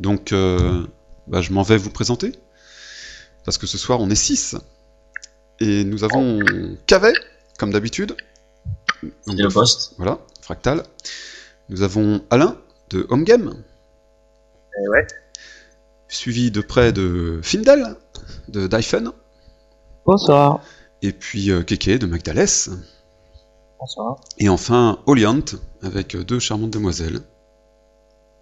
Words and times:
Donc, 0.00 0.32
euh, 0.32 0.86
bah, 1.26 1.40
je 1.40 1.52
m'en 1.52 1.62
vais 1.62 1.76
vous 1.76 1.90
présenter. 1.90 2.32
Parce 3.44 3.58
que 3.58 3.66
ce 3.66 3.78
soir, 3.78 4.00
on 4.00 4.10
est 4.10 4.14
6. 4.14 4.56
Et 5.60 5.84
nous 5.84 6.04
avons 6.04 6.40
Cavet, 6.86 7.12
comme 7.58 7.72
d'habitude. 7.72 8.16
Donc, 9.26 9.38
le 9.38 9.48
poste. 9.48 9.94
Voilà, 9.98 10.18
Fractal. 10.40 10.82
Nous 11.68 11.82
avons 11.82 12.22
Alain, 12.30 12.56
de 12.90 13.06
Home 13.10 13.24
Game. 13.24 13.62
Eh 14.78 14.88
ouais. 14.88 15.06
Suivi 16.08 16.50
de 16.50 16.60
près 16.60 16.92
de 16.92 17.40
Findel, 17.42 17.96
de 18.48 18.66
Dyphon. 18.66 19.12
Bonsoir. 20.06 20.60
Et 21.02 21.12
puis 21.12 21.50
euh, 21.50 21.62
Keke, 21.62 21.98
de 21.98 22.06
Magdales. 22.06 22.46
Bonsoir. 23.78 24.20
Et 24.38 24.48
enfin, 24.48 25.00
Oliant, 25.06 25.44
avec 25.82 26.16
deux 26.16 26.38
charmantes 26.38 26.70
demoiselles. 26.70 27.20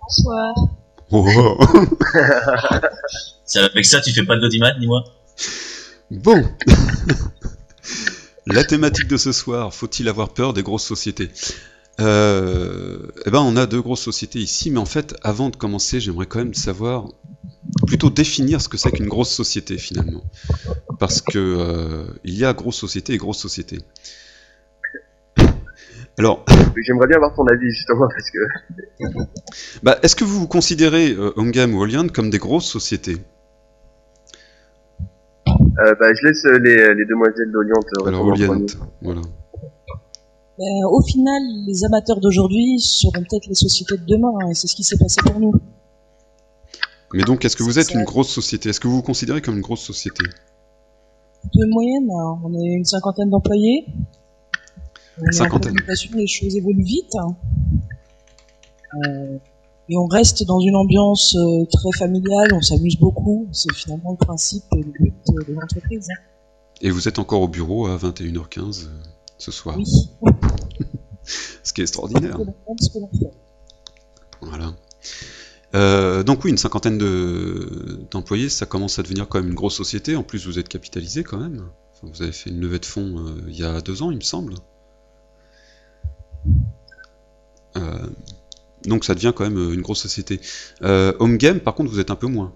Bonsoir. 0.01 0.55
Oh, 1.15 1.27
avec 3.55 3.85
ça, 3.85 4.01
tu 4.01 4.13
fais 4.13 4.25
pas 4.25 4.35
de 4.37 4.41
l'audimat, 4.41 4.73
ni 4.79 4.87
moi 4.87 5.05
Bon. 6.11 6.43
La 8.47 8.65
thématique 8.65 9.09
de 9.09 9.19
ce 9.19 9.31
soir, 9.31 9.75
faut-il 9.75 10.09
avoir 10.09 10.31
peur 10.31 10.55
des 10.55 10.63
grosses 10.63 10.87
sociétés? 10.87 11.31
Euh, 12.01 12.99
Eh 13.27 13.31
ben, 13.31 13.41
on 13.41 13.57
a 13.57 13.67
deux 13.67 13.83
grosses 13.83 14.01
sociétés 14.01 14.39
ici, 14.39 14.71
mais 14.71 14.79
en 14.79 14.87
fait, 14.87 15.15
avant 15.23 15.51
de 15.51 15.57
commencer, 15.57 16.01
j'aimerais 16.01 16.25
quand 16.27 16.39
même 16.39 16.55
savoir, 16.55 17.09
plutôt 17.87 18.09
définir 18.09 18.63
ce 18.63 18.69
que 18.69 18.79
c'est 18.79 18.91
qu'une 18.91 19.09
grosse 19.09 19.31
société 19.31 19.77
finalement, 19.77 20.25
parce 20.99 21.21
que 21.21 21.39
euh, 21.39 22.05
il 22.25 22.35
y 22.35 22.45
a 22.45 22.55
grosse 22.55 22.77
société 22.77 23.13
et 23.13 23.19
grosse 23.19 23.39
société. 23.39 23.81
Alors, 26.23 26.45
J'aimerais 26.87 27.09
bien 27.09 27.17
avoir 27.17 27.35
ton 27.35 27.45
avis 27.47 27.69
justement 27.69 28.07
parce 28.07 28.31
que 28.31 29.25
bah, 29.83 29.99
est-ce 30.05 30.15
que 30.15 30.23
vous 30.23 30.39
vous 30.39 30.47
considérez 30.47 31.11
euh, 31.11 31.33
Homegame 31.35 31.75
ou 31.75 31.83
Oliant 31.83 32.07
comme 32.07 32.31
des 32.31 32.39
grosses 32.39 32.69
sociétés? 32.69 33.17
Euh, 35.49 35.95
bah, 35.99 36.07
je 36.15 36.29
laisse 36.29 36.45
euh, 36.45 36.59
les, 36.61 36.95
les 36.95 37.07
demoiselles 37.07 37.51
d'Orient 37.51 37.81
euh, 37.99 38.07
Alors, 38.07 38.25
Oliant, 38.25 38.65
voilà. 39.03 39.21
Au 40.93 41.03
final, 41.03 41.43
les 41.67 41.85
amateurs 41.87 42.21
d'aujourd'hui 42.21 42.79
seront 42.79 43.25
peut-être 43.29 43.49
les 43.49 43.57
sociétés 43.57 43.97
de 43.97 44.07
demain, 44.07 44.31
hein, 44.43 44.51
et 44.51 44.55
c'est 44.55 44.69
ce 44.69 44.77
qui 44.77 44.85
s'est 44.85 44.99
passé 44.99 45.17
pour 45.27 45.41
nous. 45.41 45.53
Mais 47.15 47.25
donc, 47.25 47.45
est-ce 47.45 47.57
que 47.57 47.65
vous 47.65 47.81
êtes 47.81 47.87
ça. 47.89 47.99
une 47.99 48.05
grosse 48.05 48.31
société? 48.31 48.69
Est-ce 48.69 48.79
que 48.79 48.87
vous 48.87 48.95
vous 48.95 49.03
considérez 49.03 49.43
comme 49.43 49.57
une 49.57 49.61
grosse 49.61 49.83
société? 49.83 50.23
De 51.53 51.67
moyenne, 51.69 52.09
hein, 52.13 52.39
on 52.45 52.55
est 52.55 52.77
une 52.77 52.85
cinquantaine 52.85 53.29
d'employés. 53.29 53.87
Cinquantaine. 55.31 55.75
les 56.15 56.27
choses 56.27 56.57
évoluent 56.57 56.83
vite. 56.85 57.15
hein. 57.17 57.37
Euh, 58.95 59.39
et 59.89 59.97
on 59.97 60.07
reste 60.07 60.45
dans 60.47 60.61
une 60.61 60.77
ambiance 60.77 61.35
euh, 61.37 61.65
très 61.67 61.91
familiale, 61.99 62.53
on 62.55 62.61
s'amuse 62.61 62.97
beaucoup. 62.99 63.49
C'est 63.53 63.73
finalement 63.75 64.13
le 64.19 64.25
principe 64.25 64.65
et 64.77 64.83
le 64.83 64.93
but 64.99 65.15
euh, 65.31 65.45
de 65.49 65.53
l'entreprise. 65.55 66.09
hein. 66.11 66.23
Et 66.81 66.91
vous 66.91 67.09
êtes 67.09 67.19
encore 67.19 67.43
au 67.43 67.49
bureau 67.49 67.87
à 67.87 67.97
21h15 67.97 68.85
euh, 68.87 68.89
ce 69.39 69.51
soir. 69.51 69.77
Oui, 69.77 69.85
Ce 71.63 71.73
qui 71.73 71.81
est 71.81 71.85
extraordinaire. 71.85 72.39
Voilà. 74.41 74.75
Euh, 75.75 76.23
donc 76.23 76.45
oui, 76.45 76.51
une 76.51 76.59
cinquantaine 76.59 76.99
de- 76.99 78.01
d'employés, 78.11 78.49
ça 78.49 78.67
commence 78.67 78.99
à 78.99 79.03
devenir 79.03 79.29
quand 79.29 79.39
même 79.41 79.49
une 79.49 79.55
grosse 79.55 79.77
société. 79.77 80.17
En 80.17 80.23
plus, 80.23 80.47
vous 80.47 80.59
êtes 80.59 80.69
capitalisé 80.69 81.23
quand 81.23 81.39
même. 81.39 81.63
Enfin, 81.95 82.09
vous 82.13 82.23
avez 82.23 82.33
fait 82.33 82.51
une 82.51 82.61
levée 82.61 82.79
de 82.79 82.85
fonds 82.87 83.19
euh, 83.19 83.43
il 83.49 83.57
y 83.57 83.65
a 83.65 83.81
deux 83.81 84.03
ans, 84.03 84.11
il 84.11 84.17
me 84.17 84.23
semble. 84.23 84.55
Euh, 86.47 86.51
donc 88.87 89.05
ça 89.05 89.15
devient 89.15 89.33
quand 89.35 89.45
même 89.45 89.59
euh, 89.59 89.75
une 89.75 89.83
grosse 89.83 90.03
société. 90.03 90.41
Euh, 90.83 91.13
Home 91.21 91.37
Game, 91.37 91.61
par 91.61 91.75
contre, 91.75 91.91
vous 91.91 92.01
êtes 92.01 92.11
un 92.11 92.17
peu 92.17 92.27
moins. 92.27 92.53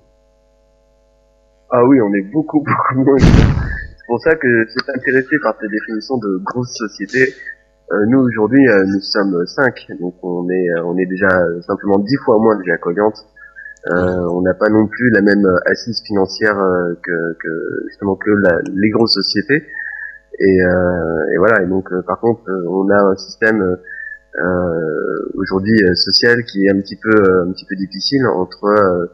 Ah 1.71 1.85
oui, 1.85 2.01
on 2.01 2.13
est 2.15 2.23
beaucoup 2.33 2.61
beaucoup 2.65 3.05
moins. 3.05 3.19
C'est 3.19 4.07
pour 4.07 4.21
ça 4.21 4.35
que 4.35 4.49
j'étais 4.69 4.93
intéressé 4.95 5.37
par 5.43 5.57
ta 5.59 5.67
définition 5.69 6.17
de 6.19 6.41
grosse 6.45 6.75
société. 6.75 7.35
Euh, 7.93 8.05
nous 8.09 8.19
aujourd'hui, 8.19 8.69
euh, 8.69 8.85
nous 8.85 9.01
sommes 9.01 9.47
cinq, 9.47 9.87
donc 10.01 10.15
on 10.23 10.49
est 10.51 10.69
euh, 10.71 10.85
on 10.85 10.99
est 10.99 11.07
déjà 11.07 11.29
euh, 11.29 11.61
simplement 11.63 11.99
dix 11.99 12.17
fois 12.25 12.39
moins 12.39 12.57
déjà. 12.59 12.75
Euh, 13.89 14.29
on 14.33 14.41
n'a 14.43 14.55
pas 14.55 14.69
non 14.69 14.89
plus 14.89 15.11
la 15.11 15.23
même 15.23 15.47
euh, 15.47 15.71
assise 15.71 16.03
financière 16.05 16.59
euh, 16.59 16.95
que, 17.01 17.37
justement 17.89 18.17
que 18.17 18.31
les 18.75 18.91
grosses 18.91 19.15
sociétés. 19.15 19.65
Et, 20.41 20.65
euh, 20.65 21.33
et 21.33 21.39
voilà. 21.39 21.63
Et 21.63 21.67
donc, 21.67 21.93
euh, 21.93 22.03
par 22.03 22.19
contre, 22.19 22.43
euh, 22.49 22.67
on 22.69 22.91
a 22.91 22.97
un 22.97 23.17
système 23.17 23.63
euh, 23.63 23.77
aujourd'hui 25.35 25.79
euh, 25.85 25.95
social 25.95 26.45
qui 26.45 26.67
est 26.67 26.71
un 26.71 26.81
petit 26.81 26.97
peu 26.97 27.11
euh, 27.11 27.45
un 27.45 27.53
petit 27.53 27.65
peu 27.67 27.77
difficile 27.77 28.27
entre 28.27 28.65
euh, 28.65 29.07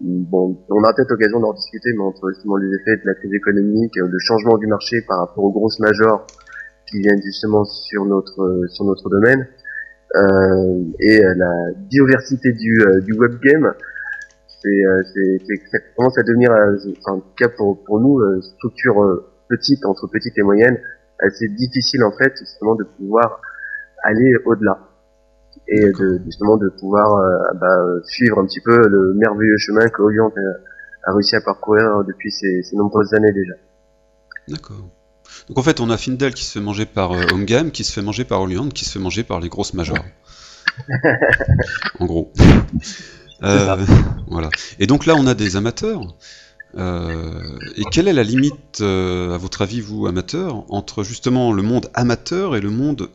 bon, 0.00 0.56
on 0.68 0.84
a 0.84 0.92
peut-être 0.94 1.10
l'occasion 1.10 1.40
d'en 1.40 1.52
discuter, 1.52 1.90
mais 1.94 2.02
entre 2.02 2.30
justement 2.30 2.56
les 2.56 2.68
effets 2.74 2.96
de 2.96 3.06
la 3.06 3.14
crise 3.14 3.32
économique, 3.32 3.96
euh, 3.98 4.08
le 4.08 4.18
changement 4.18 4.58
du 4.58 4.66
marché 4.66 5.02
par 5.02 5.18
rapport 5.18 5.44
aux 5.44 5.52
grosses 5.52 5.80
majors 5.80 6.26
qui 6.88 7.00
viennent 7.00 7.22
justement 7.22 7.64
sur 7.64 8.04
notre 8.04 8.42
euh, 8.42 8.66
sur 8.68 8.84
notre 8.84 9.08
domaine, 9.08 9.46
euh, 10.16 10.84
et 11.00 11.24
euh, 11.24 11.34
la 11.36 11.72
diversité 11.88 12.52
du, 12.52 12.82
euh, 12.82 13.00
du 13.00 13.12
web 13.14 13.38
game, 13.42 13.72
c'est 14.62 14.68
euh, 14.68 15.38
ça 15.70 15.78
commence 15.96 16.18
à 16.18 16.22
devenir, 16.22 16.50
euh, 16.50 16.76
en 17.06 17.20
tout 17.20 17.34
cas 17.38 17.48
pour 17.56 17.82
pour 17.84 18.00
nous, 18.00 18.18
euh, 18.20 18.40
structure 18.40 19.02
euh, 19.02 19.26
petite 19.48 19.84
entre 19.84 20.08
petite 20.08 20.36
et 20.38 20.42
moyenne, 20.42 20.78
assez 21.20 21.48
difficile 21.48 22.02
en 22.02 22.12
fait 22.12 22.32
justement 22.38 22.74
de 22.74 22.84
pouvoir 22.84 23.40
aller 24.04 24.32
au-delà 24.44 24.78
et 25.68 25.80
de 25.80 26.20
justement 26.24 26.56
de 26.56 26.68
pouvoir 26.68 27.16
euh, 27.16 27.58
bah, 27.60 27.66
euh, 27.66 28.00
suivre 28.04 28.38
un 28.38 28.46
petit 28.46 28.60
peu 28.60 28.88
le 28.88 29.14
merveilleux 29.14 29.56
chemin 29.58 29.88
que 29.88 30.02
Orient 30.02 30.32
a, 31.04 31.12
réussi 31.12 31.36
à 31.36 31.40
parcourir 31.40 32.04
depuis 32.06 32.30
ces, 32.30 32.62
ces 32.62 32.76
nombreuses 32.76 33.14
années 33.14 33.32
déjà. 33.32 33.54
D'accord. 34.48 34.90
Donc 35.48 35.58
en 35.58 35.62
fait, 35.62 35.80
on 35.80 35.90
a 35.90 35.96
Findel 35.96 36.34
qui 36.34 36.44
se 36.44 36.58
fait 36.58 36.64
manger 36.64 36.86
par 36.86 37.12
euh, 37.12 37.22
Home 37.32 37.44
Game, 37.44 37.70
qui 37.70 37.84
se 37.84 37.92
fait 37.92 38.02
manger 38.02 38.24
par 38.24 38.42
Oliant, 38.42 38.68
qui 38.68 38.84
se 38.84 38.92
fait 38.92 38.98
manger 38.98 39.24
par 39.24 39.40
les 39.40 39.48
grosses 39.48 39.74
majors. 39.74 40.04
en 41.98 42.06
gros. 42.06 42.32
Euh, 43.42 43.76
voilà. 44.28 44.50
Et 44.78 44.86
donc 44.86 45.06
là, 45.06 45.14
on 45.16 45.26
a 45.26 45.34
des 45.34 45.56
amateurs. 45.56 46.02
Euh, 46.76 47.58
et 47.76 47.82
quelle 47.90 48.06
est 48.06 48.12
la 48.12 48.22
limite, 48.22 48.80
euh, 48.80 49.34
à 49.34 49.38
votre 49.38 49.62
avis, 49.62 49.80
vous, 49.80 50.06
amateurs, 50.06 50.64
entre 50.72 51.02
justement 51.02 51.52
le 51.52 51.62
monde 51.62 51.90
amateur 51.94 52.54
et 52.54 52.60
le 52.60 52.70
monde 52.70 53.08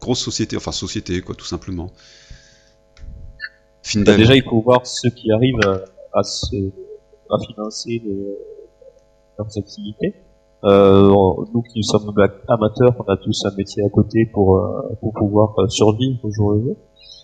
grosse 0.00 0.20
société, 0.20 0.56
enfin 0.56 0.72
société, 0.72 1.20
quoi, 1.22 1.34
tout 1.34 1.44
simplement 1.46 1.90
Bah, 4.04 4.16
déjà, 4.16 4.34
il 4.36 4.42
faut 4.42 4.60
voir 4.60 4.86
ceux 4.86 5.10
qui 5.10 5.30
arrivent 5.32 5.60
à, 5.64 6.18
à 6.18 6.22
se, 6.22 6.56
à 7.30 7.38
financer 7.46 8.02
le- 8.04 8.38
leurs 9.38 9.56
activités. 9.58 10.14
Euh, 10.64 11.08
nous 11.54 11.62
qui 11.62 11.82
sommes 11.84 12.12
amateurs, 12.48 12.94
on 12.98 13.04
a 13.12 13.16
tous 13.16 13.44
un 13.46 13.54
métier 13.56 13.84
à 13.84 13.88
côté 13.88 14.26
pour, 14.32 14.56
euh, 14.58 14.96
pour 15.00 15.12
pouvoir 15.14 15.54
euh, 15.58 15.68
survivre 15.68 16.18
au 16.24 16.30
jour 16.32 16.52
le 16.52 16.62
jour. 16.62 16.76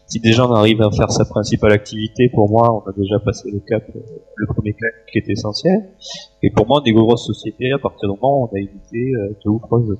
Si 0.07 0.21
déjà 0.21 0.47
on 0.47 0.53
arrive 0.55 0.81
à 0.83 0.91
faire 0.91 1.11
sa 1.11 1.25
principale 1.25 1.73
activité, 1.73 2.29
pour 2.33 2.49
moi, 2.49 2.71
on 2.73 2.89
a 2.89 2.93
déjà 2.93 3.19
passé 3.19 3.51
le 3.51 3.59
cap, 3.61 3.83
euh, 3.97 4.01
le 4.37 4.47
premier 4.47 4.73
cap 4.73 4.91
qui 5.11 5.19
est 5.19 5.29
essentiel. 5.29 5.91
Et 6.43 6.51
pour 6.51 6.67
moi, 6.67 6.81
des 6.85 6.93
grosses 6.93 7.27
sociétés, 7.27 7.73
à 7.73 7.79
partir 7.79 8.09
du 8.09 8.15
moment 8.21 8.43
où 8.43 8.49
on 8.51 8.57
a 8.57 8.61
évité 8.61 9.13
euh, 9.17 9.35
deux 9.45 9.51
ou 9.51 9.59
trois 9.59 9.81
jeux. 9.85 9.99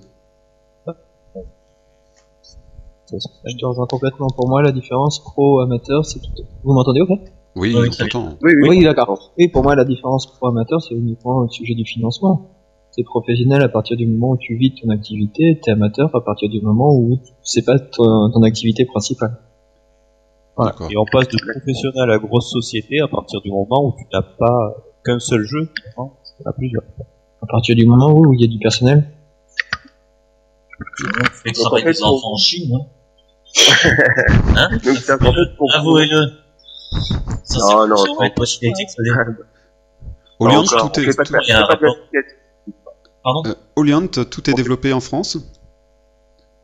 Ça, 3.07 3.17
Je 3.45 3.57
te 3.57 3.67
rejoins 3.67 3.87
complètement. 3.87 4.29
Pour 4.29 4.49
moi, 4.49 4.63
la 4.63 4.73
différence 4.73 5.23
pro-amateur, 5.23 6.05
c'est 6.05 6.21
tout. 6.21 6.31
Vous 6.63 6.73
m'entendez 6.73 7.01
ok 7.01 7.11
Oui, 7.57 7.75
Oui. 7.77 7.89
Oui, 8.15 8.31
oui. 8.43 8.69
Oui, 8.69 8.85
d'accord. 8.85 9.33
Oui, 9.39 9.49
pour 9.49 9.63
moi, 9.63 9.75
la 9.75 9.85
différence 9.85 10.27
pro-amateur, 10.27 10.81
c'est 10.83 10.95
uniquement 10.95 11.41
le 11.41 11.49
sujet 11.49 11.75
du 11.75 11.85
financement. 11.85 12.51
T'es 12.97 13.03
professionnel 13.03 13.63
à 13.63 13.69
partir 13.69 13.97
du 13.97 14.07
moment 14.07 14.31
où 14.31 14.37
tu 14.37 14.57
vis 14.57 14.75
ton 14.75 14.89
activité, 14.91 15.61
t'es 15.63 15.73
amateur 15.73 16.15
à 16.15 16.21
partir 16.21 16.49
du 16.49 16.61
moment 16.61 16.95
où 16.95 17.19
c'est 17.43 17.65
pas 17.65 17.79
ton, 17.79 18.31
ton 18.31 18.43
activité 18.45 18.85
principale. 18.85 19.37
D'accord. 20.57 20.89
Et 20.91 20.97
on 20.97 21.05
passe 21.05 21.27
de 21.29 21.39
professionnel 21.39 22.11
à 22.11 22.19
grosse 22.19 22.51
société 22.51 23.01
à 23.01 23.09
partir 23.09 23.41
du 23.41 23.51
moment 23.51 23.89
où 23.89 23.95
tu 23.99 24.05
n'as 24.13 24.23
pas 24.23 24.77
qu'un 25.05 25.19
seul 25.19 25.43
jeu, 25.45 25.69
hein, 25.99 26.09
à 26.47 26.53
plusieurs. 26.53 26.85
À 27.43 27.47
partir 27.47 27.75
du 27.75 27.85
moment 27.85 28.13
où 28.13 28.33
il 28.33 28.41
y 28.41 28.45
a 28.45 28.47
du 28.47 28.59
personnel. 28.59 29.11
Travailler 31.55 31.85
fait, 31.85 31.93
des 31.93 32.03
enfants 32.03 32.33
en 32.33 32.37
Chine, 32.37 32.75
hein. 32.75 32.87
Hein 33.57 34.79
Donc, 34.85 34.97
c'est 34.97 35.11
Avouez-le. 35.11 36.33
Ça, 37.45 37.59
Non, 37.61 37.87
non, 37.89 37.97
ça 37.97 38.13
va 38.19 38.27
être 38.27 38.35
pas 38.35 38.47
cinétique, 38.47 38.91
ça 38.91 38.97
veut 38.99 39.05
dire. 39.05 39.45
Oliant, 40.41 40.65
tout 40.65 41.01
est. 41.01 41.17
Pardon 43.23 43.49
euh, 43.49 43.55
Oliant, 43.77 44.07
tout 44.07 44.51
est 44.51 44.55
développé 44.55 44.93
en 44.93 45.01
France 45.01 45.39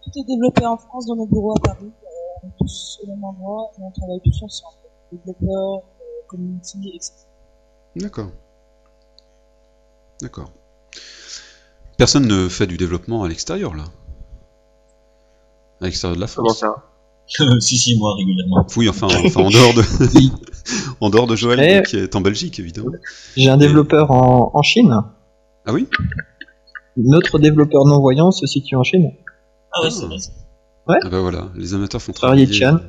Tout 0.04 0.10
est 0.20 0.24
développé 0.26 0.66
en 0.66 0.76
France 0.76 1.06
dans 1.06 1.16
nos 1.16 1.26
bureaux 1.26 1.54
à 1.56 1.60
Paris. 1.60 1.86
Euh, 1.86 2.40
on 2.42 2.48
est 2.48 2.52
tous 2.58 3.00
au 3.02 3.06
même 3.06 3.24
endroit 3.24 3.70
et 3.78 3.82
on 3.82 3.90
travaille 3.92 4.20
tous 4.22 4.42
ensemble. 4.42 4.76
Développeurs, 5.10 5.76
euh, 5.78 6.26
community, 6.28 6.92
etc. 6.94 7.12
D'accord. 7.96 8.30
D'accord. 10.20 10.52
Personne 11.96 12.26
ne 12.26 12.48
fait 12.48 12.66
du 12.66 12.76
développement 12.76 13.22
à 13.22 13.28
l'extérieur, 13.28 13.74
là 13.74 13.84
À 15.80 15.84
l'extérieur 15.86 16.16
de 16.16 16.20
la 16.20 16.26
Comment 16.26 16.48
France 16.54 16.60
ça? 16.60 16.86
Si, 17.60 17.78
si, 17.78 17.96
moi, 17.96 18.14
régulièrement. 18.16 18.66
Oui, 18.76 18.88
enfin, 18.88 19.06
enfin 19.06 19.42
en 19.42 19.50
dehors 19.50 19.72
de, 19.74 19.82
en 21.00 21.10
dehors 21.10 21.28
de 21.28 21.36
Joël, 21.36 21.60
Eh. 21.60 21.82
qui 21.88 21.96
est 21.96 22.16
en 22.16 22.20
Belgique, 22.20 22.58
évidemment. 22.58 22.90
J'ai 23.36 23.48
un 23.50 23.56
développeur 23.56 24.10
en, 24.10 24.50
en 24.52 24.62
Chine. 24.62 24.92
Ah 25.66 25.72
oui? 25.72 25.86
Notre 26.96 27.38
développeur 27.38 27.84
non-voyant 27.86 28.32
se 28.32 28.46
situe 28.46 28.74
en 28.74 28.82
Chine. 28.82 29.12
Ah 29.72 29.84
ouais, 29.84 29.90
c'est 29.90 30.06
vrai. 30.06 30.16
Ah 31.04 31.08
bah 31.08 31.20
voilà, 31.20 31.50
les 31.54 31.72
amateurs 31.74 32.02
font 32.02 32.12
Travailler 32.12 32.46
travailler. 32.46 32.80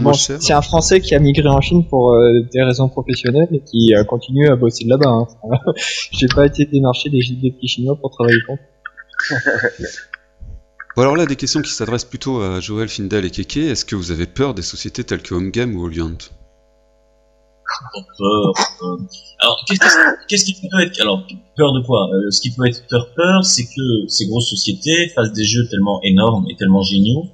Bon, 0.00 0.12
c'est 0.14 0.52
un 0.54 0.62
Français 0.62 1.00
qui 1.02 1.14
a 1.14 1.18
migré 1.18 1.48
en 1.48 1.60
Chine 1.60 1.86
pour 1.86 2.12
euh, 2.14 2.40
des 2.50 2.62
raisons 2.62 2.88
professionnelles 2.88 3.48
et 3.52 3.60
qui 3.60 3.94
euh, 3.94 4.04
continue 4.04 4.48
à 4.48 4.56
bosser 4.56 4.84
de 4.84 4.90
là-bas. 4.90 5.10
hein. 5.10 5.26
J'ai 6.12 6.28
pas 6.28 6.46
été 6.46 6.64
démarché 6.64 7.10
des, 7.10 7.20
des 7.42 7.50
petits 7.50 7.68
chinois 7.68 7.96
pour 8.00 8.10
travailler 8.10 8.38
contre. 8.46 8.62
Bon 10.98 11.02
alors 11.02 11.16
là, 11.16 11.26
des 11.26 11.36
questions 11.36 11.62
qui 11.62 11.70
s'adressent 11.70 12.04
plutôt 12.04 12.40
à 12.42 12.58
Joël, 12.58 12.88
Findel 12.88 13.24
et 13.24 13.30
Keke. 13.30 13.58
Est-ce 13.58 13.84
que 13.84 13.94
vous 13.94 14.10
avez 14.10 14.26
peur 14.26 14.52
des 14.52 14.62
sociétés 14.62 15.04
telles 15.04 15.22
que 15.22 15.32
Home 15.32 15.52
Game 15.52 15.76
ou 15.76 15.84
Oliant 15.84 16.10
peur. 18.18 18.52
euh, 18.82 18.96
Alors, 19.38 19.64
qu'est-ce 20.28 20.44
qui 20.44 20.54
peut 20.54 20.80
être 20.82 21.00
Alors, 21.00 21.24
peur 21.56 21.72
de 21.72 21.86
quoi? 21.86 22.08
Euh, 22.12 22.32
Ce 22.32 22.40
qui 22.40 22.50
peut 22.50 22.66
être 22.66 22.84
peur, 22.90 23.14
peur, 23.14 23.44
c'est 23.44 23.66
que 23.66 24.08
ces 24.08 24.26
grosses 24.26 24.50
sociétés 24.50 25.10
fassent 25.14 25.32
des 25.32 25.44
jeux 25.44 25.68
tellement 25.68 26.00
énormes 26.02 26.46
et 26.50 26.56
tellement 26.56 26.82
géniaux 26.82 27.26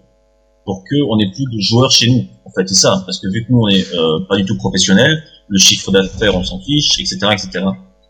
pour 0.67 0.85
qu'on 0.85 1.19
ait 1.21 1.33
plus 1.33 1.47
de 1.51 1.59
joueurs 1.61 1.91
chez 1.91 2.11
nous. 2.11 2.27
En 2.45 2.51
fait, 2.51 2.69
c'est 2.69 2.75
ça. 2.75 3.03
Parce 3.07 3.19
que 3.19 3.29
vu 3.29 3.47
que 3.47 3.51
nous, 3.51 3.61
on 3.63 3.69
est 3.69 3.95
euh, 3.95 4.19
pas 4.29 4.37
du 4.37 4.45
tout 4.45 4.59
professionnels, 4.59 5.25
le 5.49 5.59
chiffre 5.59 5.91
d'affaires, 5.91 6.37
on 6.37 6.45
s'en 6.45 6.61
fiche, 6.61 7.01
etc., 7.01 7.17
etc. 7.33 7.65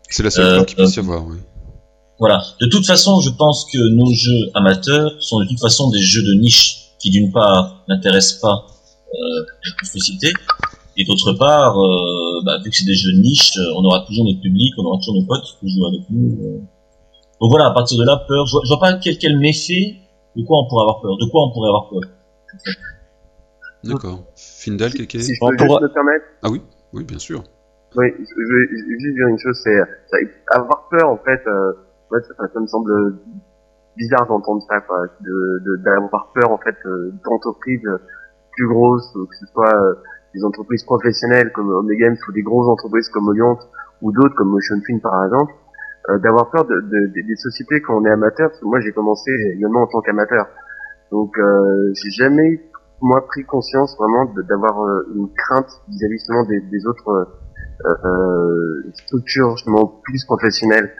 C'est 0.09 0.23
la 0.23 0.31
seule 0.31 0.45
Euh, 0.47 0.55
peur 0.57 0.65
qu'il 0.65 0.75
puisse 0.75 0.95
y 0.97 0.99
euh, 0.99 1.03
avoir, 1.03 1.25
oui. 1.25 1.37
Voilà. 2.19 2.41
De 2.61 2.67
toute 2.67 2.85
façon, 2.85 3.19
je 3.19 3.29
pense 3.29 3.65
que 3.71 3.77
nos 3.95 4.11
jeux 4.13 4.49
amateurs 4.53 5.11
sont 5.21 5.39
de 5.41 5.45
toute 5.47 5.59
façon 5.59 5.89
des 5.89 5.99
jeux 6.01 6.23
de 6.23 6.33
niche 6.39 6.91
qui, 6.99 7.09
d'une 7.11 7.31
part, 7.31 7.83
n'intéressent 7.89 8.39
pas 8.41 8.65
euh, 9.13 9.45
les 9.81 9.87
sociétés, 9.87 10.33
et 10.97 11.03
d'autre 11.05 11.33
part, 11.33 11.77
euh, 11.77 12.41
bah, 12.45 12.53
vu 12.63 12.69
que 12.69 12.75
c'est 12.75 12.85
des 12.85 12.95
jeux 12.95 13.11
de 13.11 13.17
niche, 13.19 13.51
euh, 13.57 13.73
on 13.77 13.83
aura 13.83 14.05
toujours 14.07 14.25
notre 14.25 14.41
public, 14.41 14.73
on 14.77 14.85
aura 14.85 14.97
toujours 14.99 15.15
nos 15.21 15.25
potes 15.27 15.43
qui 15.59 15.69
jouent 15.69 15.85
avec 15.87 16.01
nous. 16.09 16.37
euh. 16.41 16.59
Donc 17.41 17.49
voilà, 17.51 17.67
à 17.67 17.71
partir 17.71 17.97
de 17.99 18.05
là, 18.05 18.23
peur. 18.27 18.45
Je 18.47 18.51
vois, 18.53 18.61
je 18.63 18.69
vois 18.69 18.79
pas 18.79 18.93
quel, 18.93 19.17
quel 19.17 19.37
méfait. 19.37 19.97
De 20.37 20.43
quoi 20.43 20.59
on 20.63 20.67
pourrait 20.69 20.83
avoir 20.83 21.01
peur 21.01 21.17
De 21.17 21.29
quoi 21.29 21.47
on 21.47 21.51
pourrait 21.53 21.67
avoir 21.69 21.89
peur 21.89 22.01
D'accord. 23.83 24.19
Findel, 24.35 24.93
Keke 24.93 25.21
Si 25.21 25.35
je 25.35 25.39
peux 25.39 25.57
juste 25.57 25.81
me 25.81 25.93
permettre, 25.93 26.25
Ah 26.41 26.49
oui 26.49 26.61
Oui, 26.93 27.03
bien 27.03 27.19
sûr. 27.19 27.43
oui, 27.95 28.07
je 28.17 28.23
je 28.23 28.25
veux 28.25 28.99
juste 28.99 29.15
dire 29.15 29.27
une 29.29 29.37
chose, 29.37 29.55
c'est 29.63 29.77
c'est 30.11 30.55
avoir 30.57 30.87
peur 30.89 31.09
en 31.09 31.17
fait. 31.17 31.41
Euh, 31.47 31.73
ouais, 32.11 32.19
ça, 32.21 32.47
ça 32.53 32.59
me 32.59 32.67
semble 32.67 33.17
bizarre 33.97 34.27
d'entendre 34.27 34.61
ça, 34.67 34.81
quoi, 34.81 35.05
de 35.21 35.75
d'avoir 35.83 36.31
peur 36.33 36.51
en 36.51 36.57
fait 36.57 36.75
euh, 36.85 37.11
d'entreprises 37.23 37.87
plus 38.53 38.67
grosses, 38.67 39.11
que 39.13 39.35
ce 39.39 39.45
soit 39.47 39.73
euh, 39.73 39.93
des 40.33 40.43
entreprises 40.43 40.83
professionnelles 40.83 41.51
comme 41.53 41.69
Omega 41.69 42.07
Games 42.07 42.17
ou 42.27 42.31
des 42.33 42.41
grosses 42.43 42.67
entreprises 42.67 43.09
comme 43.09 43.27
Orion 43.29 43.57
ou 44.01 44.11
d'autres 44.11 44.35
comme 44.35 44.49
Motion 44.49 44.75
Film 44.85 44.99
par 44.99 45.23
exemple, 45.25 45.53
euh, 46.09 46.17
d'avoir 46.19 46.51
peur 46.51 46.65
de, 46.65 46.75
de- 46.75 47.07
de- 47.15 47.27
des 47.27 47.35
sociétés 47.37 47.81
quand 47.81 47.95
on 47.97 48.05
est 48.05 48.11
amateur. 48.11 48.49
Parce 48.49 48.59
que 48.59 48.65
moi 48.65 48.79
j'ai 48.81 48.91
commencé 48.91 49.31
également 49.55 49.83
en 49.83 49.87
tant 49.87 50.01
qu'amateur, 50.01 50.47
donc 51.11 51.37
euh, 51.37 51.91
j'ai 51.93 52.11
jamais 52.11 52.61
moi 53.01 53.25
pris 53.27 53.43
conscience 53.45 53.95
vraiment 53.97 54.25
d'avoir 54.49 54.75
une 55.15 55.29
crainte 55.33 55.69
vis-à-vis 55.89 56.17
justement 56.17 56.43
des, 56.45 56.59
des 56.61 56.85
autres 56.87 57.27
structures 58.93 59.51
justement 59.57 60.01
plus 60.03 60.23
professionnelles. 60.25 60.91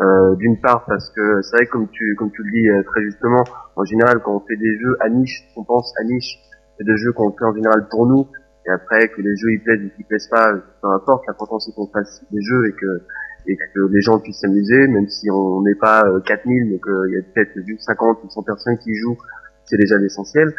Euh, 0.00 0.36
D'une 0.36 0.60
part 0.60 0.84
parce 0.86 1.10
que 1.10 1.42
c'est 1.42 1.56
vrai 1.56 1.66
comme 1.66 1.88
tu 1.88 2.14
comme 2.16 2.30
tu 2.30 2.42
le 2.44 2.52
dis 2.52 2.68
euh, 2.68 2.82
très 2.84 3.02
justement, 3.02 3.42
en 3.74 3.84
général 3.84 4.20
quand 4.22 4.36
on 4.36 4.40
fait 4.46 4.56
des 4.56 4.78
jeux 4.78 4.96
à 5.00 5.08
niche, 5.08 5.42
on 5.56 5.64
pense 5.64 5.92
à 6.00 6.04
niche, 6.04 6.38
c'est 6.76 6.84
des 6.84 6.96
jeux 6.96 7.12
qu'on 7.12 7.32
fait 7.32 7.44
en 7.44 7.54
général 7.54 7.88
pour 7.90 8.06
nous. 8.06 8.28
Et 8.66 8.70
après 8.70 9.08
que 9.08 9.20
les 9.22 9.34
jeux 9.36 9.50
ils 9.52 9.62
plaisent 9.62 9.82
ou 9.84 9.90
qu'ils 9.96 10.04
plaisent 10.06 10.28
pas, 10.28 10.52
peu 10.82 10.88
importe, 10.88 11.26
l'important 11.26 11.58
c'est 11.58 11.72
qu'on 11.74 11.88
fasse 11.88 12.22
des 12.30 12.40
jeux 12.40 12.68
et 12.68 12.72
que 12.72 13.02
et 13.48 13.56
que 13.56 13.80
les 13.90 14.00
gens 14.00 14.20
puissent 14.20 14.40
s'amuser, 14.40 14.86
même 14.86 15.08
si 15.08 15.30
on 15.30 15.62
n'est 15.62 15.74
pas 15.74 16.04
euh, 16.06 16.20
4000, 16.20 16.70
mais 16.70 16.78
qu'il 16.78 17.14
y 17.14 17.18
a 17.18 17.22
peut-être 17.34 17.66
juste 17.66 17.82
50 17.82 18.18
ou 18.22 18.30
100 18.30 18.42
personnes 18.42 18.78
qui 18.78 18.94
jouent, 18.94 19.16
c'est 19.64 19.78
déjà 19.78 19.96
l'essentiel. 19.96 20.54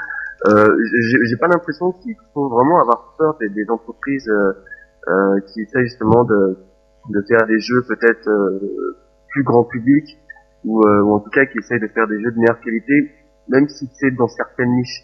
Euh, 0.47 0.77
j'ai 1.27 1.37
pas 1.37 1.47
l'impression 1.47 1.91
qu'il 1.91 2.15
faut 2.33 2.49
vraiment 2.49 2.81
avoir 2.81 3.15
peur 3.17 3.37
des, 3.39 3.49
des 3.49 3.69
entreprises 3.69 4.27
euh, 4.29 4.53
euh, 5.07 5.39
qui 5.47 5.61
essaient 5.61 5.83
justement 5.83 6.23
de, 6.23 6.57
de 7.09 7.21
faire 7.27 7.45
des 7.47 7.59
jeux 7.59 7.83
peut-être 7.87 8.27
euh, 8.27 8.97
plus 9.29 9.43
grand 9.43 9.63
public 9.63 10.19
ou, 10.65 10.81
euh, 10.81 11.01
ou 11.03 11.13
en 11.13 11.19
tout 11.19 11.29
cas 11.29 11.45
qui 11.45 11.57
essayent 11.57 11.79
de 11.79 11.87
faire 11.87 12.07
des 12.07 12.21
jeux 12.21 12.31
de 12.31 12.37
meilleure 12.37 12.59
qualité, 12.59 13.11
même 13.47 13.67
si 13.67 13.89
c'est 13.93 14.11
dans 14.11 14.27
certaines 14.27 14.75
niches. 14.75 15.03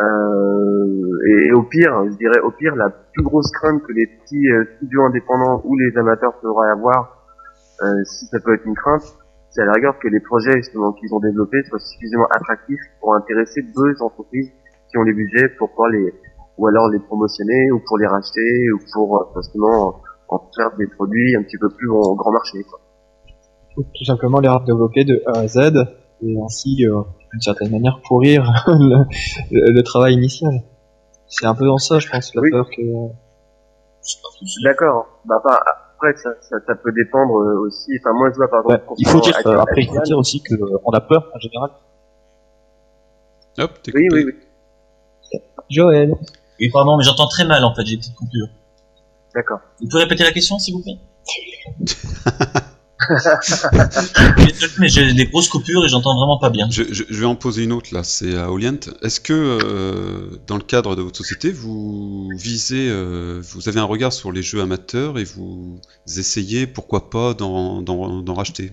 Euh, 0.00 1.18
et, 1.28 1.52
au 1.52 1.62
pire, 1.62 2.04
je 2.10 2.16
dirais 2.16 2.40
au 2.40 2.52
pire, 2.52 2.76
la 2.76 2.88
plus 2.90 3.22
grosse 3.24 3.50
crainte 3.52 3.82
que 3.82 3.92
les 3.92 4.06
petits 4.06 4.48
euh, 4.50 4.64
studios 4.76 5.02
indépendants 5.02 5.60
ou 5.64 5.76
les 5.76 5.96
amateurs 5.98 6.38
pourraient 6.40 6.70
avoir, 6.70 7.14
si 8.04 8.26
ça 8.26 8.40
peut 8.40 8.54
être 8.54 8.66
une 8.66 8.74
crainte, 8.74 9.02
c'est 9.50 9.62
à 9.62 9.66
la 9.66 9.72
rigueur 9.72 9.96
que 10.00 10.08
les 10.08 10.18
projets 10.18 10.56
justement 10.56 10.92
qu'ils 10.92 11.14
ont 11.14 11.20
développés 11.20 11.62
soient 11.68 11.78
suffisamment 11.78 12.26
attractifs 12.32 12.80
pour 13.00 13.14
intéresser 13.14 13.62
deux 13.62 14.02
entreprises 14.02 14.50
qui 14.90 14.98
ont 14.98 15.02
les 15.02 15.12
budgets 15.12 15.48
pour 15.58 15.70
pouvoir 15.70 15.90
les 15.90 16.12
ou 16.58 16.66
alors 16.66 16.88
les 16.88 16.98
promotionner 16.98 17.70
ou 17.70 17.80
pour 17.86 17.98
les 17.98 18.06
racheter 18.06 18.70
ou 18.72 18.78
pour 18.92 19.32
justement 19.36 20.02
en 20.28 20.38
faire 20.56 20.76
des 20.76 20.88
produits 20.88 21.36
un 21.36 21.42
petit 21.42 21.56
peu 21.56 21.68
plus 21.68 21.88
en 21.88 22.14
grand 22.16 22.32
marché. 22.32 22.64
Quoi. 22.64 22.80
Tout 23.94 24.04
simplement 24.04 24.40
les 24.40 24.48
développer 24.66 25.04
de 25.04 25.22
A 25.26 25.38
à 25.40 25.48
Z 25.48 25.58
et 26.22 26.36
ainsi, 26.44 26.84
euh, 26.86 27.02
d'une 27.32 27.40
certaine 27.40 27.70
manière, 27.70 28.00
pourrir 28.06 28.42
le, 28.66 29.04
le- 29.50 29.72
le 29.72 29.82
travail 29.82 30.14
initial. 30.14 30.62
C'est 31.28 31.46
un 31.46 31.54
peu 31.54 31.66
dans 31.66 31.78
ça, 31.78 31.98
je 31.98 32.08
pense, 32.08 32.34
la 32.34 32.42
Oui. 32.42 32.50
peur 32.50 32.68
que... 32.70 32.82
Suite. 34.02 34.64
D'accord. 34.64 35.06
Bah 35.26 35.40
pas 35.44 35.60
après 35.96 36.16
ça, 36.16 36.30
ça, 36.40 36.56
ça 36.66 36.74
peut 36.76 36.92
dépendre 36.92 37.34
euh, 37.40 37.58
aussi. 37.66 37.90
Enfin 38.00 38.12
moi 38.16 38.30
je 38.30 38.36
vois 38.36 38.48
par 38.48 38.60
exemple. 38.60 38.84
Ouais, 38.90 38.94
il 38.98 39.08
faut 39.08 39.20
dire, 39.20 39.36
euh, 39.46 39.58
après, 39.58 39.82
il 39.82 39.88
faut 39.88 40.00
dire 40.02 40.16
aussi 40.16 40.40
qu'on 40.42 40.90
a 40.92 41.00
peur 41.00 41.28
en 41.34 41.38
général. 41.40 41.70
Hop, 43.58 43.82
t'es 43.82 43.92
Oui 43.94 44.06
coupé. 44.08 44.24
oui 44.24 44.32
oui. 45.32 45.40
Joël, 45.68 46.14
Oui, 46.60 46.70
pardon, 46.70 46.96
mais 46.96 47.02
j'entends 47.04 47.26
très 47.28 47.44
mal 47.44 47.62
en 47.64 47.74
fait, 47.74 47.84
j'ai 47.84 47.96
des 47.96 48.00
petites 48.00 48.14
coupures. 48.14 48.46
D'accord. 49.34 49.58
Vous 49.80 49.88
pouvez 49.88 50.04
répéter 50.04 50.24
la 50.24 50.32
question, 50.32 50.58
s'il 50.58 50.74
vous 50.74 50.82
plaît? 50.82 50.98
mais 54.78 54.88
j'ai 54.88 55.12
des 55.14 55.26
grosses 55.26 55.48
coupures 55.48 55.84
et 55.84 55.88
j'entends 55.88 56.14
vraiment 56.16 56.38
pas 56.38 56.50
bien. 56.50 56.68
Je, 56.70 56.82
je- 56.90 57.04
je 57.08 57.20
vais 57.20 57.26
en 57.26 57.34
poser 57.36 57.64
une 57.64 57.72
autre 57.72 57.92
là, 57.92 58.02
c'est 58.04 58.36
à 58.36 58.50
Orient. 58.50 58.78
Est-ce 59.02 59.20
que 59.20 59.32
euh, 59.32 60.38
dans 60.46 60.56
le 60.56 60.62
cadre 60.62 60.96
de 60.96 61.02
votre 61.02 61.16
société, 61.16 61.50
vous 61.52 62.28
visez, 62.36 62.88
euh, 62.90 63.40
vous 63.52 63.68
avez 63.68 63.80
un 63.80 63.84
regard 63.84 64.12
sur 64.12 64.32
les 64.32 64.42
jeux 64.42 64.60
amateurs 64.60 65.18
et 65.18 65.24
vous 65.24 65.80
essayez, 66.06 66.66
pourquoi 66.66 67.10
pas, 67.10 67.34
d'en 67.34 68.34
racheter? 68.34 68.72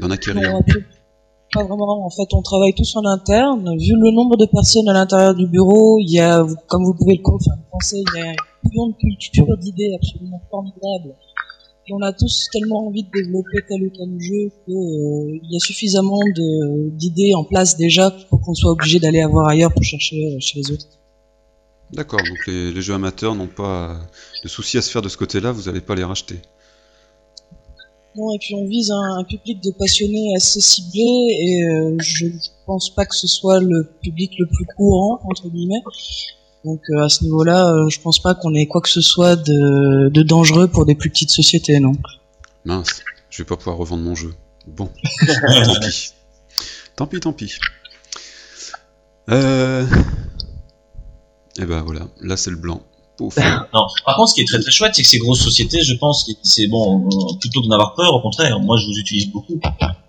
D'en 0.00 0.10
acquérir 0.10 0.52
Non, 0.52 0.62
pas- 0.62 1.64
vraiment. 1.64 2.06
En 2.06 2.10
fait, 2.10 2.32
on 2.32 2.40
travaille 2.40 2.72
tous 2.74 2.96
en 2.96 3.04
interne. 3.04 3.76
Vu 3.78 3.92
le 4.00 4.10
nombre 4.14 4.36
de 4.38 4.46
personnes 4.46 4.88
à 4.88 4.94
l'intérieur 4.94 5.34
du 5.34 5.46
bureau, 5.46 5.98
il 5.98 6.10
y 6.10 6.18
a, 6.20 6.46
comme 6.68 6.84
vous 6.84 6.94
pouvez 6.94 7.16
le 7.16 7.22
penser, 7.22 7.96
il 7.98 8.18
y 8.18 8.22
a 8.22 8.32
une 8.72 8.94
culture 8.94 9.46
d'idées 9.58 9.94
absolument 9.94 10.40
formidable. 10.50 11.14
Et 11.92 11.94
on 11.94 12.00
a 12.00 12.12
tous 12.12 12.48
tellement 12.50 12.86
envie 12.86 13.02
de 13.02 13.10
développer 13.12 13.58
tel 13.68 13.82
ou 13.82 13.90
tel 13.90 14.08
jeu 14.18 14.50
que 14.66 14.72
euh, 14.72 15.38
y 15.42 15.56
a 15.56 15.58
suffisamment 15.58 16.20
d'idées 16.92 17.34
en 17.34 17.44
place 17.44 17.76
déjà 17.76 18.10
pour 18.30 18.40
qu'on 18.40 18.54
soit 18.54 18.70
obligé 18.72 18.98
d'aller 18.98 19.20
avoir 19.20 19.48
ailleurs 19.48 19.72
pour 19.72 19.82
chercher 19.82 20.34
euh, 20.34 20.40
chez 20.40 20.60
les 20.60 20.70
autres. 20.70 20.86
D'accord, 21.92 22.20
donc 22.20 22.46
les, 22.46 22.72
les 22.72 22.80
jeux 22.80 22.94
amateurs 22.94 23.34
n'ont 23.34 23.46
pas 23.46 24.00
de 24.42 24.48
soucis 24.48 24.78
à 24.78 24.82
se 24.82 24.90
faire 24.90 25.02
de 25.02 25.10
ce 25.10 25.18
côté-là, 25.18 25.52
vous 25.52 25.64
n'allez 25.64 25.82
pas 25.82 25.94
les 25.94 26.04
racheter. 26.04 26.36
Non, 28.16 28.32
et 28.32 28.38
puis 28.38 28.54
on 28.54 28.64
vise 28.66 28.90
un, 28.90 29.18
un 29.18 29.24
public 29.24 29.62
de 29.62 29.70
passionnés 29.72 30.34
assez 30.34 30.62
ciblé 30.62 31.02
et 31.02 31.64
euh, 31.64 31.96
je 32.00 32.26
pense 32.64 32.94
pas 32.94 33.04
que 33.04 33.14
ce 33.14 33.26
soit 33.26 33.60
le 33.60 33.90
public 34.02 34.32
le 34.38 34.46
plus 34.46 34.66
courant 34.76 35.20
entre 35.24 35.50
guillemets. 35.50 35.82
Donc 36.64 36.80
euh, 36.90 37.04
à 37.04 37.08
ce 37.08 37.24
niveau-là, 37.24 37.66
euh, 37.72 37.88
je 37.88 38.00
pense 38.00 38.20
pas 38.20 38.34
qu'on 38.34 38.54
ait 38.54 38.66
quoi 38.66 38.80
que 38.80 38.88
ce 38.88 39.00
soit 39.00 39.36
de, 39.36 40.08
de 40.10 40.22
dangereux 40.22 40.68
pour 40.68 40.86
des 40.86 40.94
plus 40.94 41.10
petites 41.10 41.30
sociétés, 41.30 41.80
non. 41.80 41.92
Mince, 42.64 43.02
je 43.30 43.42
vais 43.42 43.46
pas 43.46 43.56
pouvoir 43.56 43.76
revendre 43.76 44.02
mon 44.04 44.14
jeu. 44.14 44.32
Bon, 44.68 44.88
tant 45.26 45.80
pis. 45.80 46.12
Tant 46.94 47.06
pis, 47.06 47.20
tant 47.20 47.32
pis. 47.32 47.54
Euh... 49.30 49.86
Et 51.58 51.64
ben 51.64 51.82
voilà, 51.82 52.06
là 52.20 52.36
c'est 52.36 52.50
le 52.50 52.56
blanc. 52.56 52.82
Pouf. 53.16 53.36
Non. 53.74 53.86
Par 54.06 54.16
contre, 54.16 54.30
ce 54.30 54.34
qui 54.34 54.40
est 54.42 54.46
très 54.46 54.60
très 54.60 54.70
chouette, 54.70 54.92
c'est 54.94 55.02
que 55.02 55.08
ces 55.08 55.18
grosses 55.18 55.40
sociétés, 55.42 55.82
je 55.82 55.94
pense 55.94 56.24
que 56.24 56.32
c'est 56.42 56.66
bon, 56.68 57.06
on- 57.10 57.36
plutôt 57.38 57.60
d'en 57.62 57.70
avoir 57.72 57.94
peur, 57.94 58.14
au 58.14 58.20
contraire. 58.20 58.58
Moi, 58.60 58.76
je 58.78 58.86
vous 58.86 58.98
utilise 58.98 59.30
beaucoup, 59.30 59.58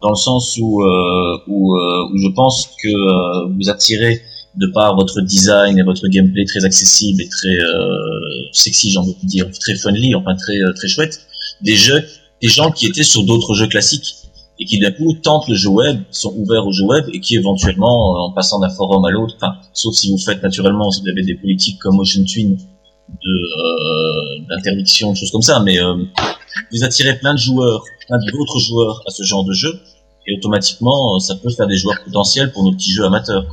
dans 0.02 0.10
le 0.10 0.16
sens 0.16 0.58
où 0.62 0.82
euh, 0.84 1.38
où, 1.48 1.76
euh, 1.76 2.10
où 2.14 2.18
je 2.18 2.30
pense 2.34 2.68
que 2.82 2.88
euh, 2.88 3.54
vous 3.60 3.70
attirez 3.70 4.22
de 4.56 4.68
par 4.68 4.96
votre 4.96 5.22
design 5.22 5.80
et 5.80 5.84
votre 5.84 6.08
gameplay 6.08 6.46
très 6.46 6.64
accessible 6.64 7.22
et 7.22 7.30
très 7.30 7.60
euh, 7.60 8.20
sexy, 8.52 8.92
j'ai 8.92 9.00
envie 9.00 9.16
de 9.22 9.28
dire, 9.28 9.50
très 9.60 9.76
friendly, 9.76 10.14
enfin 10.16 10.36
très 10.36 10.58
euh, 10.58 10.74
très 10.74 10.88
chouette, 10.88 11.22
des 11.62 11.76
jeux, 11.76 12.04
des 12.42 12.50
gens 12.50 12.72
qui 12.72 12.86
étaient 12.86 13.04
sur 13.04 13.24
d'autres 13.24 13.56
jeux 13.56 13.68
classiques 13.68 14.16
et 14.60 14.66
qui 14.66 14.80
d'un 14.80 14.92
coup 14.92 15.14
tentent 15.22 15.48
le 15.48 15.56
jeu 15.56 15.70
web, 15.70 16.02
sont 16.12 16.34
ouverts 16.38 16.66
au 16.68 16.72
jeu 16.72 16.86
web 16.86 17.06
et 17.12 17.20
qui 17.20 17.36
éventuellement, 17.36 18.16
euh, 18.16 18.20
en 18.20 18.32
passant 18.32 18.60
d'un 18.60 18.70
forum 18.70 19.04
à 19.06 19.12
l'autre, 19.12 19.36
sauf 19.74 19.94
si 19.96 20.12
vous 20.12 20.18
faites 20.18 20.44
naturellement, 20.44 20.92
si 20.92 21.02
vous 21.02 21.10
avez 21.10 21.24
des 21.24 21.36
politiques 21.36 21.80
comme 21.80 22.00
Ocean 22.00 22.24
Twin 22.24 22.56
de 22.56 23.30
euh, 23.30 24.46
d'interdiction, 24.50 25.12
de 25.12 25.18
choses 25.18 25.32
comme 25.32 25.42
ça, 25.42 25.60
mais 25.60 25.80
euh, 25.80 25.96
vous 26.72 26.84
attirez 26.84 27.18
plein 27.18 27.34
de 27.34 27.40
joueurs, 27.40 27.84
plein 28.08 28.18
d'autres 28.32 28.60
joueurs 28.60 29.02
à 29.08 29.12
ce 29.12 29.24
genre 29.24 29.44
de 29.44 29.54
jeu, 29.54 29.80
et 30.28 30.38
automatiquement, 30.38 31.20
ça 31.20 31.36
peut 31.36 31.50
faire 31.50 31.68
des 31.68 31.76
joueurs 31.76 32.02
potentiels 32.06 32.52
pour 32.52 32.64
nos 32.64 32.72
petits 32.72 32.92
jeux 32.92 33.04
amateurs. 33.04 33.46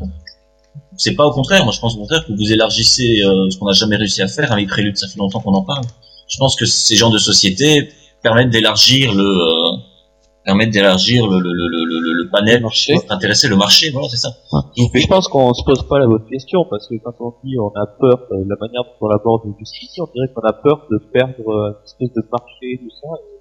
C'est 1.03 1.15
pas 1.15 1.27
au 1.27 1.33
contraire, 1.33 1.65
moi 1.65 1.73
je 1.73 1.81
pense 1.81 1.95
au 1.95 1.99
contraire 2.01 2.27
que 2.27 2.33
vous 2.33 2.53
élargissez 2.53 3.23
euh, 3.25 3.49
ce 3.51 3.57
qu'on 3.59 3.65
n'a 3.67 3.73
jamais 3.73 3.97
réussi 3.97 4.21
à 4.21 4.29
faire, 4.29 4.53
avec 4.53 4.69
Prélude, 4.69 4.97
ça 4.99 5.09
fait 5.09 5.19
longtemps 5.19 5.41
qu'on 5.41 5.55
en 5.55 5.65
parle. 5.73 5.85
Je 6.29 6.37
pense 6.37 6.55
que 6.57 6.67
ces 6.67 6.95
genres 6.95 7.11
de 7.11 7.17
sociétés 7.31 7.89
permettent 8.23 8.51
d'élargir 8.51 9.15
le 9.15 9.25
euh, 9.25 9.77
permettent 10.45 10.71
d'élargir 10.73 11.27
le, 11.27 11.39
le, 11.41 11.53
le, 11.53 11.69
le, 11.91 12.01
le, 12.01 12.13
le 12.23 12.31
panel 12.31 12.61
marché. 12.63 12.93
intéresser 13.09 13.49
le 13.49 13.57
marché, 13.57 13.91
voilà, 13.93 14.09
c'est 14.11 14.19
ça. 14.19 14.31
Je 14.77 15.07
pense 15.07 15.27
qu'on 15.29 15.55
se 15.55 15.65
pose 15.65 15.83
pas 15.89 15.99
la 15.99 16.07
bonne 16.07 16.27
question 16.31 16.67
parce 16.69 16.87
que 16.87 16.95
quand 17.03 17.15
on 17.21 17.33
dit 17.45 17.59
on 17.59 17.69
a 17.81 17.87
peur 17.87 18.19
de 18.31 18.47
la 18.53 18.57
manière 18.61 18.83
dont 18.85 19.07
on 19.07 19.11
aborde 19.11 19.43
justice, 19.59 19.99
on 19.99 20.09
dirait 20.15 20.29
qu'on 20.35 20.47
a 20.47 20.53
peur 20.53 20.87
de 20.91 20.99
perdre 21.15 21.49
euh, 21.49 21.71
une 21.81 21.85
espèce 21.85 22.13
de 22.15 22.23
marché 22.31 22.67
tout 22.83 22.95
ça. 23.01 23.09
Et 23.25 23.40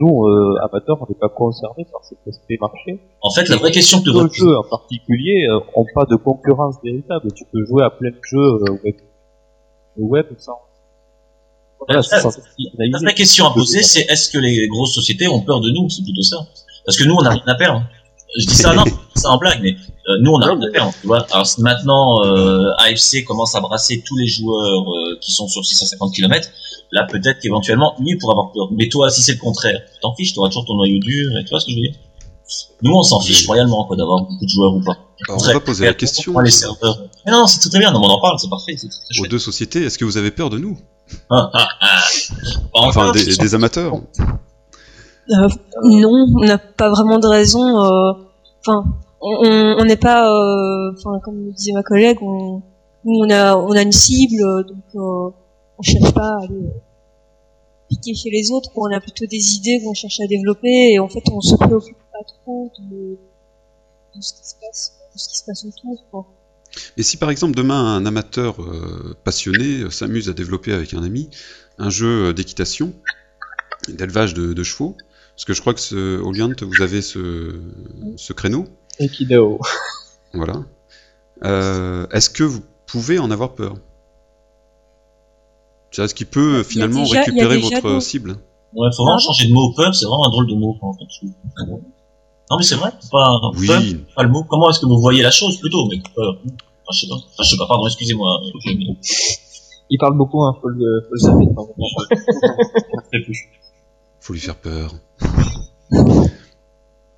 nous, 0.00 0.26
euh, 0.26 0.54
amateurs, 0.62 0.96
on 1.00 1.06
n'est 1.08 1.18
pas 1.18 1.28
concernés 1.28 1.84
par 1.90 2.04
cet 2.04 2.18
aspect 2.28 2.56
marché. 2.60 3.00
En 3.20 3.30
fait, 3.30 3.48
la 3.48 3.56
vraie 3.56 3.72
question 3.72 4.00
que 4.00 4.04
devrait 4.04 4.28
jeux 4.32 4.56
en 4.56 4.62
particulier 4.62 5.46
euh, 5.50 5.58
ont 5.74 5.86
pas 5.92 6.04
de 6.04 6.14
concurrence 6.14 6.76
véritable. 6.84 7.32
Tu 7.32 7.44
peux 7.52 7.64
jouer 7.64 7.82
à 7.82 7.90
plein 7.90 8.10
de 8.10 8.20
jeux 8.22 8.38
euh, 8.38 8.78
web, 8.84 8.96
web 9.96 10.26
sans. 10.38 10.60
Voilà, 11.86 12.02
sans 12.02 12.30
La 12.78 12.98
vraie 13.00 13.14
question 13.14 13.46
à 13.46 13.52
poser, 13.52 13.82
c'est 13.82 14.02
est-ce 14.02 14.30
que 14.30 14.38
les 14.38 14.68
grosses 14.68 14.94
sociétés 14.94 15.26
ont 15.26 15.40
peur 15.40 15.60
de 15.60 15.70
nous? 15.70 15.88
C'est 15.88 16.02
plutôt 16.02 16.22
ça. 16.22 16.38
Parce 16.84 16.96
que 16.96 17.04
nous, 17.04 17.14
on 17.14 17.22
n'a 17.22 17.30
rien 17.30 17.42
à 17.46 17.54
perdre. 17.54 17.82
Je 18.38 18.46
dis 18.46 18.54
ça, 18.54 18.74
non, 18.74 18.84
ça 19.18 19.30
en 19.30 19.38
blague, 19.38 19.60
mais 19.62 19.76
euh, 20.08 20.18
nous, 20.22 20.32
on 20.32 20.38
n'a 20.38 20.46
rien 20.46 20.60
à 20.60 20.70
perdre. 20.70 20.92
Tu 21.00 21.06
vois 21.06 21.26
Alors 21.30 21.46
si 21.46 21.60
maintenant, 21.60 22.24
euh, 22.24 22.70
AFC 22.78 23.24
commence 23.26 23.54
à 23.54 23.60
brasser 23.60 24.02
tous 24.06 24.16
les 24.16 24.26
joueurs 24.26 24.82
euh, 24.82 25.18
qui 25.20 25.32
sont 25.32 25.48
sur 25.48 25.64
650 25.64 26.14
km. 26.14 26.48
Là, 26.92 27.06
peut-être 27.10 27.40
qu'éventuellement, 27.40 27.94
lui 28.00 28.16
pourra 28.16 28.32
avoir 28.32 28.52
peur. 28.52 28.68
Mais 28.72 28.88
toi, 28.88 29.10
si 29.10 29.22
c'est 29.22 29.32
le 29.32 29.38
contraire, 29.38 29.78
tu 29.92 30.00
t'en 30.00 30.14
fiches, 30.14 30.32
tu 30.32 30.38
auras 30.38 30.48
toujours 30.48 30.64
ton 30.64 30.76
noyau 30.76 30.98
dur, 31.00 31.30
et 31.38 31.44
tu 31.44 31.50
vois 31.50 31.60
ce 31.60 31.66
que 31.66 31.72
je 31.72 31.76
veux 31.76 31.82
dire? 31.82 31.94
Nous, 32.80 32.92
on 32.94 33.02
s'en 33.02 33.20
fiche 33.20 33.46
royalement, 33.46 33.84
quoi, 33.84 33.96
d'avoir 33.96 34.22
beaucoup 34.22 34.44
de 34.44 34.48
joueurs 34.48 34.74
ou 34.74 34.80
pas. 34.80 34.96
Alors, 35.28 35.42
on 35.42 35.52
va 35.52 35.60
poser 35.60 35.84
la 35.84 35.92
question 35.92 36.38
les 36.38 36.50
serveurs. 36.50 37.02
Mais 37.26 37.32
non, 37.32 37.46
c'est 37.46 37.68
très 37.68 37.78
bien, 37.78 37.90
non, 37.90 38.00
on 38.02 38.08
en 38.08 38.20
parle, 38.20 38.38
c'est 38.38 38.48
parfait, 38.48 38.74
c'est 38.78 38.88
très 38.88 39.20
aux 39.20 39.26
deux 39.26 39.38
sociétés. 39.38 39.84
Est-ce 39.84 39.98
que 39.98 40.06
vous 40.06 40.16
avez 40.16 40.30
peur 40.30 40.50
de 40.50 40.58
nous? 40.58 40.78
Ah, 41.30 41.48
ah, 41.54 41.68
ah. 41.80 42.00
Enfin, 42.74 43.08
Encore, 43.08 43.12
des, 43.12 43.54
amateurs. 43.54 43.94
Euh, 45.30 45.48
non, 45.84 46.26
on 46.36 46.44
n'a 46.44 46.58
pas 46.58 46.90
vraiment 46.90 47.18
de 47.18 47.26
raison. 47.26 47.78
Enfin, 48.60 48.84
on 49.20 49.84
n'est 49.84 49.96
pas, 49.96 50.32
euh, 50.32 50.92
enfin, 50.96 51.18
comme 51.24 51.46
le 51.46 51.52
disait 51.52 51.72
ma 51.72 51.82
collègue, 51.82 52.18
on, 52.22 52.62
on 53.04 53.30
a, 53.30 53.56
on 53.56 53.72
a 53.72 53.82
une 53.82 53.92
cible, 53.92 54.64
donc 54.66 54.84
euh, 54.94 55.30
on 55.78 55.82
cherche 55.82 56.12
pas 56.12 56.36
à 56.40 56.44
aller 56.44 56.70
piquer 57.88 58.14
chez 58.14 58.30
les 58.30 58.50
autres. 58.50 58.70
On 58.76 58.92
a 58.92 59.00
plutôt 59.00 59.26
des 59.26 59.54
idées 59.56 59.80
qu'on 59.82 59.94
cherche 59.94 60.20
à 60.20 60.26
développer, 60.26 60.92
et 60.92 60.98
en 60.98 61.08
fait, 61.08 61.22
on 61.32 61.40
se 61.40 61.54
préoccupe 61.56 61.96
pas 62.12 62.24
trop 62.24 62.70
de, 62.78 63.18
de 64.16 64.20
ce 64.20 64.32
qui 64.34 64.48
se 64.48 64.54
passe, 64.60 64.92
de 65.14 65.18
ce 65.18 65.28
qui 65.28 65.36
se 65.36 65.44
passe 65.44 65.64
autour. 65.64 66.04
Quoi. 66.10 66.26
Et 66.96 67.02
si 67.02 67.16
par 67.16 67.30
exemple 67.30 67.54
demain 67.54 67.96
un 67.96 68.06
amateur 68.06 68.62
euh, 68.62 69.16
passionné 69.24 69.80
euh, 69.80 69.90
s'amuse 69.90 70.28
à 70.28 70.32
développer 70.32 70.72
avec 70.72 70.92
un 70.94 71.02
ami 71.02 71.30
un 71.78 71.90
jeu 71.90 72.34
d'équitation, 72.34 72.92
d'élevage 73.88 74.34
de, 74.34 74.52
de 74.52 74.62
chevaux, 74.62 74.96
parce 75.34 75.44
que 75.44 75.54
je 75.54 75.60
crois 75.60 75.72
que 75.72 75.80
ce, 75.80 76.20
Oliant, 76.20 76.52
vous 76.60 76.82
avez 76.82 77.00
ce, 77.00 77.60
ce 78.16 78.32
créneau, 78.32 78.66
Equidao. 79.00 79.58
voilà. 80.34 80.54
Euh, 81.44 82.06
Est-ce 82.12 82.30
que 82.30 82.44
vous 82.44 82.62
pouvez 82.86 83.18
en 83.18 83.30
avoir 83.30 83.54
peur? 83.54 83.74
Est-ce 85.96 86.14
qu'il 86.14 86.26
peut 86.26 86.62
finalement 86.62 87.02
déjà- 87.02 87.20
récupérer 87.22 87.58
votre 87.58 88.00
cible? 88.00 88.36
Ouais, 88.74 88.88
faut 88.96 89.04
vraiment 89.04 89.18
changer 89.18 89.48
de 89.48 89.52
mot. 89.54 89.72
Peur, 89.74 89.94
c'est 89.94 90.04
vraiment 90.04 90.26
un 90.26 90.30
drôle 90.30 90.46
de 90.46 90.54
mot. 90.54 90.76
En 90.82 90.92
fait. 90.92 91.26
Non, 92.50 92.56
mais 92.58 92.62
c'est 92.62 92.74
vrai. 92.76 92.90
Pas, 93.10 93.40
Oui, 93.56 93.66
peur, 93.66 93.82
pas 94.14 94.22
le 94.22 94.28
mot. 94.28 94.44
Comment 94.44 94.70
est-ce 94.70 94.80
que 94.80 94.86
vous 94.86 95.00
voyez 95.00 95.22
la 95.22 95.30
chose 95.30 95.58
plutôt? 95.58 95.86
Mais 95.88 95.96
peur. 96.14 96.36
Enfin, 96.44 96.92
je 96.92 97.00
sais 97.00 97.08
pas. 97.08 97.14
Enfin, 97.16 97.42
je 97.42 97.48
sais 97.50 97.56
pas. 97.56 97.66
Pardon, 97.66 97.86
excusez-moi. 97.86 98.40
Il 99.90 99.98
parle 99.98 100.16
beaucoup, 100.18 100.42
hein, 100.44 100.54
faut 100.60 100.68
le, 100.68 101.06
faut 101.08 101.14
le 101.14 101.18
savoir. 101.18 101.46
faut 104.20 104.32
lui 104.34 104.40
faire 104.40 104.56
peur. 104.56 104.92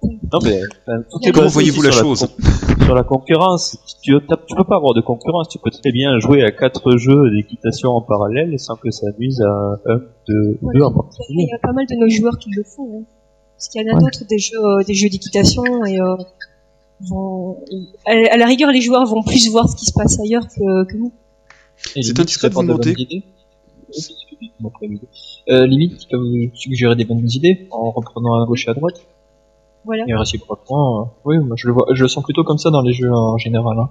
Non 0.02 0.38
mais 0.44 0.60
enfin, 0.86 1.02
tout 1.10 1.18
est 1.28 1.32
Comment 1.32 1.48
voyez-vous 1.48 1.82
la 1.82 1.92
sur 1.92 2.02
chose 2.02 2.20
con- 2.20 2.84
Sur 2.84 2.94
la 2.94 3.02
concurrence. 3.02 3.76
Tu, 4.02 4.12
tu 4.12 4.54
peux 4.56 4.64
pas 4.64 4.76
avoir 4.76 4.94
de 4.94 5.00
concurrence. 5.00 5.48
Tu 5.48 5.58
peux 5.58 5.70
très 5.70 5.92
bien 5.92 6.18
jouer 6.20 6.42
à 6.42 6.50
quatre 6.52 6.96
jeux 6.96 7.30
d'équitation 7.34 7.90
en 7.90 8.00
parallèle 8.00 8.58
sans 8.58 8.76
que 8.76 8.90
ça 8.90 9.06
nuise 9.18 9.40
à 9.42 9.80
un, 9.92 9.98
deux, 10.28 10.58
Ouais. 10.62 10.74
deux 10.74 10.82
en 10.82 10.90
Il 10.90 10.94
particulier. 10.94 11.48
y 11.50 11.54
a 11.54 11.58
pas 11.58 11.72
mal 11.72 11.86
de 11.86 11.94
nos 11.96 12.08
joueurs 12.08 12.38
qui 12.38 12.50
le 12.50 12.62
font. 12.64 13.00
Hein. 13.00 13.04
Parce 13.56 13.68
qu'il 13.68 13.82
y 13.86 13.90
en 13.90 13.96
a 13.96 14.00
d'autres 14.00 14.24
des 14.28 14.38
jeux, 14.38 14.56
euh, 14.64 14.82
des 14.84 14.94
jeux 14.94 15.08
d'équitation 15.10 15.84
et 15.84 16.00
euh, 16.00 16.16
vont, 17.10 17.58
à, 18.06 18.12
à 18.32 18.36
la 18.38 18.46
rigueur, 18.46 18.70
les 18.70 18.80
joueurs 18.80 19.04
vont 19.06 19.22
plus 19.22 19.50
voir 19.50 19.68
ce 19.68 19.76
qui 19.76 19.84
se 19.84 19.92
passe 19.92 20.18
ailleurs 20.20 20.46
que, 20.48 20.84
que 20.90 20.96
nous. 20.96 21.12
C'est 21.76 22.00
limite, 22.00 22.20
indiscret 22.20 22.48
de 22.48 22.54
vous 22.54 22.62
demander. 22.62 22.94
Euh, 25.50 25.66
limite, 25.66 25.98
tu 25.98 26.06
peux 26.10 26.22
suggérer 26.54 26.96
des 26.96 27.04
bonnes 27.04 27.28
idées 27.28 27.66
en 27.70 27.90
reprenant 27.90 28.42
à 28.42 28.46
gauche 28.46 28.66
et 28.66 28.70
à 28.70 28.74
droite? 28.74 29.00
Voilà. 29.84 30.04
Et 30.06 30.14
réciproquement, 30.14 31.00
euh, 31.00 31.04
oui, 31.24 31.38
moi 31.38 31.56
je 31.56 31.66
le 31.68 31.72
vois, 31.72 31.86
je 31.94 32.02
le 32.02 32.08
sens 32.08 32.22
plutôt 32.24 32.44
comme 32.44 32.58
ça 32.58 32.70
dans 32.70 32.82
les 32.82 32.92
jeux 32.92 33.10
en 33.10 33.36
général. 33.38 33.78
hein. 33.78 33.88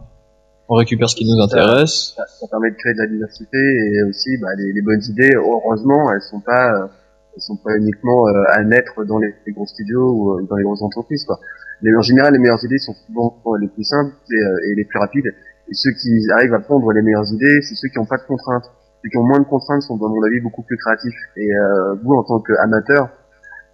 On 0.72 0.76
récupère 0.76 1.10
ce 1.10 1.16
qui 1.16 1.26
nous 1.26 1.42
intéresse. 1.42 2.14
ça, 2.16 2.24
ça 2.28 2.46
permet 2.48 2.70
de 2.70 2.76
créer 2.76 2.94
de 2.94 3.00
la 3.00 3.08
diversité 3.08 3.58
et 3.58 4.04
aussi 4.08 4.38
bah, 4.40 4.50
les, 4.56 4.72
les 4.72 4.82
bonnes 4.84 5.02
idées 5.10 5.34
heureusement 5.36 6.12
elles 6.14 6.22
sont 6.22 6.42
pas 6.42 6.74
euh, 6.76 6.88
elles 7.36 7.42
sont 7.42 7.58
pas 7.58 7.76
uniquement 7.76 8.28
euh, 8.28 8.44
à 8.54 8.64
naître 8.64 9.04
dans 9.06 9.18
les, 9.18 9.34
les 9.48 9.52
gros 9.54 9.66
studios 9.66 10.12
ou 10.14 10.38
euh, 10.38 10.46
dans 10.48 10.56
les 10.58 10.64
grosses 10.64 10.84
entreprises 10.84 11.26
quoi 11.26 11.40
mais 11.82 11.90
en 11.96 12.04
général 12.04 12.34
les 12.34 12.40
meilleures 12.40 12.64
idées 12.64 12.78
sont 12.78 12.94
souvent 13.08 13.34
les 13.60 13.68
plus 13.68 13.84
simples 13.84 14.14
et, 14.32 14.36
euh, 14.36 14.70
et 14.70 14.76
les 14.76 14.86
plus 14.86 15.00
rapides 15.00 15.26
et 15.26 15.74
ceux 15.74 15.90
qui 16.00 16.12
arrivent 16.38 16.54
à 16.54 16.60
prendre 16.60 16.92
les 16.92 17.02
meilleures 17.02 17.34
idées 17.34 17.62
c'est 17.64 17.74
ceux 17.74 17.88
qui 17.90 17.98
n'ont 17.98 18.06
pas 18.06 18.18
de 18.18 18.28
contraintes 18.28 18.70
ceux 19.04 19.10
qui 19.10 19.18
ont 19.18 19.24
moins 19.26 19.40
de 19.40 19.46
contraintes 19.50 19.82
sont 19.82 19.96
à 19.96 20.08
mon 20.08 20.22
avis 20.22 20.40
beaucoup 20.40 20.62
plus 20.62 20.78
créatifs 20.78 21.18
et 21.36 21.50
euh, 21.50 21.96
vous 22.04 22.14
en 22.14 22.24
tant 22.24 22.40
qu'amateur 22.42 23.10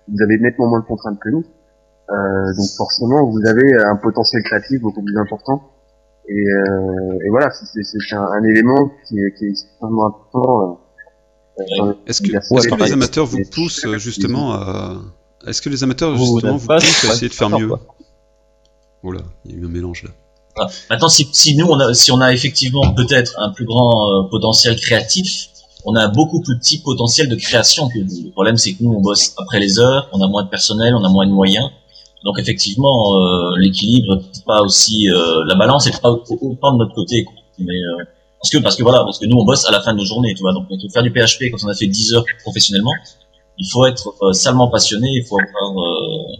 vous 0.08 0.22
avez 0.24 0.38
nettement 0.38 0.68
moins 0.70 0.80
de 0.80 0.86
contraintes 0.86 1.20
que 1.20 1.28
nous 1.28 1.44
euh, 1.44 1.55
donc 2.10 2.68
forcément 2.78 3.26
vous 3.30 3.42
avez 3.48 3.74
un 3.84 3.96
potentiel 3.98 4.44
créatif 4.44 4.80
beaucoup 4.82 5.04
plus 5.04 5.18
important 5.18 5.62
et, 6.28 6.34
euh, 6.34 7.26
et 7.26 7.30
voilà, 7.30 7.50
c'est- 7.52 7.66
c'est 7.84 8.00
c'est 8.08 8.16
un, 8.16 8.22
un 8.24 8.44
élément 8.44 8.90
qui 9.08 9.16
est, 9.20 9.34
qui 9.38 9.46
est 9.46 9.50
extrêmement 9.50 10.08
important. 10.08 10.80
euh, 11.60 11.94
Est-ce 12.08 12.22
que, 12.22 12.28
est-ce 12.58 12.68
que 12.68 12.76
les 12.84 12.92
amateurs 12.94 13.26
vous 13.26 13.38
poussent 13.52 13.86
euh, 13.86 13.98
justement 13.98 14.54
à... 14.54 14.96
Est-ce 15.48 15.62
que 15.62 15.70
les 15.70 15.84
amateurs 15.84 16.16
Vous 16.16 16.26
justement 16.40 16.58
vous 16.58 16.68
pas 16.68 16.78
poussent 16.78 17.06
à 17.06 17.14
essayer 17.14 17.30
de 17.30 17.34
faire 17.34 17.50
mieux. 17.60 17.70
Voilà, 19.04 19.22
il 19.46 19.52
y 19.52 19.56
a 19.56 19.58
eu 19.60 19.66
un 19.66 19.70
mélange 19.70 20.04
là. 20.04 20.10
Maintenant, 20.90 21.10
si, 21.10 21.28
si 21.34 21.56
nous, 21.58 21.68
on 21.68 21.80
a, 21.80 21.94
si 21.94 22.12
on 22.12 22.22
a 22.22 22.34
effectivement 22.34 22.94
peut-être 22.94 23.36
un 23.40 23.52
plus 23.52 23.66
grand 23.66 23.92
euh, 24.10 24.30
potentiel 24.32 24.76
créatif, 24.80 25.48
on 25.86 25.94
a 25.96 26.06
un 26.06 26.10
beaucoup 26.10 26.42
plus 26.42 26.58
petit 26.58 26.80
potentiel 26.82 27.30
de 27.30 27.36
création 27.36 27.88
que 27.90 28.00
vous. 28.00 28.24
Le 28.26 28.32
problème, 28.32 28.58
c'est 28.58 28.74
que 28.74 28.84
nous, 28.84 28.94
on 28.94 29.02
bosse 29.02 29.36
après 29.38 29.60
les 29.60 29.78
heures, 29.80 30.10
on 30.14 30.22
a 30.24 30.28
moins 30.28 30.44
de 30.44 30.50
personnel, 30.50 30.96
on 30.96 31.04
a 31.04 31.10
moins 31.10 31.28
de 31.28 31.32
moyens. 31.32 31.70
Donc 32.26 32.40
effectivement, 32.40 32.98
euh, 33.22 33.58
l'équilibre, 33.60 34.20
pas 34.48 34.62
aussi 34.62 35.10
euh, 35.12 35.44
la 35.48 35.56
balance, 35.56 35.86
est 35.88 36.02
pas 36.02 36.12
au- 36.12 36.24
autant 36.42 36.74
de 36.74 36.80
notre 36.80 36.96
côté. 36.96 37.24
quoi. 37.24 37.34
Mais 37.60 37.74
euh, 37.74 38.04
parce 38.42 38.50
que 38.50 38.58
parce 38.64 38.76
que 38.76 38.84
voilà, 38.84 39.00
parce 39.04 39.20
que 39.20 39.26
nous, 39.28 39.38
on 39.38 39.46
bosse 39.46 39.68
à 39.70 39.72
la 39.72 39.82
fin 39.82 39.94
de 39.94 40.00
nos 40.00 40.06
journées, 40.06 40.34
tu 40.36 40.42
vois. 40.42 40.54
Donc 40.54 40.66
faire 40.92 41.04
du 41.04 41.12
PHP 41.12 41.52
quand 41.52 41.58
on 41.66 41.70
a 41.70 41.76
fait 41.76 41.88
10 41.88 42.14
heures 42.16 42.26
professionnellement, 42.44 42.94
il 43.58 43.70
faut 43.72 43.86
être 43.86 44.14
euh, 44.24 44.34
salement 44.34 44.70
passionné, 44.70 45.08
il 45.12 45.26
faut 45.26 45.38
avoir, 45.40 45.72
euh, 45.72 46.34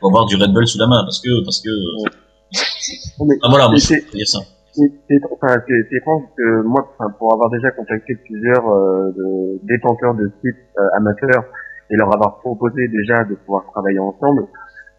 faut 0.00 0.08
avoir 0.08 0.26
du 0.26 0.36
Red 0.36 0.52
Bull 0.52 0.66
sous 0.66 0.78
la 0.78 0.86
main, 0.88 1.02
parce 1.04 1.20
que 1.20 1.44
parce 1.44 1.60
que 1.60 1.70
mais 3.24 3.36
ah 3.42 3.48
voilà, 3.50 3.68
moi, 3.68 3.78
c'est- 3.78 4.00
je 4.06 4.10
peux 4.10 4.16
dire 4.18 4.28
ça. 4.28 4.40
c'est 4.72 4.90
c'est- 5.08 5.20
enfin, 5.32 5.54
étrange 5.96 6.22
que 6.36 6.62
moi, 6.62 6.88
enfin, 6.98 7.10
pour 7.18 7.32
avoir 7.32 7.50
déjà 7.50 7.70
contacté 7.70 8.14
plusieurs 8.26 8.66
euh, 8.68 9.12
de, 9.16 9.60
détenteurs 9.66 10.14
de 10.14 10.30
sites 10.42 10.56
euh, 10.78 10.96
amateurs 10.98 11.44
et 11.90 11.96
leur 11.96 12.12
avoir 12.14 12.38
proposé 12.40 12.88
déjà 12.88 13.24
de 13.24 13.34
pouvoir 13.34 13.64
travailler 13.72 13.98
ensemble, 13.98 14.46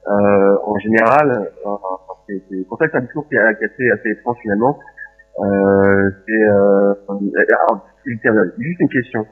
euh, 0.07 0.57
en 0.65 0.77
général, 0.79 1.49
euh, 1.65 2.33
c'est 2.49 2.67
pour 2.67 2.77
ça 2.77 2.85
que 2.85 2.91
c'est 2.91 2.97
un 2.97 3.01
discours 3.01 3.27
qui 3.27 3.35
est 3.35 3.39
assez, 3.39 3.89
assez 3.91 4.09
étrange 4.09 4.37
finalement. 4.41 4.79
Euh, 5.39 6.09
c'est 6.27 6.47
juste 8.57 8.79
une 8.79 8.89
question. 8.89 9.25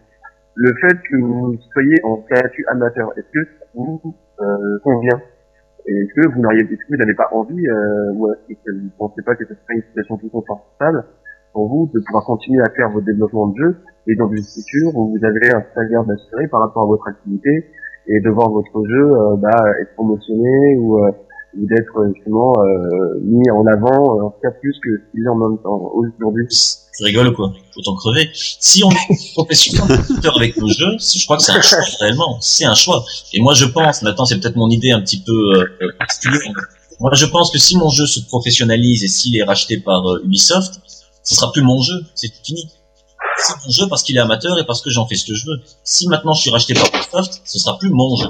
Le 0.55 0.73
fait 0.81 0.97
que 1.09 1.17
vous 1.17 1.57
soyez 1.73 1.95
en 2.03 2.21
statut 2.23 2.65
amateur, 2.67 3.11
est-ce 3.17 3.31
que 3.31 3.45
ça 3.59 3.65
vous 3.73 4.01
convient? 4.83 5.21
Est-ce 5.85 6.13
que 6.21 6.33
vous 6.33 6.41
n'auriez, 6.41 6.63
vous 6.63 6.97
n'avez 6.97 7.15
pas 7.15 7.29
envie, 7.31 7.67
ou 8.13 8.31
est-ce 8.49 8.59
que 8.65 8.71
vous 8.71 8.85
ne 8.85 8.89
pensez 8.97 9.21
pas 9.23 9.35
que 9.35 9.45
ce 9.45 9.53
serait 9.53 9.75
une 9.75 9.83
situation 9.83 10.17
plus 10.17 10.29
confortable 10.29 11.05
pour 11.53 11.67
vous 11.67 11.89
de 11.93 11.99
pouvoir 12.05 12.25
continuer 12.25 12.61
à 12.61 12.69
faire 12.75 12.89
vos 12.89 13.01
développements 13.01 13.47
de 13.47 13.57
jeu 13.57 13.77
et 14.07 14.15
dans 14.15 14.29
une 14.29 14.43
structure 14.43 14.95
où 14.95 15.17
vous 15.17 15.25
avez 15.25 15.51
un 15.51 15.63
salaire 15.73 16.03
d'assuré 16.03 16.47
par 16.47 16.61
rapport 16.61 16.83
à 16.83 16.87
votre 16.87 17.07
activité 17.07 17.65
et 18.09 18.19
de 18.21 18.29
voir 18.29 18.49
votre 18.49 18.85
jeu 18.87 19.11
euh, 19.11 19.35
bah, 19.37 19.63
être 19.81 19.93
promotionné 19.95 20.77
ou, 20.77 20.97
euh, 20.97 21.11
ou 21.57 21.67
d'être 21.67 21.97
euh, 21.97 22.11
justement 22.15 22.53
euh, 22.57 23.19
mis 23.23 23.49
en 23.51 23.65
avant, 23.67 24.25
en 24.25 24.29
tout 24.31 24.39
cas 24.41 24.51
plus 24.59 24.73
que 24.83 24.89
ce 24.97 25.11
qu'il 25.11 25.23
est 25.23 25.29
en 25.29 25.35
même 25.35 25.57
temps 25.61 25.91
aujourd'hui. 25.93 26.47
Tu 26.49 27.03
rigoles 27.03 27.33
quoi? 27.33 27.51
Autant 27.77 27.95
crever. 27.95 28.29
Si 28.33 28.83
on 28.83 28.89
est 28.89 29.33
professionnel 29.33 29.99
avec 30.35 30.57
nos 30.57 30.67
jeux, 30.67 30.97
je 30.99 31.23
crois 31.25 31.37
que 31.37 31.43
c'est 31.43 31.51
un 31.51 31.61
choix 31.61 31.79
réellement. 31.99 32.37
C'est 32.41 32.65
un 32.65 32.75
choix. 32.75 33.03
Et 33.33 33.41
moi 33.41 33.53
je 33.53 33.65
pense, 33.65 34.01
maintenant 34.01 34.25
c'est 34.25 34.39
peut-être 34.39 34.57
mon 34.57 34.69
idée 34.69 34.91
un 34.91 35.01
petit 35.01 35.21
peu 35.21 35.31
euh. 35.31 35.65
Moi 36.99 37.11
je 37.13 37.25
pense 37.27 37.51
que 37.51 37.59
si 37.59 37.77
mon 37.77 37.89
jeu 37.89 38.05
se 38.05 38.19
professionnalise 38.21 39.03
et 39.03 39.07
s'il 39.07 39.37
est 39.37 39.43
racheté 39.43 39.77
par 39.77 40.05
euh, 40.07 40.23
Ubisoft, 40.25 40.81
ce 41.23 41.35
sera 41.35 41.51
plus 41.51 41.61
mon 41.61 41.81
jeu. 41.81 41.95
C'est 42.15 42.31
fini. 42.43 42.69
C'est 43.41 43.55
mon 43.65 43.71
jeu 43.71 43.87
parce 43.89 44.03
qu'il 44.03 44.15
est 44.17 44.19
amateur 44.19 44.57
et 44.59 44.65
parce 44.65 44.81
que 44.81 44.89
j'en 44.89 45.05
fais 45.07 45.15
ce 45.15 45.25
que 45.25 45.33
je 45.35 45.45
veux. 45.47 45.57
Si 45.83 46.07
maintenant 46.07 46.33
je 46.33 46.41
suis 46.41 46.49
racheté 46.51 46.73
par 46.73 46.85
Ubisoft, 46.87 47.41
ce 47.45 47.59
sera 47.59 47.77
plus 47.77 47.89
mon 47.89 48.15
jeu. 48.15 48.27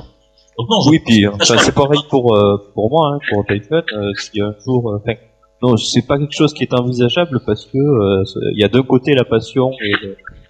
Donc 0.57 0.67
non, 0.69 0.81
je- 0.81 0.89
Oui, 0.89 0.99
puis 0.99 1.27
enfin, 1.27 1.57
c'est 1.57 1.71
pareil 1.73 2.01
pour 2.09 2.35
euh, 2.35 2.57
pour 2.73 2.89
moi, 2.89 3.13
hein, 3.15 3.19
pour 3.29 3.45
Titan. 3.45 3.77
Euh, 3.93 4.11
si 4.17 4.41
un 4.41 4.53
jour, 4.65 4.91
euh, 4.91 4.97
enfin, 5.01 5.13
non, 5.61 5.77
c'est 5.77 6.01
pas 6.05 6.17
quelque 6.17 6.35
chose 6.35 6.53
qui 6.53 6.63
est 6.63 6.73
envisageable 6.73 7.41
parce 7.45 7.65
que 7.65 7.77
euh, 7.77 8.23
il 8.53 8.59
y 8.59 8.63
a 8.63 8.67
d'un 8.69 8.83
côté 8.83 9.13
la 9.13 9.23
passion 9.25 9.71
et 9.83 9.93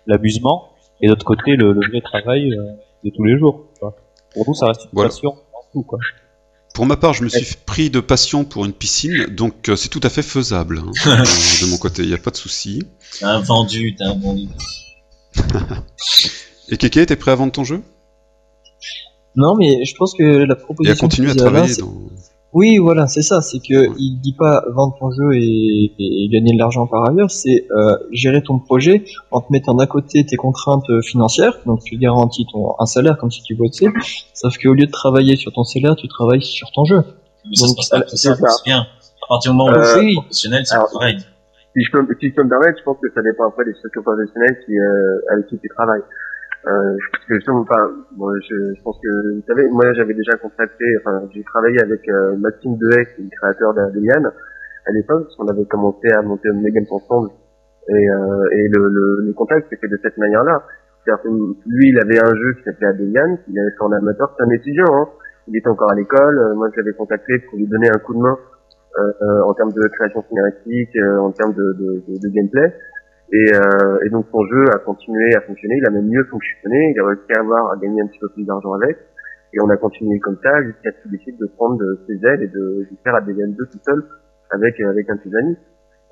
l'amusement, 0.08 0.70
et 1.02 1.08
d'autre 1.08 1.26
côté 1.26 1.56
le, 1.56 1.74
le 1.74 1.88
vrai 1.90 2.02
travail 2.02 2.52
euh, 2.54 2.64
de 3.04 3.12
tous 3.16 3.24
les 3.24 3.38
jours. 3.38 3.66
quoi. 3.80 3.96
Pour 4.34 4.46
nous, 4.48 4.54
ça 4.54 4.68
reste 4.68 4.84
une 4.86 4.90
Voilà. 4.94 5.10
passion 5.10 5.30
en 5.32 5.64
tout, 5.74 5.84
quoi. 5.84 6.00
Pour 6.80 6.86
ma 6.86 6.96
part, 6.96 7.14
je 7.14 7.26
me 7.26 7.28
suis 7.28 7.58
pris 7.66 7.90
de 7.90 8.00
passion 8.00 8.46
pour 8.46 8.64
une 8.64 8.72
piscine, 8.72 9.26
donc 9.26 9.68
euh, 9.68 9.76
c'est 9.76 9.90
tout 9.90 10.00
à 10.02 10.08
fait 10.08 10.22
faisable 10.22 10.80
hein, 10.80 10.92
euh, 11.08 11.18
de 11.18 11.66
mon 11.66 11.76
côté, 11.76 12.04
il 12.04 12.08
n'y 12.08 12.14
a 12.14 12.18
pas 12.18 12.32
de 12.32 12.38
souci. 12.38 12.84
T'as 13.20 13.32
un 13.32 13.42
vendu, 13.42 13.98
t'as 13.98 14.12
un 14.12 14.18
vendu. 14.18 14.48
Et 16.70 16.78
Keke, 16.78 17.06
t'es 17.06 17.18
prêt 17.18 17.32
à 17.32 17.36
vendre 17.36 17.52
ton 17.52 17.66
jeu? 17.66 17.82
Non, 19.36 19.58
mais 19.58 19.84
je 19.84 19.94
pense 19.94 20.14
que 20.18 20.24
la 20.24 20.54
Et 20.54 20.58
proposition. 20.58 20.96
à 20.96 20.98
continuer 20.98 21.32
à 21.32 21.36
travailler 21.36 21.76
dans... 21.76 21.94
Oui, 22.52 22.78
voilà, 22.80 23.06
c'est 23.08 23.22
ça. 23.22 23.42
C'est 23.42 23.60
que 23.60 23.90
il 24.00 24.20
dit 24.22 24.34
pas 24.38 24.64
vendre 24.72 24.96
ton 25.00 25.12
jeu 25.12 25.34
et, 25.36 25.94
et 26.00 26.30
gagner 26.32 26.54
de 26.54 26.58
l'argent 26.58 26.88
par 26.88 27.08
ailleurs. 27.08 27.30
C'est 27.30 27.68
euh, 27.72 27.96
gérer 28.12 28.42
ton 28.42 28.58
projet 28.58 29.04
en 29.30 29.42
te 29.42 29.52
mettant 29.52 29.76
d'un 29.76 29.86
côté 29.86 30.26
tes 30.26 30.36
contraintes 30.36 30.90
financières, 31.04 31.60
donc 31.68 31.82
tu 31.84 31.98
garantis 31.98 32.48
ton 32.52 32.74
un 32.80 32.86
salaire 32.88 33.18
comme 33.20 33.30
si 33.30 33.44
tu 33.44 33.56
bossais. 33.56 33.86
Sauf 34.34 34.58
qu'au 34.58 34.74
lieu 34.74 34.88
de 34.88 34.92
travailler 34.92 35.36
sur 35.36 35.52
ton 35.54 35.64
salaire, 35.64 35.96
tu 35.96 36.08
travailles 36.08 36.42
sur 36.42 36.72
ton 36.72 36.86
jeu. 36.86 37.04
Mais 37.48 37.56
ça 37.56 37.68
Donc, 37.68 37.84
ça, 37.84 38.04
c'est 38.08 38.18
ça. 38.18 38.36
c'est 38.36 38.64
bien. 38.66 38.80
À 38.82 39.28
partir 39.30 39.52
du 39.52 39.58
moment 39.58 39.70
où 39.72 39.76
Euh, 39.76 39.84
c'est 39.84 40.00
oui. 40.00 40.16
professionnel, 40.16 40.66
c'est 40.66 40.76
pareil. 40.92 41.18
si 41.20 41.84
je 41.84 41.92
peux, 41.92 42.08
si 42.20 42.30
je 42.30 42.34
peux 42.34 42.44
me 42.44 42.50
permettre, 42.50 42.80
je 42.80 42.84
pense 42.84 42.98
que 43.00 43.08
ça 43.14 43.22
dépend 43.22 43.48
après 43.48 43.64
des 43.66 43.74
structures 43.76 44.02
professionnelles 44.02 44.58
qui, 44.66 44.72
euh, 44.74 45.34
avec 45.34 45.46
qui 45.48 45.58
tu 45.60 45.70
travailles. 45.70 46.02
Euh, 46.70 46.98
justement, 47.30 47.62
enfin, 47.62 47.90
moi, 48.16 48.32
je, 48.48 48.56
je 48.76 48.82
pense 48.84 48.98
que, 49.02 49.36
vous 49.36 49.44
savez, 49.48 49.68
moi 49.70 49.92
j'avais 49.94 50.14
déjà 50.14 50.38
contacté, 50.38 50.86
enfin, 51.00 51.28
j'ai 51.34 51.44
travaillé 51.44 51.82
avec 51.82 52.08
euh, 52.10 52.36
Maxime 52.38 52.78
Dehaye, 52.78 53.06
qui 53.16 53.22
est 53.22 53.26
le 53.26 53.30
créateur 53.42 53.74
d'Alien, 53.74 54.32
à 54.86 54.92
l'époque, 54.92 55.24
parce 55.24 55.36
qu'on 55.38 55.48
avait 55.48 55.66
commencé 55.66 56.08
à 56.12 56.22
monter 56.22 56.50
une 56.50 56.62
Games 56.62 56.86
ensemble, 56.92 57.30
et, 57.88 58.10
euh, 58.12 58.50
et 58.52 58.68
le, 58.70 58.88
le, 58.88 59.26
le 59.26 59.34
contact 59.34 59.72
de 59.72 60.00
cette 60.04 60.18
manière-là. 60.18 60.64
C'est-à-dire 61.04 61.24
que 61.24 61.30
lui, 61.66 61.90
il 61.90 62.00
avait 62.00 62.20
un 62.20 62.36
jeu 62.36 62.54
qui 62.56 62.64
s'appelait 62.64 62.88
Adelian, 62.88 63.38
qu'il 63.46 63.58
avait 63.58 63.72
fait 63.72 63.84
en 63.84 63.92
amateur, 63.92 64.36
c'est 64.38 64.44
un 64.44 64.52
étudiant, 64.52 64.94
hein. 64.94 65.08
il 65.48 65.58
était 65.58 65.70
encore 65.70 65.92
à 65.92 65.96
l'école, 65.96 66.38
euh, 66.38 66.54
moi 66.56 66.70
je 66.72 66.78
l'avais 66.82 66.94
contacté 66.94 67.40
pour 67.50 67.58
lui 67.58 67.68
donner 67.68 67.90
un 67.90 67.98
coup 68.00 68.14
de 68.14 68.20
main 68.20 68.38
euh, 69.00 69.12
euh, 69.22 69.42
en 69.48 69.54
termes 69.54 69.72
de 69.72 69.88
création 69.88 70.24
scénaristique, 70.30 70.96
euh, 70.98 71.18
en 71.18 71.32
termes 71.32 71.54
de, 71.54 71.74
de, 71.80 72.04
de, 72.06 72.20
de 72.20 72.30
gameplay. 72.30 72.74
Et, 73.32 73.54
euh, 73.54 74.00
et 74.06 74.10
donc 74.10 74.26
son 74.32 74.44
jeu 74.48 74.66
a 74.74 74.80
continué 74.80 75.36
à 75.36 75.42
fonctionner, 75.42 75.76
il 75.78 75.86
a 75.88 75.92
même 75.92 76.08
mieux 76.08 76.24
fonctionné, 76.26 76.94
il 76.96 77.00
a 77.00 77.06
réussi 77.08 77.32
à 77.36 77.42
avoir 77.42 77.72
à 77.72 77.78
gagner 77.78 78.02
un 78.02 78.08
petit 78.08 78.20
peu 78.20 78.30
plus 78.30 78.44
d'argent 78.46 78.74
avec. 78.74 78.98
Et 79.54 79.62
on 79.62 79.70
a 79.70 79.78
continué 79.78 80.20
comme 80.20 80.38
ça 80.44 80.62
jusqu'à 80.64 80.92
ce 80.92 81.02
qu'il 81.04 81.12
décide 81.12 81.38
de 81.40 81.48
prendre 81.58 81.78
de 81.78 82.00
ses 82.08 82.14
ailes 82.26 82.44
et 82.44 82.48
de, 82.48 82.88
de 82.90 82.98
faire 83.04 83.16
ADN 83.16 83.54
2 83.54 83.66
tout 83.66 83.80
seul 83.86 84.04
avec 84.52 84.80
avec 84.80 85.10
un 85.10 85.16
de 85.16 85.22
ses 85.24 85.36
amis. 85.36 85.58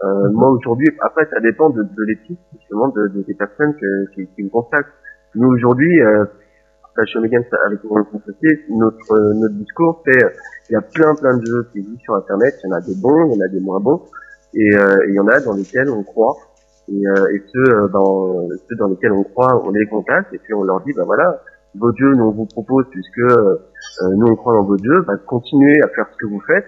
Euh, 0.03 0.29
moi 0.31 0.49
aujourd'hui, 0.51 0.87
après 1.01 1.25
ça 1.31 1.39
dépend 1.39 1.69
de, 1.71 1.81
de 1.83 2.03
l'éthique 2.03 2.39
justement 2.59 2.89
de, 2.89 3.07
de- 3.07 3.23
des 3.23 3.33
personnes 3.33 3.73
que, 3.75 4.11
qui, 4.13 4.27
qui 4.35 4.43
me 4.43 4.49
contactent. 4.49 4.89
Nous 5.35 5.47
aujourd'hui, 5.47 6.01
euh, 6.01 6.25
à 6.99 7.05
chez 7.05 7.19
Megan, 7.19 7.43
avec 7.65 7.83
mon 7.83 7.97
associé, 8.01 8.65
notre 8.69 9.11
euh, 9.13 9.33
notre 9.35 9.53
discours 9.55 10.01
c'est 10.05 10.23
euh, 10.23 10.29
il 10.69 10.73
y 10.73 10.75
a 10.75 10.81
plein 10.81 11.13
plein 11.15 11.37
de 11.37 11.45
jeux 11.45 11.67
qui 11.71 11.79
existent 11.79 12.01
sur 12.03 12.15
internet, 12.15 12.55
il 12.63 12.69
y 12.69 12.73
en 12.73 12.75
a 12.75 12.81
des 12.81 12.95
bons, 13.01 13.25
il 13.31 13.37
y 13.37 13.41
en 13.41 13.45
a 13.45 13.47
des 13.49 13.59
moins 13.59 13.79
bons, 13.79 14.01
et 14.55 14.75
euh, 14.75 15.05
et 15.05 15.09
il 15.09 15.13
y 15.15 15.19
en 15.19 15.27
a 15.27 15.39
dans 15.41 15.53
lesquels 15.53 15.89
on 15.89 16.03
croit 16.03 16.35
et, 16.89 17.07
euh, 17.07 17.35
et 17.35 17.43
ceux 17.53 17.71
euh, 17.73 17.87
dans 17.89 18.47
ceux 18.69 18.75
dans 18.77 18.87
lesquels 18.87 19.11
on 19.11 19.23
croit, 19.23 19.61
on 19.65 19.71
les 19.71 19.85
contacte 19.87 20.33
et 20.33 20.39
puis 20.39 20.53
on 20.53 20.63
leur 20.63 20.81
dit 20.81 20.93
bah 20.95 21.03
voilà, 21.05 21.41
vos 21.75 21.91
dieux 21.91 22.13
nous 22.15 22.25
on 22.25 22.31
vous 22.31 22.45
propose 22.45 22.85
puisque 22.91 23.19
euh, 23.19 23.57
nous 24.15 24.27
on 24.27 24.35
croit 24.35 24.53
dans 24.53 24.63
vos 24.63 24.77
dieux, 24.77 25.01
bah 25.07 25.17
continuez 25.25 25.79
à 25.83 25.87
faire 25.89 26.07
ce 26.11 26.17
que 26.17 26.27
vous 26.27 26.41
faites 26.41 26.67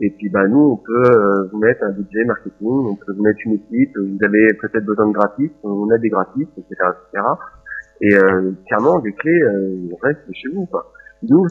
et 0.00 0.10
puis 0.10 0.28
bah 0.28 0.46
nous 0.46 0.72
on 0.72 0.76
peut 0.76 1.10
euh, 1.10 1.48
vous 1.52 1.58
mettre 1.58 1.82
un 1.84 1.90
budget 1.90 2.24
marketing, 2.24 2.86
on 2.90 2.94
peut 2.94 3.12
vous 3.12 3.22
mettre 3.22 3.40
une 3.46 3.54
équipe, 3.54 3.96
vous 3.96 4.18
avez 4.24 4.54
peut-être 4.60 4.84
besoin 4.84 5.08
de 5.08 5.12
graphistes, 5.12 5.54
on 5.64 5.90
a 5.90 5.98
des 5.98 6.08
graphistes, 6.08 6.52
etc. 6.56 6.74
etc. 7.12 7.24
Et 8.00 8.14
euh, 8.14 8.52
clairement 8.66 9.00
des 9.00 9.12
clés 9.12 9.42
euh, 9.42 9.88
restent 10.02 10.32
chez 10.32 10.48
vous 10.54 10.66
quoi. 10.66 10.92
Nous, 11.22 11.44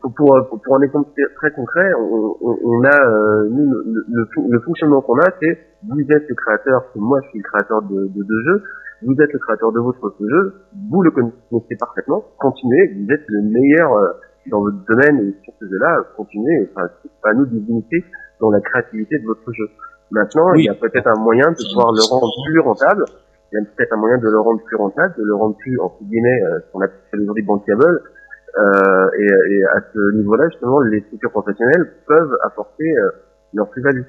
pour, 0.00 0.14
pour, 0.14 0.60
pour 0.62 0.76
un 0.76 0.82
exemple 0.82 1.10
très 1.36 1.50
concret, 1.52 1.92
on, 1.98 2.36
on, 2.40 2.58
on 2.64 2.84
a 2.84 2.96
euh, 3.08 3.48
nous 3.50 3.70
le, 3.70 3.84
le, 3.86 4.04
le 4.08 4.24
fon- 4.34 4.46
le 4.48 4.60
fonctionnement 4.60 5.00
qu'on 5.02 5.18
a, 5.18 5.28
c'est 5.40 5.58
vous 5.88 6.00
êtes 6.00 6.28
le 6.28 6.34
créateur, 6.34 6.84
moi 6.96 7.20
je 7.24 7.28
suis 7.30 7.38
le 7.38 7.44
créateur 7.44 7.82
de, 7.82 8.06
de 8.06 8.22
deux 8.22 8.42
jeux, 8.46 8.62
vous 9.02 9.14
êtes 9.20 9.32
le 9.32 9.38
créateur 9.38 9.72
de 9.72 9.80
votre 9.80 10.14
jeu, 10.20 10.54
vous 10.90 11.02
le 11.02 11.10
connaissez 11.10 11.76
parfaitement, 11.78 12.24
continuez, 12.38 12.94
vous 12.96 13.12
êtes 13.12 13.24
le 13.28 13.42
meilleur 13.42 13.92
euh, 13.94 14.08
dans 14.50 14.60
votre 14.62 14.78
domaine 14.88 15.18
et 15.28 15.34
sur 15.44 15.52
ce 15.60 15.66
jeu-là, 15.66 16.04
continuez, 16.16 16.68
enfin, 16.74 16.88
c'est 17.02 17.10
pas 17.22 17.30
à 17.30 17.34
nous 17.34 17.44
de 17.46 17.50
vous 17.58 17.64
limiter 17.66 18.04
dans 18.40 18.50
la 18.50 18.60
créativité 18.60 19.18
de 19.18 19.26
votre 19.26 19.52
jeu. 19.52 19.68
Maintenant, 20.10 20.50
Oui. 20.52 20.62
il 20.62 20.64
y 20.66 20.68
a 20.70 20.74
peut-être 20.74 21.06
un 21.06 21.20
moyen 21.20 21.50
de 21.50 21.56
pouvoir 21.70 21.92
le 21.92 22.00
rendre 22.10 22.32
plus 22.48 22.60
rentable, 22.60 23.04
il 23.52 23.58
y 23.58 23.62
a 23.62 23.64
peut-être 23.76 23.92
un 23.92 23.96
moyen 23.98 24.18
de 24.18 24.28
le 24.28 24.40
rendre 24.40 24.60
plus 24.64 24.76
rentable, 24.76 25.14
de 25.18 25.24
le 25.24 25.34
rendre 25.34 25.56
plus, 25.58 25.78
entre 25.80 26.02
guillemets, 26.02 26.42
euh, 26.44 26.58
ce 26.66 26.72
qu'on 26.72 26.80
appelle 26.80 27.20
aujourd'hui 27.20 27.42
bankable, 27.44 28.00
euh, 28.58 29.08
et, 29.18 29.24
et 29.54 29.64
à 29.64 29.80
ce 29.92 30.16
niveau-là, 30.16 30.48
justement, 30.50 30.80
les 30.80 31.00
structures 31.02 31.30
professionnelles 31.30 31.92
peuvent 32.06 32.34
apporter 32.44 32.84
euh, 32.98 33.10
leur 33.54 33.68
plus-value. 33.70 34.02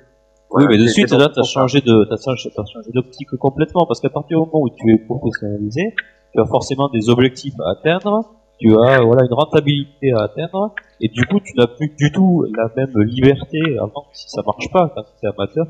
Oui, 0.53 0.65
mais 0.69 0.77
de 0.77 0.85
c'est- 0.87 0.93
suite, 0.93 1.09
c'est 1.09 1.17
là, 1.17 1.29
ce 1.29 1.41
sens-là. 1.41 1.61
changé 1.61 1.79
de, 1.81 2.05
t'as 2.09 2.17
changé, 2.17 2.49
t'as 2.55 2.65
changé 2.65 2.89
d'optique 2.93 3.29
complètement, 3.39 3.85
parce 3.87 4.01
qu'à 4.01 4.09
partir 4.09 4.37
du 4.39 4.45
moment 4.45 4.63
où 4.65 4.69
tu 4.69 4.91
es 4.93 4.97
professionnalisé, 5.05 5.93
tu 6.33 6.41
as 6.41 6.45
forcément 6.45 6.89
des 6.89 7.09
objectifs 7.09 7.53
à 7.65 7.71
atteindre, 7.71 8.33
tu 8.59 8.69
as, 8.73 9.01
voilà, 9.01 9.23
une 9.25 9.33
rentabilité 9.33 10.11
à 10.13 10.23
atteindre, 10.23 10.73
et 10.99 11.07
du 11.07 11.25
coup, 11.25 11.39
tu 11.39 11.53
n'as 11.57 11.67
plus 11.67 11.89
du 11.97 12.11
tout 12.11 12.45
la 12.55 12.69
même 12.75 12.93
liberté 13.03 13.59
avant, 13.79 14.05
si 14.13 14.29
ça 14.29 14.41
marche 14.45 14.69
pas, 14.73 14.91
quand 14.93 15.03
tu 15.03 15.25
es 15.25 15.29
amateur, 15.29 15.65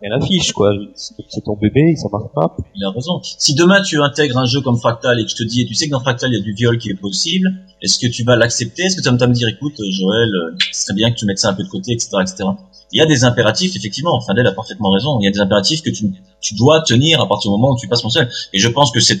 rien 0.00 0.12
à 0.12 0.52
quoi. 0.54 0.70
C'est 0.94 1.44
ton 1.44 1.56
bébé, 1.56 1.94
ça 1.96 2.08
marche 2.10 2.32
pas. 2.34 2.56
Il 2.74 2.84
a 2.84 2.90
raison. 2.90 3.20
Si 3.22 3.54
demain 3.54 3.82
tu 3.82 4.00
intègres 4.00 4.38
un 4.38 4.46
jeu 4.46 4.60
comme 4.60 4.76
Fractal 4.76 5.20
et 5.20 5.24
que 5.24 5.30
je 5.30 5.36
te 5.36 5.42
dis, 5.42 5.66
tu 5.66 5.74
sais 5.74 5.86
que 5.86 5.92
dans 5.92 6.00
Fractal 6.00 6.32
il 6.32 6.38
y 6.38 6.40
a 6.40 6.42
du 6.42 6.52
viol 6.52 6.78
qui 6.78 6.90
est 6.90 6.94
possible, 6.94 7.52
est-ce 7.82 7.98
que 7.98 8.06
tu 8.06 8.24
vas 8.24 8.36
l'accepter? 8.36 8.84
Est-ce 8.84 8.96
que 8.96 9.02
tu 9.02 9.08
vas 9.08 9.26
me 9.26 9.34
dire, 9.34 9.48
écoute, 9.48 9.74
Joël, 9.76 10.28
euh, 10.34 10.56
ce 10.72 10.84
serait 10.84 10.94
bien 10.94 11.10
que 11.10 11.16
tu 11.16 11.26
mettes 11.26 11.38
ça 11.38 11.50
un 11.50 11.54
peu 11.54 11.62
de 11.62 11.68
côté, 11.68 11.92
etc., 11.92 12.10
etc. 12.20 12.44
Il 12.92 12.98
y 12.98 13.02
a 13.02 13.06
des 13.06 13.24
impératifs, 13.24 13.74
effectivement. 13.76 14.20
Fadel 14.20 14.46
a 14.46 14.52
parfaitement 14.52 14.90
raison. 14.90 15.18
Il 15.20 15.24
y 15.24 15.28
a 15.28 15.30
des 15.30 15.40
impératifs 15.40 15.82
que 15.82 15.90
tu, 15.90 16.06
tu 16.40 16.54
dois 16.54 16.82
tenir 16.82 17.20
à 17.20 17.28
partir 17.28 17.50
du 17.50 17.56
moment 17.58 17.72
où 17.72 17.76
tu 17.78 17.88
passes 17.88 18.04
mon 18.04 18.10
seul. 18.10 18.30
Et 18.52 18.58
je 18.58 18.68
pense 18.68 18.92
que 18.92 19.00
c'est 19.00 19.18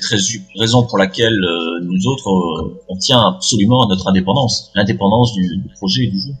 raison 0.58 0.84
pour 0.84 0.98
laquelle 0.98 1.34
euh, 1.34 1.80
nous 1.82 2.06
autres, 2.06 2.30
euh, 2.30 2.80
on 2.88 2.96
tient 2.96 3.20
absolument 3.26 3.84
à 3.84 3.88
notre 3.88 4.08
indépendance, 4.08 4.70
l'indépendance 4.74 5.34
du, 5.34 5.58
du 5.58 5.68
projet 5.74 6.04
et 6.04 6.08
du 6.08 6.20
jeu. 6.20 6.32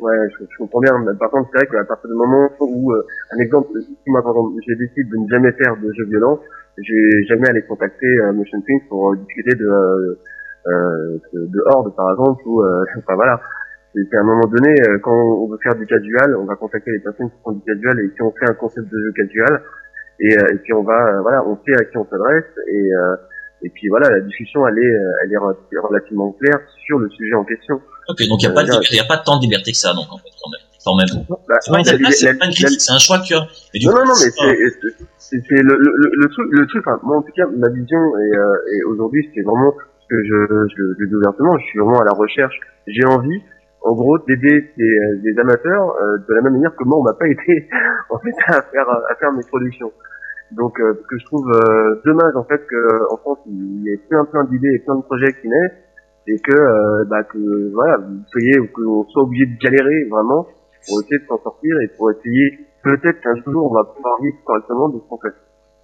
Ouais, 0.00 0.16
je, 0.38 0.44
je 0.50 0.58
comprends 0.58 0.80
bien. 0.80 0.98
Mais 0.98 1.16
par 1.18 1.30
contre, 1.30 1.48
c'est 1.52 1.58
vrai 1.58 1.66
qu'à 1.68 1.84
partir 1.84 2.10
du 2.10 2.16
moment 2.16 2.50
où, 2.60 2.92
euh, 2.92 3.02
un 3.32 3.38
exemple, 3.38 3.68
si 3.80 3.96
moi, 4.10 4.22
par 4.22 4.32
exemple, 4.32 4.54
j'ai 4.66 4.74
décidé 4.74 5.04
de 5.04 5.16
ne 5.16 5.28
jamais 5.28 5.52
faire 5.52 5.76
de 5.76 5.92
jeux 5.92 6.04
violents, 6.06 6.40
j'ai 6.78 7.22
jamais 7.28 7.48
allé 7.48 7.62
contacter 7.62 8.06
euh, 8.22 8.32
Motion 8.32 8.60
Pink 8.66 8.88
pour 8.88 9.12
euh, 9.12 9.16
discuter 9.16 9.54
de, 9.54 9.66
euh, 9.68 10.14
euh, 10.66 11.18
de, 11.32 11.46
de 11.46 11.60
Horde, 11.66 11.94
par 11.94 12.10
exemple, 12.10 12.42
ou, 12.46 12.62
euh, 12.62 12.84
enfin 12.98 13.14
voilà. 13.14 13.40
C'est 13.94 14.16
à 14.16 14.20
un 14.22 14.24
moment 14.24 14.48
donné, 14.48 14.74
quand 15.04 15.14
on 15.14 15.46
veut 15.46 15.58
faire 15.62 15.76
du 15.76 15.86
casual, 15.86 16.34
on 16.36 16.46
va 16.46 16.56
contacter 16.56 16.90
les 16.90 16.98
personnes 16.98 17.30
qui 17.30 17.36
font 17.44 17.52
du 17.52 17.60
casual 17.62 18.00
et 18.00 18.10
si 18.12 18.22
on 18.22 18.32
fait 18.32 18.50
un 18.50 18.54
concept 18.54 18.88
de 18.92 18.98
jeu 18.98 19.12
casual, 19.12 19.62
et, 20.18 20.32
et 20.34 20.58
puis 20.64 20.72
on 20.72 20.82
va, 20.82 21.20
voilà, 21.22 21.46
on 21.46 21.56
sait 21.64 21.74
à 21.80 21.84
qui 21.84 21.96
on 21.96 22.04
s'adresse, 22.06 22.44
et, 22.66 22.88
et 23.62 23.70
puis 23.70 23.88
voilà, 23.88 24.10
la 24.10 24.20
discussion, 24.20 24.66
elle 24.66 24.78
est, 24.78 24.96
elle 25.24 25.32
est 25.32 25.36
re- 25.36 25.56
relativement 25.80 26.32
claire 26.32 26.58
sur 26.86 26.98
le 26.98 27.08
sujet 27.10 27.34
en 27.34 27.44
question. 27.44 27.80
Ok, 28.08 28.18
donc 28.28 28.42
il 28.42 28.48
n'y 28.50 28.54
a, 28.56 28.60
Euh, 28.60 28.80
y 28.92 29.00
a 29.00 29.04
pas 29.04 29.18
tant 29.18 29.36
de 29.38 29.42
liberté 29.42 29.72
que 29.72 29.78
ça, 29.78 29.92
donc, 29.94 30.06
en 30.12 30.18
fait, 30.18 30.30
quand 30.42 30.50
même. 30.50 30.60
Quand 30.84 30.96
même. 30.96 31.24
Bah, 31.48 31.56
C'est 31.60 31.70
pas 31.72 31.78
une, 31.80 31.86
la- 31.86 31.92
pas 31.94 31.96
une 31.98 32.38
la- 32.38 32.48
critique, 32.52 32.80
c'est 32.80 32.92
un 32.92 32.98
choix 32.98 33.18
que 33.18 33.24
tu 33.24 33.34
as. 33.34 33.46
Et 33.72 33.78
du 33.78 33.86
non, 33.86 33.92
coup, 33.92 33.98
non, 34.00 34.04
non, 34.04 34.12
mais 34.20 34.30
c'est 35.18 35.62
le, 35.62 35.62
le, 35.62 35.76
le, 35.78 36.10
le 36.20 36.28
truc, 36.28 36.46
le 36.52 36.66
truc, 36.66 36.86
enfin, 36.86 37.00
moi, 37.02 37.16
en 37.16 37.22
tout 37.22 37.32
cas, 37.34 37.46
ma 37.56 37.68
vision, 37.70 37.98
et, 38.18 38.36
euh, 38.36 38.72
et 38.74 38.84
aujourd'hui, 38.84 39.26
c'est 39.34 39.40
vraiment 39.42 39.72
ce 39.72 40.06
que 40.08 40.22
je, 40.22 40.36
je, 40.76 41.06
dis 41.06 41.14
ouvertement, 41.14 41.56
je 41.58 41.64
suis 41.64 41.78
vraiment 41.78 42.00
à 42.00 42.04
la 42.04 42.12
recherche, 42.12 42.54
j'ai 42.86 43.04
envie, 43.06 43.40
en 43.80 43.92
gros, 43.94 44.18
d'aider 44.18 44.70
des, 44.76 44.98
des 45.24 45.38
amateurs, 45.40 45.96
euh, 45.96 46.18
de 46.28 46.34
la 46.34 46.42
même 46.42 46.52
manière 46.52 46.76
que 46.76 46.84
moi, 46.84 46.98
on 46.98 47.02
m'a 47.02 47.14
pas 47.14 47.26
aidé, 47.26 47.68
en 48.10 48.18
fait, 48.18 48.34
à 48.48 48.60
faire, 48.62 48.88
à 48.90 49.14
faire 49.18 49.32
mes 49.32 49.44
productions. 49.48 49.90
Donc, 50.52 50.78
euh, 50.80 50.92
ce 51.02 51.06
que 51.08 51.18
je 51.18 51.24
trouve 51.24 51.50
euh, 51.50 52.00
dommage, 52.04 52.36
en 52.36 52.44
fait, 52.44 52.60
que 52.68 53.10
en 53.12 53.16
France, 53.16 53.38
il 53.46 53.82
y 53.84 53.88
ait 53.90 53.96
plein, 54.10 54.26
plein 54.26 54.44
d'idées 54.44 54.74
et 54.74 54.78
plein 54.80 54.96
de 54.96 55.02
projets 55.02 55.32
qui 55.40 55.48
naissent, 55.48 55.80
et 56.26 56.38
que 56.38 56.52
euh, 56.52 57.04
bah 57.04 57.22
que 57.24 57.72
voilà 57.72 57.98
vous 57.98 58.22
soyez 58.28 58.56
qu'on 58.68 59.04
soit 59.04 59.22
obligé 59.22 59.46
de 59.46 59.58
galérer 59.58 60.04
vraiment 60.10 60.46
pour 60.88 61.00
essayer 61.00 61.18
de 61.18 61.26
s'en 61.26 61.38
sortir 61.38 61.76
et 61.82 61.88
pour 61.96 62.10
essayer 62.10 62.58
peut-être 62.82 63.20
qu'un 63.20 63.34
jour 63.50 63.70
on 63.70 63.74
va 63.74 63.84
pouvoir 63.84 64.20
vivre 64.22 64.36
correctement 64.44 64.88
de 64.88 64.98
ce 64.98 65.08
qu'on 65.08 65.18
fait. 65.18 65.34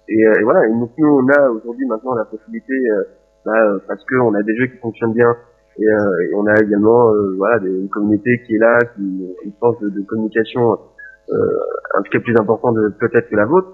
Et, 0.09 0.27
euh, 0.27 0.33
et 0.39 0.43
voilà, 0.43 0.65
et 0.67 0.71
nous, 0.71 0.89
nous, 0.97 1.07
on 1.07 1.27
a 1.29 1.49
aujourd'hui 1.49 1.85
maintenant 1.87 2.15
la 2.15 2.25
possibilité, 2.25 2.73
euh, 2.73 3.03
bah, 3.45 3.51
euh, 3.55 3.79
parce 3.87 4.03
qu'on 4.05 4.33
a 4.33 4.43
des 4.43 4.55
jeux 4.57 4.67
qui 4.67 4.77
fonctionnent 4.77 5.13
bien, 5.13 5.31
et, 5.77 5.87
euh, 5.87 6.23
et 6.23 6.35
on 6.35 6.45
a 6.47 6.55
également 6.61 7.13
voilà 7.37 7.59
des, 7.59 7.69
une 7.69 7.89
communauté 7.89 8.41
qui 8.45 8.55
est 8.55 8.59
là, 8.59 8.77
qui 8.95 9.25
une 9.45 9.53
force 9.59 9.79
de, 9.79 9.89
de 9.89 10.01
communication 10.01 10.77
un 11.31 12.01
petit 12.01 12.17
peu 12.17 12.23
plus 12.23 12.35
important 12.35 12.73
de 12.73 12.89
peut-être 12.99 13.29
que 13.29 13.35
la 13.37 13.45
vôtre. 13.45 13.69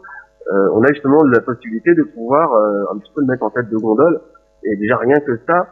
On 0.50 0.84
a 0.84 0.88
justement 0.94 1.24
la 1.24 1.42
possibilité 1.42 1.96
de 1.96 2.04
pouvoir 2.04 2.54
un 2.92 3.00
petit 3.00 3.12
peu 3.16 3.22
le 3.22 3.28
mettre 3.28 3.42
en 3.44 3.50
tête 3.50 3.68
de 3.70 3.78
gondole. 3.78 4.22
Et 4.64 4.76
déjà 4.78 4.98
rien 4.98 5.20
que 5.22 5.38
ça, 5.48 5.68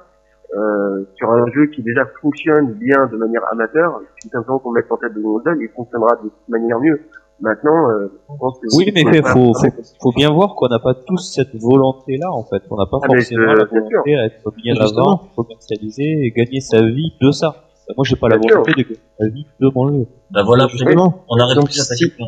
euh, 0.55 1.03
sur 1.15 1.29
un 1.31 1.45
jeu 1.51 1.67
qui 1.67 1.83
déjà 1.83 2.05
fonctionne 2.21 2.73
bien 2.73 3.07
de 3.11 3.17
manière 3.17 3.41
amateur, 3.51 3.99
tout 4.21 4.29
simplement 4.29 4.59
qu'on 4.59 4.71
mette 4.71 4.89
en 4.91 4.97
tête 4.97 5.13
de 5.13 5.21
gondole, 5.21 5.57
il 5.61 5.69
fonctionnera 5.75 6.15
de 6.23 6.29
manière 6.47 6.79
mieux. 6.79 7.01
Maintenant, 7.41 7.89
euh, 7.89 8.07
je 8.29 8.37
pense 8.39 8.59
que 8.59 8.67
Oui, 8.77 8.89
mais 8.93 9.01
il 9.01 9.21
faut, 9.25 9.53
faut, 9.53 9.67
faut 10.01 10.11
bien 10.15 10.31
voir 10.31 10.55
qu'on 10.55 10.69
n'a 10.69 10.79
pas 10.79 10.93
tous 10.93 11.17
cette 11.35 11.53
volonté-là, 11.61 12.31
en 12.31 12.43
fait. 12.45 12.63
On 12.71 12.77
n'a 12.77 12.85
pas 12.85 12.99
Ah, 13.03 13.07
forcément 13.07 13.43
la 13.43 13.55
bien 13.55 13.65
volonté 13.65 14.15
à 14.15 14.25
être 14.27 14.51
bien 14.55 14.73
Justement. 14.75 15.01
avant, 15.01 15.21
commercialiser 15.35 16.25
et 16.25 16.31
gagner 16.31 16.61
sa 16.61 16.81
vie 16.81 17.11
de 17.21 17.31
ça. 17.31 17.55
Moi, 17.97 18.05
j'ai 18.07 18.15
pas 18.15 18.29
la 18.29 18.37
Bien 18.37 18.47
sûr. 18.47 18.61
volonté 18.61 18.71
de 18.71 18.87
gagner 18.87 18.99
sa 19.19 19.27
vie 19.27 19.45
de 19.59 19.69
mon 19.75 19.87
jeu. 19.89 20.05
Bah 20.31 20.43
voilà, 20.45 20.67
Justement. 20.69 21.25
on 21.27 21.35
a 21.35 21.39
Donc, 21.41 21.49
répondu 21.49 21.79
à 21.81 21.83
ta 21.83 21.95
question. 21.95 22.25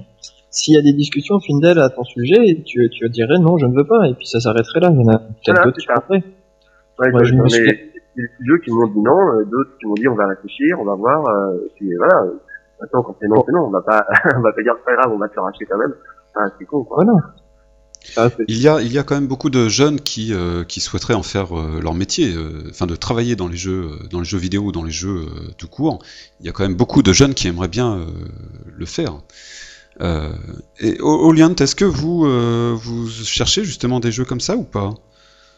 S'il 0.50 0.74
y 0.76 0.78
a 0.78 0.82
des 0.82 0.94
discussions, 0.94 1.40
Findel, 1.40 1.80
à 1.80 1.90
ton 1.90 2.04
sujet, 2.04 2.62
tu, 2.66 2.90
tu 2.90 3.10
dirais 3.10 3.40
non, 3.40 3.58
je 3.58 3.66
ne 3.66 3.76
veux 3.76 3.88
pas, 3.88 4.08
et 4.10 4.14
puis 4.14 4.26
ça 4.28 4.40
s'arrêterait 4.42 4.82
là. 4.82 4.90
Il 4.92 5.00
y 5.02 5.04
en 5.06 5.08
a 5.14 5.20
peut-être 5.20 5.36
Voilà, 5.48 5.64
d'autres 5.66 5.78
qui. 5.78 5.88
Ouais, 7.00 7.12
Moi, 7.12 7.24
je 7.24 7.34
me 7.34 7.48
suis- 7.48 7.92
des 8.18 8.28
studios 8.36 8.58
qui 8.66 8.72
m'ont 8.72 8.88
dit 8.88 9.00
non, 9.00 9.18
euh, 9.36 9.46
d'autres 9.46 9.72
qui 9.80 9.86
m'ont 9.88 9.94
dit 9.94 10.08
on 10.08 10.16
va 10.16 10.28
réfléchir, 10.28 10.78
on 10.80 10.86
va 10.86 10.96
voir, 10.96 11.28
euh, 11.28 11.66
et 11.66 11.72
puis 11.76 11.96
voilà. 11.98 12.26
Maintenant, 12.82 13.04
quand 13.04 13.16
c'est 13.22 13.28
non, 13.28 13.44
c'est 13.46 13.52
non, 13.54 13.66
on 13.68 13.72
va 13.72 13.82
pas, 13.82 14.06
on 14.38 14.42
va 14.42 14.52
pas 14.54 14.62
dire 14.64 14.74
c'est 14.78 14.86
pas 14.86 14.96
grave, 14.96 15.12
on 15.14 15.18
va 15.18 15.28
te 15.30 15.34
faire 15.34 15.46
acheter 15.46 15.66
quand 15.66 15.78
même. 15.78 15.94
Enfin, 16.36 16.52
c'est 16.60 16.66
con, 16.66 16.84
quoi. 16.84 17.04
Voilà. 17.04 17.20
Ça, 18.14 18.30
c'est- 18.30 18.46
Il 18.48 18.58
y 18.60 18.68
a, 18.68 18.82
il 18.82 18.92
y 18.94 18.98
a 19.00 19.04
quand 19.04 19.16
même 19.16 19.28
beaucoup 19.28 19.50
de 19.50 19.68
jeunes 19.68 20.00
qui, 20.00 20.34
euh, 20.34 20.64
qui 20.64 20.80
souhaiteraient 20.80 21.14
en 21.16 21.24
faire 21.24 21.58
euh, 21.58 21.82
leur 21.82 21.94
métier, 21.94 22.34
euh, 22.34 22.64
enfin 22.70 22.86
de 22.86 22.96
travailler 22.96 23.36
dans 23.36 23.48
les 23.48 23.58
jeux, 23.58 23.90
euh, 23.92 24.08
dans 24.12 24.20
les 24.20 24.26
jeux 24.26 24.38
vidéo 24.38 24.62
ou 24.64 24.72
dans 24.72 24.84
les 24.84 24.92
jeux 24.92 25.26
euh, 25.26 25.52
tout 25.58 25.68
court. 25.68 26.00
Il 26.40 26.46
y 26.46 26.50
a 26.50 26.52
quand 26.54 26.64
même 26.64 26.76
beaucoup 26.76 27.04
de 27.04 27.12
jeunes 27.12 27.34
qui 27.34 27.48
aimeraient 27.48 27.68
bien 27.68 27.98
euh, 27.98 28.06
le 28.78 28.86
faire. 28.86 29.14
Euh, 30.00 30.32
et 30.80 30.98
Oliant, 31.02 31.56
est-ce 31.56 31.76
que 31.76 31.86
vous, 31.86 32.26
euh, 32.26 32.74
vous 32.76 33.08
cherchez 33.10 33.64
justement 33.64 34.00
des 34.00 34.12
jeux 34.12 34.26
comme 34.26 34.40
ça 34.42 34.56
ou 34.56 34.64
pas? 34.64 34.94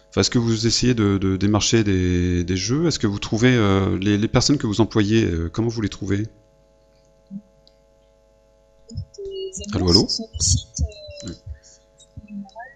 Enfin, 0.09 0.21
Est-ce 0.21 0.29
que 0.31 0.39
vous 0.39 0.65
essayez 0.67 0.93
de, 0.93 1.17
de 1.17 1.37
démarcher 1.37 1.83
des, 1.83 2.43
des 2.43 2.57
jeux? 2.57 2.87
Est-ce 2.87 2.99
que 2.99 3.07
vous 3.07 3.19
trouvez 3.19 3.55
euh, 3.55 3.97
les, 3.99 4.17
les 4.17 4.27
personnes 4.27 4.57
que 4.57 4.67
vous 4.67 4.81
employez, 4.81 5.23
euh, 5.25 5.49
comment 5.49 5.67
vous 5.69 5.81
les 5.81 5.89
trouvez? 5.89 6.27
Allô, 9.73 9.89
allô? 9.89 10.07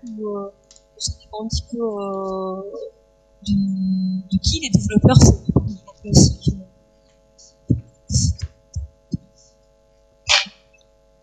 Dépend 0.06 1.46
un 1.46 1.48
petit 1.48 1.64
peu 1.72 1.78
de, 3.48 4.38
qui 4.42 4.60
les 4.62 4.70
développeurs 4.70 5.18
sont 5.22 5.44
classiques. 6.02 6.56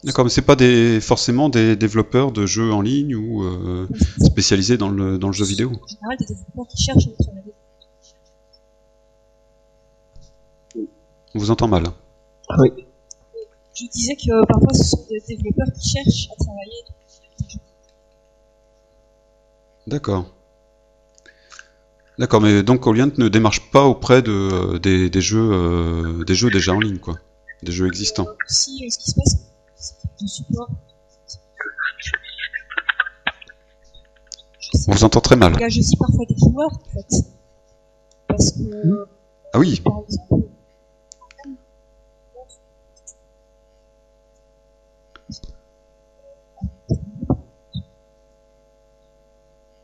D'accord, 0.02 0.24
mais 0.24 0.30
c'est 0.30 0.42
pas 0.42 0.56
des, 0.56 1.00
forcément 1.00 1.50
des 1.50 1.76
développeurs 1.76 2.32
de 2.32 2.46
jeux 2.46 2.72
en 2.72 2.80
ligne 2.80 3.14
ou 3.14 3.44
euh, 3.44 3.86
spécialisés 4.24 4.78
dans 4.78 4.88
le, 4.88 5.18
dans 5.18 5.26
le 5.26 5.32
jeu 5.34 5.44
vidéo? 5.44 5.68
En 5.70 5.86
général, 5.86 6.16
des 6.18 6.24
développeurs 6.26 6.66
qui 6.68 6.82
cherchent 6.82 7.08
à 7.08 7.22
travailler. 7.22 7.52
On 11.34 11.38
vous 11.38 11.50
entend 11.50 11.68
mal. 11.68 11.84
Je 13.74 13.86
disais 13.92 14.16
que 14.16 14.46
parfois 14.46 14.74
ce 14.74 14.84
sont 14.84 15.06
des 15.08 15.20
développeurs 15.28 15.72
qui 15.78 15.88
cherchent 15.88 16.28
à 16.32 16.44
travailler. 16.44 16.84
D'accord. 19.86 20.26
D'accord, 22.18 22.40
mais 22.40 22.62
donc 22.62 22.86
Oliant 22.86 23.10
ne 23.16 23.28
démarche 23.28 23.70
pas 23.70 23.84
auprès 23.84 24.22
de, 24.22 24.30
euh, 24.30 24.78
des, 24.78 25.08
des 25.08 25.20
jeux, 25.20 25.50
euh, 25.52 26.24
des 26.24 26.34
jeux 26.34 26.50
déjà 26.50 26.74
en 26.74 26.80
ligne, 26.80 26.98
quoi. 26.98 27.18
Des 27.62 27.72
jeux 27.72 27.86
existants. 27.86 28.26
Si 28.46 28.84
euh, 28.84 28.90
ce 28.90 28.98
qui 28.98 29.10
se 29.10 29.14
passe, 29.14 29.36
support. 30.26 30.68
On 34.86 34.92
vous 34.92 35.04
entend 35.04 35.20
très 35.20 35.36
mal. 35.36 35.54
engage 35.54 35.78
aussi 35.78 35.96
parfois 35.96 36.24
des 36.26 36.36
joueurs, 36.38 36.70
en 36.72 36.90
fait. 36.92 37.24
Parce 38.28 38.52
que, 38.52 39.06
Ah 39.52 39.58
oui, 39.58 39.80
par 39.84 39.94
exemple, 40.06 40.46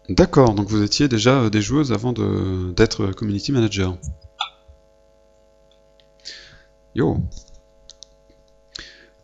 d'accord, 0.08 0.54
donc 0.54 0.68
vous 0.68 0.82
étiez 0.82 1.08
déjà 1.08 1.40
euh, 1.42 1.50
des 1.50 1.60
joueuses 1.62 1.92
avant 1.92 2.12
de- 2.12 2.72
d'être 2.76 3.08
community 3.08 3.52
manager. 3.52 3.96
Yo. 6.94 7.18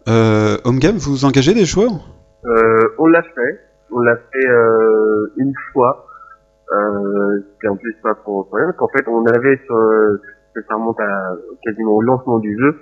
Euh, 0.09 0.57
Home 0.65 0.79
Game, 0.79 0.97
vous 0.97 1.25
engagez 1.25 1.55
des 1.55 1.65
joueurs? 1.65 1.93
Euh, 2.45 2.89
on 2.99 3.07
l'a 3.07 3.23
fait, 3.23 3.61
on 3.91 4.01
l'a 4.01 4.17
fait 4.17 4.49
euh, 4.49 5.33
une 5.37 5.53
fois. 5.73 6.07
Euh, 6.73 7.69
en 7.69 7.77
plus 7.77 7.95
pas 8.03 8.15
pour 8.15 8.49
rien, 8.51 8.67
parce 8.67 8.77
qu'en 8.79 8.89
fait 8.89 9.07
on 9.07 9.27
avait 9.27 9.61
sur, 9.67 9.77
euh, 9.77 10.21
ça 10.55 10.75
remonte 10.75 10.99
à 11.01 11.37
quasiment 11.63 11.93
au 11.93 12.01
lancement 12.01 12.39
du 12.39 12.57
jeu, 12.59 12.79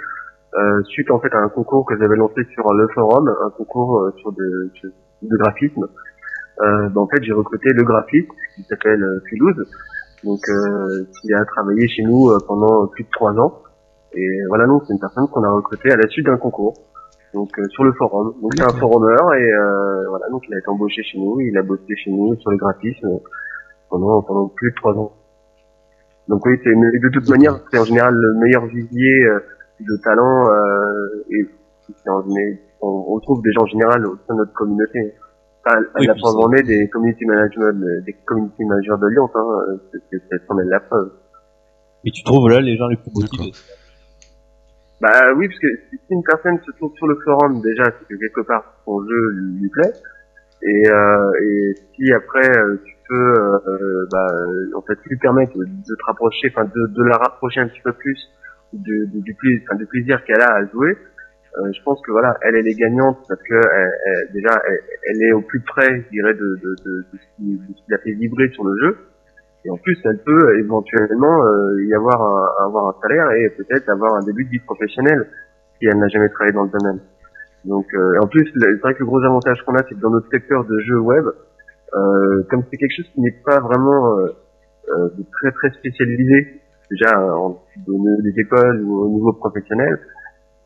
euh, 0.56 0.83
suite 0.85 1.11
en 1.11 1.18
fait 1.18 1.35
à 1.35 1.38
un 1.38 1.48
concours 1.48 1.85
que 1.87 1.98
j'avais 1.98 2.14
lancé 2.14 2.44
sur 2.54 2.72
le 2.72 2.87
forum, 2.94 3.28
un 3.28 3.50
concours 3.50 3.98
euh, 3.98 4.12
sur 4.18 4.30
de, 4.33 4.70
de 5.22 5.37
graphisme. 5.37 5.88
Euh, 6.62 6.88
ben, 6.88 7.00
en 7.00 7.09
fait 7.09 7.20
j'ai 7.24 7.33
recruté 7.33 7.70
le 7.72 7.83
graphiste 7.83 8.30
qui 8.54 8.62
s'appelle 8.62 9.02
euh, 9.02 9.20
Toulouse, 9.28 9.66
donc 10.22 10.40
euh, 10.48 11.04
qui 11.20 11.35
a 11.35 11.44
travaillé 11.46 11.88
chez 11.88 12.02
nous 12.04 12.30
pendant 12.46 12.87
plus 12.87 13.02
de 13.02 13.11
trois 13.11 13.33
ans. 13.33 13.61
Et 14.12 14.38
voilà, 14.48 14.66
donc 14.66 14.85
c'est 14.87 14.92
une 14.92 15.00
personne 15.00 15.26
qu'on 15.33 15.42
a 15.42 15.50
recrutée 15.50 15.90
à 15.90 15.96
la 15.96 16.09
suite 16.09 16.26
d'un 16.26 16.37
concours 16.37 16.74
donc 17.35 17.51
euh, 17.59 17.64
sur 17.71 17.85
le 17.85 17.93
forum. 17.93 18.35
Donc 18.43 18.53
c'est 18.57 18.64
un 18.64 18.77
forumeur 18.79 19.35
et 19.35 19.53
euh, 19.53 20.09
voilà, 20.09 20.29
donc 20.31 20.43
il 20.49 20.55
a 20.55 20.59
été 20.59 20.69
embauché 20.69 21.03
chez 21.03 21.19
nous, 21.19 21.40
il 21.40 21.57
a 21.57 21.62
bossé 21.62 21.95
chez 21.97 22.11
nous 22.11 22.35
sur 22.37 22.51
le 22.51 22.57
graphisme 22.57 23.09
pendant 23.88 24.23
pendant 24.23 24.49
plus 24.49 24.71
de 24.71 24.77
trois 24.77 24.95
ans. 24.95 25.12
Donc 26.29 26.45
oui, 26.47 26.53
c'est 26.62 26.71
de 26.75 27.09
toute 27.12 27.29
manière, 27.29 27.59
c'est 27.73 27.79
en 27.79 27.85
général 27.85 28.14
le 28.14 28.35
meilleur 28.35 28.66
vivier 28.66 29.25
euh, 29.27 29.40
de 29.81 29.97
talent 30.05 30.49
euh, 30.51 31.25
et 31.31 31.47
en- 32.09 32.23
on 32.83 32.88
on 33.11 33.14
retrouve 33.14 33.43
des 33.43 33.53
gens 33.53 33.62
en 33.62 33.66
général 33.66 34.07
au 34.07 34.16
sein 34.27 34.35
de 34.35 34.38
notre 34.40 34.53
communauté. 34.53 35.14
À 35.66 35.75
Oui, 35.99 36.07
la 36.07 36.14
c'est- 36.14 36.21
en 36.25 36.53
est 36.53 36.62
des 36.62 36.88
community 36.88 37.25
euh, 37.85 38.01
des 38.07 38.12
community 38.25 38.64
managers 38.64 38.97
de 39.01 39.07
Lyon, 39.09 39.29
hein, 39.35 39.47
euh, 39.69 39.99
c'est 40.11 40.47
la 40.71 40.81
preuve. 40.81 41.11
Et 42.05 42.11
tu 42.12 42.23
trouves 42.25 42.49
là 42.49 42.61
les 42.61 42.77
gens 42.79 42.87
les 42.88 42.97
plus 42.97 43.11
motivés. 43.14 43.53
Bah 45.01 45.33
oui, 45.35 45.49
parce 45.49 45.61
que 45.61 45.69
si 45.91 45.99
une 46.11 46.23
personne 46.23 46.59
se 46.67 46.71
trouve 46.73 46.93
sur 46.97 47.07
le 47.07 47.17
forum, 47.25 47.63
déjà, 47.63 47.85
c'est 47.85 48.07
que 48.07 48.19
quelque 48.21 48.43
part 48.47 48.81
son 48.85 49.01
jeu 49.07 49.31
lui 49.61 49.69
plaît. 49.71 49.93
Et, 50.63 50.89
euh, 50.89 51.33
et 51.43 51.75
si 51.97 52.13
après 52.13 52.49
euh, 52.59 52.77
tu 52.85 52.95
peux, 53.09 53.35
euh, 53.35 54.07
bah, 54.13 54.27
euh, 54.33 54.77
en 54.77 54.83
fait, 54.83 54.99
lui 55.07 55.17
permettre 55.19 55.57
de 55.59 55.65
te 55.97 56.05
rapprocher, 56.07 56.53
enfin 56.55 56.65
de, 56.67 56.87
de 56.95 57.05
la 57.05 57.17
rapprocher 57.17 57.61
un 57.61 57.69
petit 57.69 57.81
peu 57.83 57.93
plus 57.95 58.19
du, 58.75 59.07
du, 59.09 59.21
du, 59.23 59.35
pla- 59.35 59.51
enfin, 59.65 59.77
du 59.77 59.87
plaisir 59.87 60.23
qu'elle 60.25 60.43
a 60.43 60.55
à 60.55 60.67
jouer, 60.67 60.99
euh, 61.59 61.73
je 61.73 61.83
pense 61.83 62.01
que 62.07 62.13
voilà, 62.13 62.37
elle, 62.43 62.57
elle 62.57 62.69
est 62.69 62.75
gagnante 62.75 63.19
parce 63.29 63.43
que 63.43 63.55
elle, 63.55 63.93
elle- 64.07 64.33
déjà, 64.35 64.63
elle, 65.09 65.23
est 65.23 65.33
au 65.33 65.43
plus 65.43 65.61
près, 65.61 66.03
je 66.03 66.09
dirais, 66.11 66.35
de, 66.35 66.41
de, 66.63 66.77
de, 66.85 66.93
de 67.13 67.19
ce, 67.19 67.37
qui, 67.37 67.57
de 67.59 67.67
ce 67.75 67.85
qui 67.85 67.91
la 67.91 67.99
fait 67.99 68.13
vibrer 68.13 68.51
sur 68.51 68.65
le 68.65 68.77
jeu. 68.83 68.99
Et 69.64 69.70
en 69.70 69.77
plus, 69.77 69.99
elle 70.05 70.18
peut 70.25 70.59
éventuellement 70.59 71.44
euh, 71.44 71.85
y 71.85 71.94
avoir 71.94 72.23
un, 72.23 72.66
avoir 72.66 72.88
un 72.88 73.01
salaire 73.03 73.31
et 73.33 73.51
peut-être 73.51 73.88
avoir 73.90 74.14
un 74.14 74.25
début 74.25 74.44
de 74.44 74.51
vie 74.51 74.61
professionnelle 74.61 75.27
si 75.79 75.87
elle 75.87 75.99
n'a 75.99 76.09
jamais 76.09 76.29
travaillé 76.31 76.55
dans 76.55 76.64
le 76.64 76.70
domaine. 76.70 77.01
Donc, 77.64 77.87
euh, 77.94 78.20
en 78.20 78.27
plus, 78.27 78.51
c'est 78.59 78.81
vrai 78.81 78.94
que 78.94 79.01
le 79.01 79.07
gros 79.07 79.23
avantage 79.23 79.62
qu'on 79.64 79.75
a, 79.75 79.83
c'est 79.88 79.94
que 79.94 80.01
dans 80.01 80.11
notre 80.11 80.31
secteur 80.31 80.64
de 80.64 80.79
jeux 80.81 81.01
web, 81.01 81.27
euh, 81.94 82.42
comme 82.49 82.62
c'est 82.70 82.77
quelque 82.77 82.96
chose 82.96 83.11
qui 83.14 83.20
n'est 83.20 83.37
pas 83.44 83.61
vraiment 83.61 84.18
euh, 84.18 84.27
euh, 84.90 85.09
très 85.33 85.53
très 85.53 85.70
spécialisé, 85.79 86.61
déjà 86.90 87.20
euh, 87.20 87.33
en, 87.33 87.62
les 87.87 88.40
écoles 88.40 88.83
ou 88.85 89.03
au 89.03 89.09
niveau 89.09 89.33
professionnel, 89.35 89.99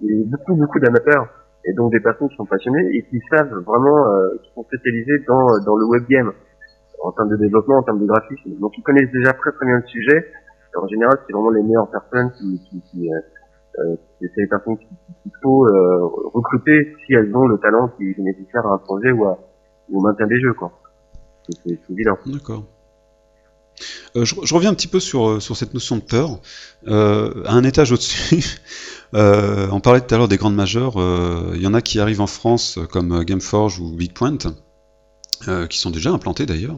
il 0.00 0.20
y 0.20 0.22
a 0.22 0.26
beaucoup 0.26 0.54
beaucoup 0.54 0.78
d'amateurs 0.78 1.28
et 1.64 1.72
donc 1.72 1.92
des 1.92 2.00
personnes 2.00 2.28
qui 2.28 2.36
sont 2.36 2.44
passionnées 2.44 2.90
et 2.94 3.02
qui 3.04 3.20
savent 3.30 3.54
vraiment, 3.66 4.06
qui 4.42 4.50
sont 4.54 4.64
spécialisés 4.64 5.24
dans 5.26 5.58
dans 5.64 5.76
le 5.76 5.86
web 5.86 6.04
game 6.08 6.32
en 7.04 7.12
termes 7.12 7.28
de 7.28 7.36
développement, 7.36 7.78
en 7.78 7.82
termes 7.82 8.00
de 8.00 8.06
graphisme. 8.06 8.58
Donc 8.60 8.72
ils 8.78 8.82
connaissent 8.82 9.12
déjà 9.12 9.32
très 9.34 9.52
très 9.52 9.66
bien 9.66 9.76
le 9.76 9.86
sujet. 9.86 10.26
Et 10.74 10.78
en 10.78 10.88
général, 10.88 11.18
c'est 11.26 11.32
vraiment 11.32 11.50
les 11.50 11.62
meilleures 11.62 11.90
personnes 11.90 12.32
qui, 12.32 13.10
euh, 13.10 13.18
euh, 13.78 13.96
c'est 14.20 14.30
les 14.36 14.46
personnes 14.46 14.78
qu'il 14.78 15.32
faut 15.42 15.66
euh, 15.66 16.10
recruter 16.32 16.96
si 17.04 17.14
elles 17.14 17.34
ont 17.36 17.46
le 17.46 17.58
talent 17.58 17.88
qui 17.96 18.10
est 18.10 18.18
nécessaire 18.18 18.66
à 18.66 18.74
un 18.74 18.78
projet 18.78 19.12
ou, 19.12 19.24
à, 19.26 19.38
au 19.92 20.00
maintien 20.00 20.26
des 20.26 20.40
jeux, 20.40 20.54
quoi. 20.54 20.72
C'est- 21.48 21.78
évident. 21.90 22.16
D'accord. 22.26 22.64
Euh, 24.16 24.24
je, 24.24 24.54
reviens 24.54 24.70
un 24.70 24.74
petit 24.74 24.86
peu 24.86 25.00
sur, 25.00 25.42
sur 25.42 25.56
cette 25.56 25.74
notion 25.74 25.96
de 25.96 26.00
peur. 26.00 26.40
Euh, 26.86 27.42
à 27.44 27.52
un 27.52 27.64
étage 27.64 27.92
au-dessus, 27.92 28.60
euh, 29.14 29.68
on 29.72 29.80
parlait 29.80 30.00
tout 30.00 30.14
à 30.14 30.18
l'heure 30.18 30.28
des 30.28 30.36
grandes 30.38 30.54
majeures. 30.54 30.94
Il 31.54 31.60
y 31.60 31.66
en 31.66 31.74
a 31.74 31.82
qui 31.82 32.00
arrivent 32.00 32.22
en 32.22 32.26
France, 32.26 32.78
comme 32.90 33.24
Gameforge 33.24 33.78
ou 33.80 33.94
BigPoint, 33.94 34.38
euh, 35.48 35.66
qui 35.66 35.78
sont 35.78 35.90
déjà 35.90 36.10
implantés 36.10 36.46
d'ailleurs. 36.46 36.76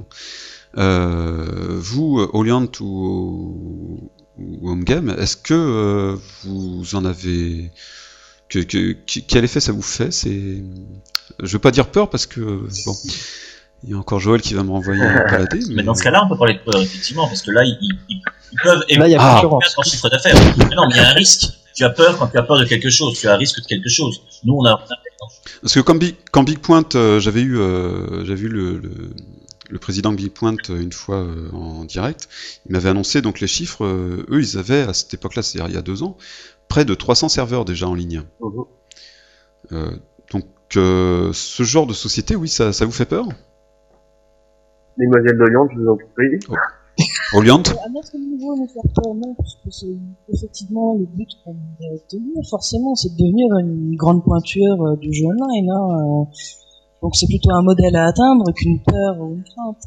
Euh, 0.79 1.45
vous, 1.79 2.19
Oliant 2.33 2.69
ou, 2.81 4.11
ou 4.39 4.71
Homegame, 4.71 5.15
est-ce 5.19 5.37
que 5.37 5.55
euh, 5.55 6.17
vous 6.45 6.95
en 6.95 7.05
avez 7.05 7.71
que, 8.49 8.59
que- 8.61 8.93
que- 8.93 9.21
quel 9.27 9.45
effet 9.45 9.61
ça 9.61 9.73
vous 9.73 9.83
fait? 9.83 10.13
C'est, 10.13 10.63
je 11.43 11.53
veux 11.53 11.59
pas 11.59 11.71
dire 11.71 11.87
peur 11.91 12.11
parce 12.11 12.27
que 12.27 12.41
bon, 12.41 12.95
il 13.85 13.91
y 13.91 13.95
a 13.95 13.97
encore 13.97 14.21
Joël 14.21 14.41
qui 14.43 14.55
va 14.55 14.63
me 14.65 14.71
renvoyer 14.71 15.01
balader. 15.03 15.61
Mais 15.71 15.83
dans 15.83 15.95
ce 15.95 16.03
cas-là, 16.03 16.23
on 16.25 16.29
peut 16.29 16.37
parler 16.37 16.55
de 16.55 16.71
peur, 16.71 16.81
effectivement, 16.81 17.27
parce 17.27 17.43
que 17.43 17.51
là, 17.53 17.65
ils, 17.65 17.79
ils- 17.81 17.99
ils- 18.09 18.23
peuvent 18.63 18.85
Là, 18.89 19.09
il 19.09 19.13
y 19.13 19.15
a 19.15 19.19
Ah. 19.21 19.43
leur 19.43 19.85
chiffre 19.85 20.09
d'affaires. 20.09 20.35
Mais 20.59 20.75
non, 20.75 20.87
mais 20.89 20.95
il 20.95 20.97
y 20.97 21.01
a 21.01 21.09
un 21.11 21.15
risque. 21.15 21.47
Tu 21.77 21.85
as 21.85 21.91
peur 21.91 22.19
quand 22.19 22.29
tu 22.29 22.39
as 22.39 22.43
peur 22.43 22.59
de 22.59 22.65
quelque 22.65 22.91
chose. 22.91 23.19
Tu 23.19 23.29
as 23.29 23.35
un 23.35 23.37
risque 23.37 23.61
de 23.61 23.67
quelque 23.67 23.89
chose. 23.91 24.23
Nous, 24.45 24.55
on 24.55 24.65
a, 24.65 24.73
on 24.73 24.75
a- 24.75 25.29
Parce 25.61 25.75
que 25.75 25.81
quand 25.81 25.95
Big, 25.95 26.17
quand 26.33 26.43
Big 26.43 26.59
Point, 26.59 26.85
euh, 26.95 27.21
j'avais 27.21 27.43
eu, 27.43 27.59
euh, 27.59 28.25
j'avais 28.25 28.41
vu 28.41 28.49
le, 28.49 28.79
le, 28.79 28.91
le 29.69 29.79
président 29.79 30.11
de 30.13 30.17
Big 30.17 30.33
Point 30.33 30.57
euh, 30.71 30.81
une 30.81 30.93
fois 30.93 31.17
euh, 31.17 31.51
en 31.53 31.85
direct, 31.85 32.29
il 32.67 32.73
m'avait 32.73 32.89
annoncé 32.89 33.21
donc 33.23 33.41
les 33.41 33.47
chiffres. 33.47 33.85
euh, 33.85 34.25
eux, 34.31 34.41
ils 34.41 34.57
avaient 34.59 34.83
à 34.83 34.95
cette 34.95 35.13
époque-là, 35.15 35.43
c'est-à-dire 35.43 35.71
il 35.71 35.75
y 35.75 35.79
a 35.79 35.83
deux 35.83 36.03
ans, 36.03 36.17
près 36.69 36.85
de 36.87 36.95
300 36.95 37.29
serveurs 37.29 37.65
déjà 37.67 37.87
en 37.89 37.95
ligne. 37.95 38.23
Donc 40.33 40.47
euh, 40.77 41.31
ce 41.33 41.63
genre 41.63 41.87
de 41.87 41.93
société, 41.93 42.37
oui, 42.37 42.49
ça, 42.49 42.73
ça 42.73 42.85
vous 42.87 42.93
fait 42.93 43.05
peur? 43.07 43.27
Mesdemoiselles 44.99 45.37
d'Orient, 45.39 45.69
je 45.75 45.79
vous 45.81 45.89
en 45.89 45.97
prie. 45.97 46.39
Oliant 47.35 47.63
À 47.63 47.89
notre 47.91 48.17
niveau, 48.17 48.57
nous 48.57 48.67
faire 48.69 48.83
peur, 48.95 49.15
non, 49.15 49.35
parce 49.35 49.55
que 49.57 49.71
c'est 49.71 49.99
effectivement 50.33 50.95
le 50.95 51.05
but 51.07 51.29
qu'on 51.45 51.53
doit 51.53 51.99
tenir, 52.09 52.35
forcément, 52.49 52.95
c'est 52.95 53.11
de 53.11 53.17
devenir 53.19 53.47
une 53.61 53.97
grande 53.97 54.25
pointure 54.25 54.81
euh, 54.87 54.97
du 54.97 55.13
jeu 55.13 55.27
online. 55.27 55.71
Hein. 55.71 55.89
euh. 55.91 56.25
Donc 57.03 57.15
c'est 57.15 57.27
plutôt 57.27 57.51
un 57.53 57.63
modèle 57.63 57.95
à 57.97 58.07
atteindre 58.07 58.45
qu'une 58.55 58.81
peur 58.83 59.21
ou 59.21 59.35
une 59.35 59.45
crainte. 59.45 59.85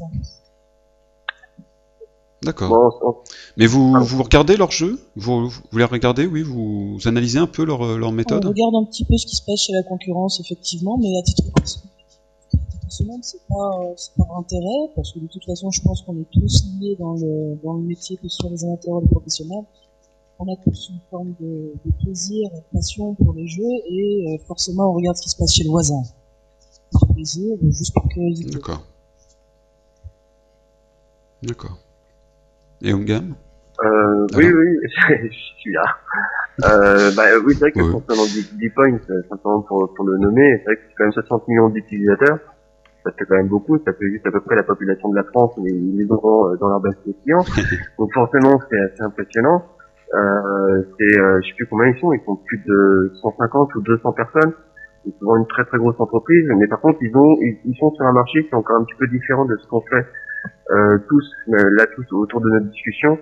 D'accord. 2.42 2.98
On- 3.02 3.14
Mais 3.56 3.66
vous, 3.66 3.92
vous 4.02 4.22
regardez 4.22 4.56
leurs 4.56 4.70
jeux 4.70 4.98
vous, 5.16 5.48
vous 5.48 5.78
les 5.78 5.84
regardez, 5.84 6.26
oui 6.26 6.42
Vous 6.42 6.96
analysez 7.04 7.38
un 7.38 7.46
peu 7.46 7.64
leur, 7.64 7.98
leur 7.98 8.08
On 8.10 8.12
méthode 8.12 8.44
regarde 8.46 8.74
un 8.80 8.84
petit 8.84 9.04
peu 9.04 9.16
ce 9.18 9.26
qui 9.26 9.36
se 9.36 9.42
passe 9.44 9.60
chez 9.60 9.72
la 9.72 9.82
concurrence, 9.82 10.40
effectivement, 10.40 10.96
mais 10.98 11.08
à 11.18 11.22
titre 11.22 11.42
personnel, 11.54 11.88
personnel, 12.90 13.20
c'est 13.22 13.40
pas, 13.48 13.70
euh, 13.84 13.92
c'est 13.96 14.12
par 14.16 14.36
intérêt, 14.38 14.90
parce 14.96 15.12
que 15.12 15.20
de 15.20 15.26
toute 15.28 15.44
façon, 15.44 15.70
je 15.70 15.80
pense 15.82 16.02
qu'on 16.02 16.16
est 16.16 16.28
tous 16.32 16.64
liés 16.80 16.96
dans 16.98 17.14
le, 17.14 17.54
dans 17.62 17.74
le 17.74 17.82
métier, 17.82 18.16
que 18.16 18.26
ce 18.28 18.36
soit 18.36 18.50
les 18.50 18.64
amateurs 18.64 18.94
ou 18.94 19.00
les 19.02 19.08
professionnels. 19.08 19.64
On 20.40 20.52
a 20.52 20.56
tous 20.64 20.88
une 20.90 20.98
forme 21.10 21.34
de, 21.38 21.72
de 21.84 21.92
plaisir, 22.02 22.48
de 22.50 22.60
passion 22.76 23.14
pour 23.14 23.32
les 23.34 23.46
jeux, 23.46 23.62
et 23.90 24.24
euh, 24.34 24.44
forcément, 24.46 24.90
on 24.90 24.94
regarde 24.94 25.16
ce 25.16 25.22
qui 25.22 25.28
se 25.30 25.36
passe 25.36 25.54
chez 25.54 25.62
le 25.64 25.70
voisin. 25.70 26.02
Par 26.92 27.06
plaisir, 27.14 27.56
ou 27.62 27.70
juste 27.70 27.94
par 27.94 28.08
curiosité. 28.08 28.50
D'accord. 28.50 28.82
D'accord. 31.42 31.78
Et 32.82 32.92
Homegame 32.92 33.34
Euh, 33.84 34.26
Ah 34.32 34.36
oui, 34.36 34.48
non. 34.48 34.58
oui, 34.58 34.88
je 35.30 35.60
suis 35.60 35.72
là. 35.72 35.84
Euh, 36.64 37.12
bah, 37.14 37.22
oui, 37.46 37.52
c'est 37.54 37.60
vrai 37.60 37.72
que 37.72 37.80
Ouais. 37.82 37.92
concernant 37.92 38.24
D-Point, 38.58 38.98
simplement 39.28 39.62
pour, 39.62 39.92
pour 39.94 40.04
le 40.06 40.18
nommer, 40.18 40.58
c'est 40.58 40.64
vrai 40.64 40.76
que 40.76 40.82
c'est 40.88 40.94
quand 40.98 41.04
même 41.04 41.12
60 41.12 41.48
millions 41.48 41.68
d'utilisateurs. 41.70 42.38
Ça 43.04 43.12
fait 43.12 43.24
quand 43.24 43.36
même 43.36 43.48
beaucoup, 43.48 43.78
ça 43.78 43.92
fait 43.92 44.10
juste 44.10 44.26
à 44.26 44.30
peu 44.30 44.40
près 44.40 44.56
la 44.56 44.62
population 44.62 45.08
de 45.08 45.16
la 45.16 45.24
France, 45.24 45.52
mais 45.62 45.70
ils 45.70 45.96
les 45.96 46.10
auront 46.10 46.50
euh, 46.50 46.56
dans 46.56 46.68
leur 46.68 46.80
base 46.80 46.96
de 47.06 47.14
clients. 47.22 47.44
Donc 47.98 48.12
forcément, 48.12 48.60
c'est 48.70 48.80
assez 48.80 49.02
impressionnant. 49.02 49.64
Euh, 50.12 50.82
c'est, 50.98 51.18
euh, 51.18 51.40
je 51.40 51.48
sais 51.48 51.54
plus 51.56 51.66
combien 51.66 51.88
ils 51.88 51.98
sont, 51.98 52.12
ils 52.12 52.22
sont 52.24 52.36
plus 52.36 52.58
de 52.66 53.12
150 53.22 53.74
ou 53.74 53.80
200 53.80 54.12
personnes. 54.12 54.52
C'est 55.04 55.16
souvent 55.18 55.36
une 55.36 55.46
très 55.46 55.64
très 55.64 55.78
grosse 55.78 55.98
entreprise, 55.98 56.46
mais 56.58 56.66
par 56.66 56.80
contre, 56.80 56.98
ils 57.00 57.16
ont, 57.16 57.36
ils, 57.40 57.58
ils 57.64 57.76
sont 57.76 57.90
sur 57.92 58.04
un 58.04 58.12
marché 58.12 58.44
qui 58.44 58.50
est 58.50 58.54
encore 58.54 58.80
un 58.80 58.84
petit 58.84 58.96
peu 58.98 59.06
différent 59.06 59.46
de 59.46 59.56
ce 59.56 59.66
qu'on 59.68 59.80
fait 59.80 60.06
euh, 60.72 60.98
tous, 61.08 61.32
euh, 61.48 61.70
là 61.78 61.86
tous 61.94 62.04
autour 62.12 62.40
de 62.40 62.50
notre 62.50 62.66
discussion 62.66 63.18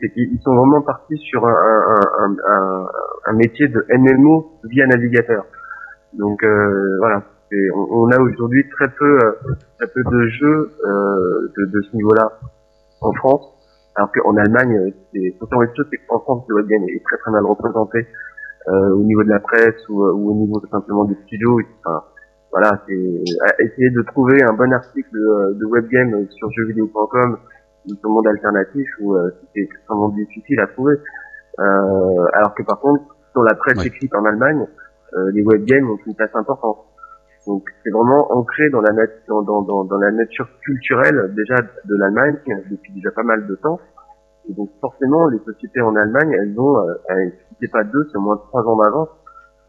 c'est 0.00 0.10
qu'ils 0.10 0.32
ils 0.32 0.40
sont 0.42 0.54
vraiment 0.54 0.82
partis 0.82 1.16
sur 1.18 1.46
un, 1.46 1.52
un, 1.52 2.00
un, 2.24 2.36
un, 2.48 2.86
un 3.26 3.32
métier 3.34 3.68
de 3.68 3.84
MMO 3.90 4.52
via 4.64 4.86
navigateur. 4.86 5.46
Donc 6.12 6.42
euh, 6.42 6.96
voilà, 6.98 7.24
Et 7.52 7.70
on, 7.74 7.86
on 7.90 8.10
a 8.10 8.18
aujourd'hui 8.20 8.64
très 8.70 8.88
peu 8.88 9.18
euh, 9.24 9.32
très 9.78 9.88
peu 9.88 10.02
de 10.04 10.26
jeux 10.28 10.70
euh, 10.84 11.52
de, 11.56 11.64
de 11.66 11.82
ce 11.82 11.96
niveau-là 11.96 12.32
en 13.00 13.12
France, 13.14 13.42
alors 13.96 14.12
qu'en 14.12 14.36
Allemagne, 14.36 14.76
euh, 14.76 14.90
c'est 15.12 15.34
pourtant 15.38 15.62
une 15.62 15.74
chose, 15.74 15.86
c'est 15.90 15.98
qu'en 16.06 16.20
France 16.20 16.44
le 16.48 16.56
web 16.56 16.66
game 16.66 16.82
est 16.88 17.02
très 17.04 17.16
très 17.18 17.30
mal 17.30 17.44
représenté 17.46 18.06
euh, 18.68 18.90
au 18.94 19.02
niveau 19.02 19.22
de 19.24 19.30
la 19.30 19.40
presse 19.40 19.88
ou, 19.88 20.04
ou 20.04 20.30
au 20.30 20.34
niveau 20.34 20.60
simplement 20.70 21.04
des 21.04 21.14
studios. 21.26 21.58
Enfin, 21.84 22.04
voilà, 22.52 22.82
c'est 22.86 22.94
essayer 23.64 23.90
de 23.90 24.02
trouver 24.02 24.42
un 24.42 24.52
bon 24.54 24.72
article 24.72 25.10
de 25.12 25.64
web 25.66 25.86
game 25.88 26.26
sur 26.30 26.50
jeuxvideo.com 26.52 27.38
ou 27.86 27.94
sur 27.94 28.08
le 28.08 28.14
monde 28.14 28.26
alternatif 28.26 28.86
où 29.00 29.14
euh, 29.16 29.30
c'était 29.40 29.62
extrêmement 29.70 30.08
difficile 30.10 30.60
à 30.60 30.66
trouver. 30.66 30.96
Euh, 31.60 32.24
alors 32.34 32.54
que 32.54 32.62
par 32.62 32.80
contre, 32.80 33.04
sur 33.32 33.42
la 33.42 33.54
presse 33.54 33.78
Ouais. 33.78 33.86
écrite 33.86 34.14
en 34.14 34.24
Allemagne, 34.24 34.66
euh, 35.14 35.30
les 35.32 35.42
web 35.42 35.64
games 35.64 35.90
ont 35.90 35.98
une 36.06 36.14
place 36.14 36.34
importante. 36.34 36.78
Donc 37.48 37.64
c'est 37.82 37.90
vraiment 37.90 38.30
ancré 38.30 38.68
dans 38.68 38.82
la, 38.82 38.92
nature 40.12 40.48
culturelle 40.60 41.34
déjà 41.34 41.56
de 41.56 41.96
l'Allemagne 41.96 42.36
depuis 42.70 42.92
déjà 42.92 43.10
pas 43.10 43.22
mal 43.22 43.46
de 43.46 43.54
temps. 43.54 43.80
Et 44.50 44.52
donc 44.52 44.68
forcément, 44.82 45.28
les 45.28 45.38
sociétés 45.38 45.80
en 45.80 45.96
Allemagne, 45.96 46.30
elles 46.38 46.60
ont, 46.60 46.76
euh, 46.76 46.94
elles, 47.08 47.32
si 47.58 47.68
pas 47.68 47.84
deux, 47.84 48.06
c'est 48.12 48.18
au 48.18 48.20
moins 48.20 48.36
trois 48.36 48.62
ans 48.64 48.76
d'avance 48.76 49.08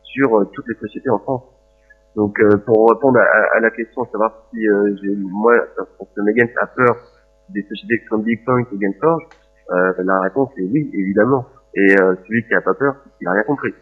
sur 0.03 0.37
euh, 0.37 0.45
toutes 0.53 0.67
les 0.67 0.75
sociétés 0.75 1.09
en 1.09 1.19
France. 1.19 1.43
Donc 2.17 2.37
euh, 2.41 2.57
pour 2.65 2.89
répondre 2.89 3.17
à, 3.17 3.59
la 3.61 3.69
question, 3.71 4.05
savoir 4.11 4.33
si 4.51 4.67
euh, 4.67 4.93
moi, 5.31 5.53
parce 5.75 6.09
que 6.13 6.21
Megan 6.21 6.49
a 6.61 6.67
peur 6.67 6.97
des 7.47 7.61
sociétés 7.63 8.03
comme 8.09 8.23
Big 8.23 8.43
Point 8.43 8.65
ou 8.73 8.77
Gameforge, 8.77 9.23
euh, 9.71 9.93
la 10.03 10.19
réponse 10.21 10.49
est 10.57 10.63
oui, 10.63 10.91
évidemment. 10.93 11.45
Et 11.75 11.95
celui 11.95 12.45
qui 12.45 12.53
a 12.55 12.61
pas 12.61 12.73
peur, 12.73 12.95
il 13.21 13.27
a 13.29 13.31
rien 13.31 13.43
compris. 13.43 13.73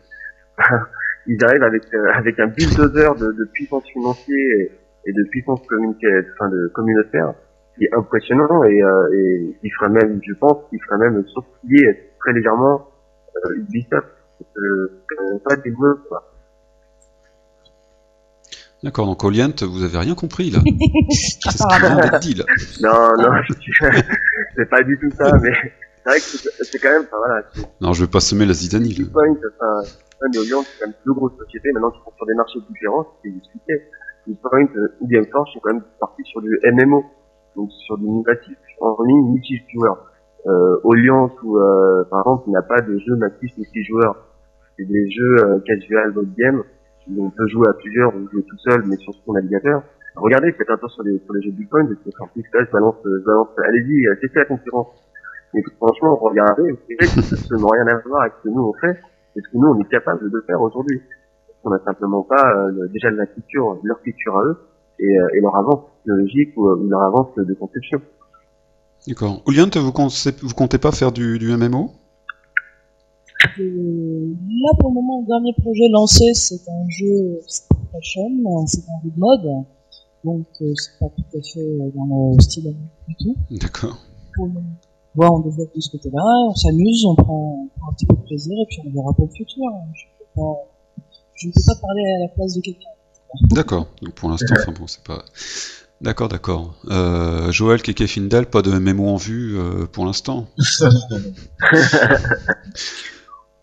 Ils 1.27 1.43
arrivent 1.43 1.63
avec 1.63 1.83
euh, 1.93 2.11
avec 2.13 2.39
un 2.39 2.47
bulldozer 2.47 3.15
de, 3.15 3.31
de 3.31 3.49
puissance 3.53 3.83
financière 3.91 4.35
et, 4.59 4.71
et 5.07 5.13
de 5.13 5.23
puissance 5.29 5.61
enfin, 5.61 6.49
de 6.49 6.67
communautaire 6.73 7.33
qui 7.77 7.85
est 7.85 7.93
impressionnant 7.95 8.63
et, 8.63 8.81
euh, 8.81 9.13
et 9.13 9.57
qui 9.61 9.69
ferait 9.69 9.89
même, 9.89 10.19
je 10.25 10.33
pense, 10.33 10.57
qui 10.69 10.79
ferait 10.79 10.97
même 10.97 11.23
sourciller 11.27 12.11
très 12.19 12.33
légèrement 12.33 12.87
euh, 13.45 13.55
Ubisoft. 13.57 14.07
Euh, 14.57 15.03
pas 15.47 15.55
des 15.55 15.71
mots, 15.71 15.95
quoi. 16.07 16.23
D'accord, 18.83 19.07
donc 19.07 19.23
Oliant, 19.23 19.51
vous 19.61 19.83
avez 19.83 19.97
rien 19.97 20.13
compris 20.13 20.51
là. 20.51 20.59
Qu'est-ce 21.09 21.67
qui 21.67 21.79
vient 21.79 21.95
d'être 21.95 22.19
dit 22.19 22.35
là 22.35 22.45
Non, 22.81 23.23
non, 23.23 23.31
c'est 24.55 24.69
pas 24.69 24.83
du 24.83 24.99
tout 24.99 25.09
ça, 25.17 25.35
mais 25.41 25.51
c'est 26.07 26.11
vrai 26.11 26.19
que 26.19 26.25
c'est 26.25 26.63
c'est 26.63 26.79
quand 26.79 26.89
même, 26.89 27.03
enfin, 27.03 27.17
voilà, 27.17 27.43
c'est 27.53 27.81
Non, 27.81 27.91
je 27.93 28.01
veux 28.03 28.09
pas 28.09 28.19
semer 28.19 28.45
la 28.45 28.53
zidanie. 28.53 28.93
Bitcoin, 28.93 29.31
enfin, 29.33 29.83
Bitcoin 30.31 30.31
et 30.33 30.65
c'est 30.65 30.79
quand 30.79 30.87
même 30.87 30.95
deux 31.05 31.13
grosses 31.13 31.37
sociétés, 31.37 31.71
maintenant 31.73 31.91
qui 31.91 31.99
sont 31.99 32.13
sur 32.15 32.25
des 32.25 32.33
marchés 32.33 32.59
différents, 32.69 33.07
c'est 33.21 33.29
expliqué. 33.29 33.73
Bitcoin 34.25 34.67
euh, 34.75 34.87
ou 35.01 35.07
Gameforge 35.07 35.51
sont 35.53 35.59
quand 35.59 35.73
même 35.73 35.83
partis 35.99 36.23
sur 36.25 36.41
du 36.41 36.59
MMO, 36.63 37.03
donc 37.55 37.71
sur 37.71 37.97
du 37.97 38.07
natif 38.07 38.57
en 38.79 39.03
ligne 39.03 39.33
multijoueur. 39.33 40.05
Euh, 40.45 40.77
Alliance 40.89 41.31
ou, 41.43 41.57
euh, 41.57 42.03
par 42.09 42.21
exemple, 42.21 42.43
il 42.47 42.51
n'y 42.51 42.57
a 42.57 42.61
pas 42.61 42.79
de 42.81 42.97
jeu 42.99 43.15
natif 43.15 43.57
multijoueur. 43.57 44.15
C'est 44.77 44.85
des 44.85 45.09
jeux 45.09 45.43
euh, 45.43 45.59
casual 45.65 46.13
mode 46.13 46.33
game, 46.35 46.63
où 47.09 47.25
on 47.25 47.29
peut 47.31 47.47
jouer 47.47 47.67
à 47.67 47.73
plusieurs 47.73 48.15
ou 48.15 48.29
jouer 48.29 48.43
tout 48.43 48.57
seul, 48.59 48.83
mais 48.85 48.95
sur 48.97 49.13
son 49.25 49.33
navigateur. 49.33 49.83
Regardez, 50.15 50.51
faites 50.53 50.69
attention 50.69 50.95
sur 50.95 51.03
les, 51.03 51.19
sur 51.19 51.33
les 51.33 51.41
jeux 51.41 51.51
Bitcoin, 51.51 51.87
parce 51.87 51.99
que 52.01 52.57
là, 52.57 52.65
je 52.65 52.71
balance, 52.71 52.95
je 53.03 53.25
balance, 53.25 53.47
allez-y, 53.65 54.07
euh, 54.07 54.15
testez 54.21 54.39
la 54.39 54.45
concurrence. 54.45 54.87
Mais 55.57 55.63
franchement, 55.77 56.15
regardez, 56.21 56.69
ça 56.99 57.55
n'a 57.57 57.67
rien 57.73 57.87
à 57.87 57.97
voir 58.07 58.21
avec 58.21 58.33
ce 58.37 58.47
que 58.47 58.53
nous 58.53 58.61
on 58.61 58.73
fait, 58.73 58.99
et 59.35 59.41
ce 59.41 59.49
que 59.51 59.57
nous 59.57 59.67
on 59.67 59.79
est 59.81 59.89
capable 59.89 60.29
de 60.29 60.43
faire 60.45 60.61
aujourd'hui. 60.61 61.01
On 61.63 61.71
n'a 61.71 61.79
simplement 61.83 62.21
pas 62.21 62.45
euh, 62.55 62.87
déjà 62.93 63.09
la 63.09 63.25
culture, 63.25 63.79
leur 63.83 63.99
culture 64.03 64.37
à 64.37 64.43
eux, 64.45 64.57
et, 64.99 65.03
euh, 65.19 65.27
et 65.35 65.41
leur 65.41 65.55
avance 65.55 65.79
technologique 66.03 66.49
ou, 66.57 66.67
euh, 66.67 66.75
ou 66.77 66.87
leur 66.89 67.01
avance 67.01 67.27
de 67.35 67.53
conception. 67.55 67.99
D'accord. 69.07 69.41
Oliant, 69.47 69.69
vous, 69.75 69.91
comptez- 69.91 70.35
vous 70.41 70.53
comptez 70.53 70.77
pas 70.77 70.91
faire 70.91 71.11
du, 71.11 71.39
du 71.39 71.47
MMO 71.55 71.91
Euh, 73.59 74.33
là, 74.63 74.69
pour 74.79 74.89
le 74.89 74.95
moment, 74.95 75.21
le 75.21 75.27
dernier 75.27 75.53
projet 75.53 75.87
lancé, 75.91 76.33
c'est 76.33 76.69
un 76.69 76.89
jeu 76.89 77.39
Fashion, 77.91 78.65
c'est 78.67 78.81
un 78.81 78.99
jeu 79.03 79.11
de 79.15 79.19
mode, 79.19 79.65
donc 80.23 80.45
euh, 80.61 80.73
c'est 80.75 80.99
pas 80.99 81.05
tout 81.15 81.37
à 81.37 81.41
fait 81.41 81.77
dans 81.95 82.33
le 82.35 82.41
style 82.41 82.75
du 83.07 83.15
tout. 83.15 83.35
D'accord. 83.51 83.97
Pour 84.35 84.47
on 85.25 85.39
développe 85.39 85.73
de 85.75 85.81
ce 85.81 85.89
côté-là, 85.91 86.21
on 86.49 86.55
s'amuse, 86.55 87.05
on 87.05 87.15
prend, 87.15 87.63
on 87.65 87.79
prend 87.79 87.89
un 87.89 87.93
petit 87.93 88.05
peu 88.05 88.15
de 88.15 88.21
plaisir, 88.21 88.53
et 88.61 88.65
puis 88.69 88.79
on 88.85 88.91
verra 88.93 89.13
pour 89.13 89.25
le 89.25 89.31
futur. 89.35 89.63
Je, 89.95 90.03
peux 90.19 90.25
pas, 90.35 90.53
je 91.35 91.47
ne 91.47 91.51
peux 91.53 91.61
pas 91.65 91.75
parler 91.81 92.03
à 92.05 92.19
la 92.23 92.27
place 92.29 92.53
de 92.55 92.61
quelqu'un. 92.61 92.89
D'accord. 93.51 93.87
Donc 94.01 94.13
pour 94.13 94.29
l'instant, 94.29 94.55
enfin 94.59 94.71
bon, 94.79 94.87
c'est 94.87 95.03
pas. 95.03 95.23
D'accord, 95.99 96.29
d'accord. 96.29 96.75
Euh, 96.91 97.51
Joël 97.51 97.81
Keke 97.81 98.05
Findel, 98.05 98.45
pas 98.45 98.61
de 98.61 98.71
MMO 98.71 99.07
en 99.07 99.15
vue 99.15 99.57
euh, 99.57 99.85
pour 99.91 100.05
l'instant. 100.05 100.45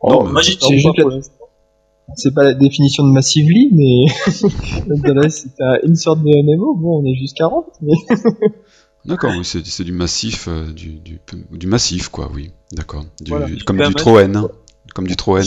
Oh, 0.06 0.24
mais- 0.24 0.32
moi, 0.32 0.42
j'ai- 0.42 0.58
C'est 0.60 1.30
C'est 2.16 2.34
pas 2.34 2.42
la 2.44 2.52
définition 2.52 3.04
de 3.06 3.12
Massively, 3.12 3.70
mais 3.72 4.04
t'as 5.58 5.80
une 5.86 5.96
sorte 5.96 6.20
de 6.22 6.28
MMO, 6.28 6.74
bon, 6.74 7.00
on 7.02 7.04
est 7.06 7.14
juste 7.14 7.36
40, 7.38 7.64
mais 7.80 7.94
D'accord, 9.06 9.32
oui, 9.36 9.44
c'est 9.44 9.64
c'est 9.66 9.84
du 9.84 9.92
massif, 9.92 10.48
euh, 10.48 10.72
du, 10.72 10.92
du, 10.94 11.20
du 11.52 11.66
massif, 11.66 12.08
quoi, 12.08 12.30
oui. 12.34 12.50
D'accord. 12.72 13.04
Du- 13.20 13.30
Voilà. 13.30 13.46
Comme 13.66 13.76
du 13.76 13.82
hein. 13.84 14.48
comme 14.94 15.06
du 15.06 15.16
Troen 15.16 15.42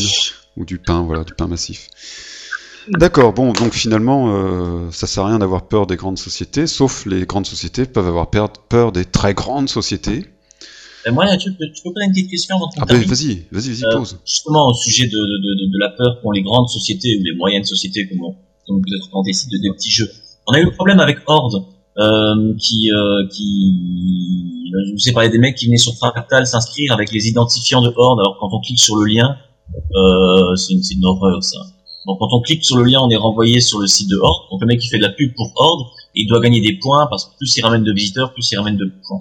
ou 0.57 0.65
du 0.65 0.77
pain, 0.77 1.01
voilà, 1.01 1.23
du 1.23 1.33
pain 1.33 1.47
massif. 1.47 1.87
D'accord, 2.89 3.33
bon, 3.33 3.51
donc 3.53 3.73
finalement, 3.73 4.33
euh, 4.33 4.89
ça 4.91 5.07
sert 5.07 5.23
à 5.25 5.27
rien 5.29 5.39
d'avoir 5.39 5.67
peur 5.67 5.87
des 5.87 5.97
grandes 5.97 6.17
sociétés, 6.17 6.67
sauf 6.67 7.05
les 7.05 7.25
grandes 7.25 7.45
sociétés 7.47 7.85
peuvent 7.85 8.07
avoir 8.07 8.29
peur, 8.29 8.91
des 8.93 9.05
très 9.05 9.33
grandes 9.33 9.67
sociétés. 9.69 10.25
Et 11.05 11.11
moi, 11.11 11.25
tu 11.37 11.51
peux, 11.53 11.65
tu 11.73 11.81
peux 11.83 11.91
poser 11.93 12.05
une 12.05 12.11
petite 12.11 12.29
question 12.29 12.55
avant 12.55 12.69
qu'on 12.69 12.81
Ah 12.81 12.85
ben 12.85 13.01
vas-y, 13.01 13.45
vas-y, 13.51 13.69
vas-y, 13.71 13.83
Euh, 13.85 13.97
pose. 13.97 14.19
justement 14.25 14.67
au 14.67 14.73
sujet 14.73 15.05
de, 15.07 15.11
de, 15.17 15.65
de, 15.65 15.71
de 15.73 15.79
la 15.79 15.89
peur 15.89 16.21
qu'ont 16.21 16.31
les 16.31 16.41
grandes 16.43 16.69
sociétés 16.69 17.17
ou 17.19 17.23
les 17.23 17.33
moyennes 17.35 17.63
sociétés 17.65 18.07
comme 18.07 18.23
on, 18.23 18.35
comme 18.67 18.81
peut-être 18.81 19.09
on 19.13 19.21
décide 19.23 19.49
de 19.51 19.57
des 19.57 19.69
petits 19.75 19.91
jeux. 19.91 20.09
On 20.47 20.53
a 20.53 20.59
eu 20.59 20.65
le 20.65 20.71
problème 20.71 20.99
avec 20.99 21.19
Horde 21.27 21.63
euh, 21.99 22.53
qui 22.59 22.91
euh, 22.91 23.27
qui 23.31 23.73
je 24.87 24.93
vous 24.93 25.09
ai 25.09 25.13
parlé 25.13 25.29
des 25.29 25.37
mecs 25.39 25.55
qui 25.55 25.65
venaient 25.65 25.77
sur 25.77 25.93
Fractal 25.95 26.45
s'inscrire 26.45 26.93
avec 26.93 27.11
les 27.11 27.27
identifiants 27.27 27.81
de 27.81 27.91
Horde 27.95 28.19
alors 28.19 28.37
quand 28.39 28.49
on 28.51 28.59
clique 28.59 28.79
sur 28.79 28.95
le 28.97 29.05
lien 29.05 29.37
euh, 29.95 30.55
c'est 30.55 30.73
une, 30.73 30.81
une 30.91 31.05
horreur 31.05 31.43
ça. 31.43 31.57
Donc 32.05 32.19
quand 32.19 32.29
on 32.31 32.41
clique 32.41 32.63
sur 32.63 32.77
le 32.77 32.83
lien 32.83 32.99
on 33.01 33.09
est 33.09 33.17
renvoyé 33.17 33.59
sur 33.59 33.79
le 33.79 33.87
site 33.87 34.09
de 34.09 34.17
Horde 34.17 34.43
donc 34.51 34.61
le 34.61 34.67
mec 34.67 34.79
qui 34.79 34.87
fait 34.87 34.97
de 34.97 35.03
la 35.03 35.09
pub 35.09 35.33
pour 35.35 35.51
Horde 35.55 35.87
et 36.15 36.21
il 36.21 36.27
doit 36.27 36.39
gagner 36.39 36.61
des 36.61 36.73
points 36.73 37.07
parce 37.07 37.25
que 37.25 37.37
plus 37.37 37.55
il 37.57 37.61
ramène 37.63 37.83
de 37.83 37.93
visiteurs 37.93 38.33
plus 38.33 38.49
il 38.51 38.57
ramène 38.57 38.77
de 38.77 38.91
points. 39.07 39.19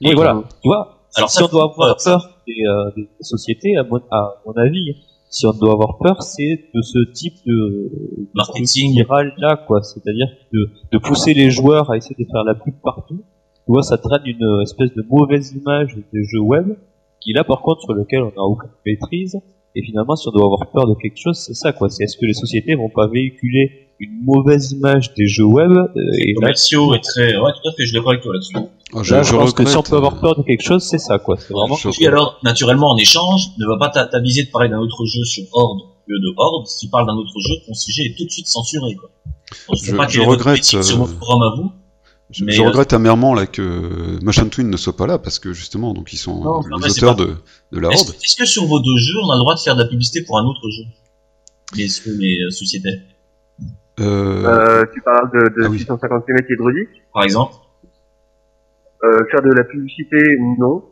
Et 0.00 0.14
voilà, 0.14 0.42
tu 0.62 0.68
vois. 0.68 0.98
Alors 1.16 1.30
si 1.30 1.42
on 1.42 1.48
doit 1.48 1.64
avoir 1.64 1.90
euh, 1.90 1.94
peur 2.04 2.30
des, 2.46 2.54
euh, 2.66 2.90
des 2.96 3.08
sociétés, 3.20 3.76
à 3.76 3.82
mon, 3.82 4.00
à 4.10 4.34
mon 4.46 4.52
avis, 4.52 4.94
si 5.30 5.46
on 5.46 5.52
doit 5.52 5.72
avoir 5.72 5.98
peur, 5.98 6.22
c'est 6.22 6.70
de 6.74 6.82
ce 6.82 6.98
type 7.12 7.34
de 7.46 8.28
Marketing. 8.34 8.92
spirale 8.92 9.34
là, 9.38 9.56
quoi. 9.66 9.82
C'est-à-dire 9.82 10.28
de, 10.52 10.70
de 10.92 10.98
pousser 10.98 11.34
les 11.34 11.50
joueurs 11.50 11.90
à 11.90 11.96
essayer 11.96 12.16
de 12.18 12.28
faire 12.30 12.44
la 12.44 12.54
pub 12.54 12.74
partout. 12.82 13.18
Tu 13.66 13.72
vois, 13.72 13.82
ça 13.82 13.98
traîne 13.98 14.22
une 14.24 14.62
espèce 14.62 14.94
de 14.94 15.04
mauvaise 15.10 15.52
image 15.52 15.96
des 16.12 16.24
jeux 16.24 16.40
web, 16.40 16.76
qui 17.20 17.32
là, 17.32 17.44
par 17.44 17.60
contre, 17.60 17.82
sur 17.82 17.92
lequel 17.92 18.22
on 18.22 18.32
n'a 18.34 18.42
aucune 18.42 18.70
maîtrise. 18.86 19.38
Et 19.74 19.82
finalement, 19.82 20.16
si 20.16 20.26
on 20.28 20.32
doit 20.32 20.44
avoir 20.44 20.70
peur 20.72 20.86
de 20.86 20.94
quelque 21.00 21.18
chose, 21.18 21.36
c'est 21.38 21.54
ça, 21.54 21.72
quoi. 21.72 21.88
C'est 21.88 22.04
est-ce 22.04 22.16
que 22.16 22.26
les 22.26 22.34
sociétés 22.34 22.74
vont 22.74 22.88
pas 22.88 23.06
véhiculer 23.06 23.88
une 24.00 24.22
mauvaise 24.24 24.72
image 24.72 25.12
des 25.14 25.26
jeux 25.26 25.44
web 25.44 25.70
euh, 25.72 25.86
et 26.18 26.28
là, 26.28 26.34
commerciaux 26.40 26.94
et 26.94 27.00
très 27.00 27.36
ouais 27.36 27.50
tout 27.50 27.68
à 27.68 27.72
fait 27.72 27.82
je 27.82 27.86
suis 27.86 27.94
d'accord 27.94 28.10
avec 28.12 28.22
toi 28.22 28.32
là-dessus. 28.32 28.54
Oh, 28.92 29.02
je, 29.02 29.14
là, 29.14 29.22
je 29.22 29.32
je 29.32 29.36
pense 29.36 29.52
que 29.52 29.64
si 29.64 29.76
on 29.76 29.82
peut 29.82 29.96
avoir 29.96 30.20
peur 30.20 30.36
de 30.36 30.42
quelque 30.44 30.62
chose, 30.62 30.82
c'est 30.84 30.98
ça, 30.98 31.18
quoi. 31.18 31.36
C'est 31.36 31.52
vraiment 31.52 31.74
puis 31.74 32.06
alors, 32.06 32.38
naturellement, 32.44 32.90
en 32.92 32.96
échange, 32.96 33.42
ne 33.58 33.66
va 33.66 33.76
pas 33.76 33.88
t'a- 33.90 34.06
t'aviser 34.06 34.44
de 34.44 34.50
parler 34.50 34.68
d'un 34.68 34.78
autre 34.78 35.04
jeu 35.04 35.24
sur 35.24 35.44
Horde 35.52 35.80
lieu 36.08 36.18
de 36.18 36.34
Horde. 36.36 36.66
Si 36.66 36.86
tu 36.86 36.90
parles 36.90 37.06
d'un 37.06 37.16
autre 37.16 37.38
jeu, 37.38 37.54
ton 37.66 37.74
sujet 37.74 38.04
est 38.04 38.16
tout 38.16 38.24
de 38.24 38.30
suite 38.30 38.48
censuré. 38.48 38.94
Quoi. 38.94 39.10
Donc, 39.68 39.78
je 39.82 39.94
pas 39.94 40.08
je 40.08 40.20
est 40.20 40.24
votre 40.24 40.38
regrette, 40.46 40.64
sur 40.64 40.78
euh, 40.80 40.98
mon 40.98 41.06
forum 41.06 41.42
à 41.42 41.56
vous. 41.56 41.72
Je, 42.30 42.44
Mais, 42.44 42.52
je 42.52 42.62
euh, 42.62 42.66
regrette 42.68 42.92
amèrement 42.92 43.32
là 43.34 43.46
que 43.46 44.22
Motion 44.22 44.48
Twin 44.50 44.68
ne 44.68 44.76
soit 44.76 44.94
pas 44.96 45.06
là 45.06 45.18
parce 45.18 45.38
que 45.38 45.52
justement 45.54 45.94
donc 45.94 46.12
ils 46.12 46.18
sont 46.18 46.42
Non, 46.42 46.60
euh, 46.60 46.78
les 46.84 46.90
auteurs 46.98 47.16
pas- 47.16 47.24
de, 47.24 47.34
de 47.72 47.80
la 47.80 47.88
Est-ce 47.88 48.04
horde. 48.10 48.16
est-ce 48.22 48.36
que 48.36 48.44
sur 48.44 48.66
vos 48.66 48.80
deux 48.80 48.96
jeux, 48.98 49.18
on 49.24 49.30
a 49.30 49.34
le 49.36 49.40
droit 49.40 49.54
de 49.54 49.60
faire 49.60 49.74
de 49.76 49.82
la 49.82 49.88
publicité 49.88 50.22
pour 50.26 50.38
un 50.38 50.44
autre 50.44 50.60
jeu? 50.68 50.84
Les, 51.76 51.86
les 52.18 52.44
euh, 52.44 52.50
sociétés, 52.50 52.90
Euh, 54.00 54.44
Euh, 54.44 54.84
tu 54.92 55.00
parles 55.02 55.30
de, 55.32 55.38
de 55.60 55.66
Ah 55.66 55.68
oui. 55.70 55.78
650 55.78 56.26
km 56.26 56.46
hydraulique. 56.50 56.88
par 57.14 57.22
exemple 57.24 57.54
Euh, 59.04 59.24
faire 59.30 59.42
de 59.42 59.52
la 59.52 59.64
publicité, 59.64 60.18
non. 60.58 60.84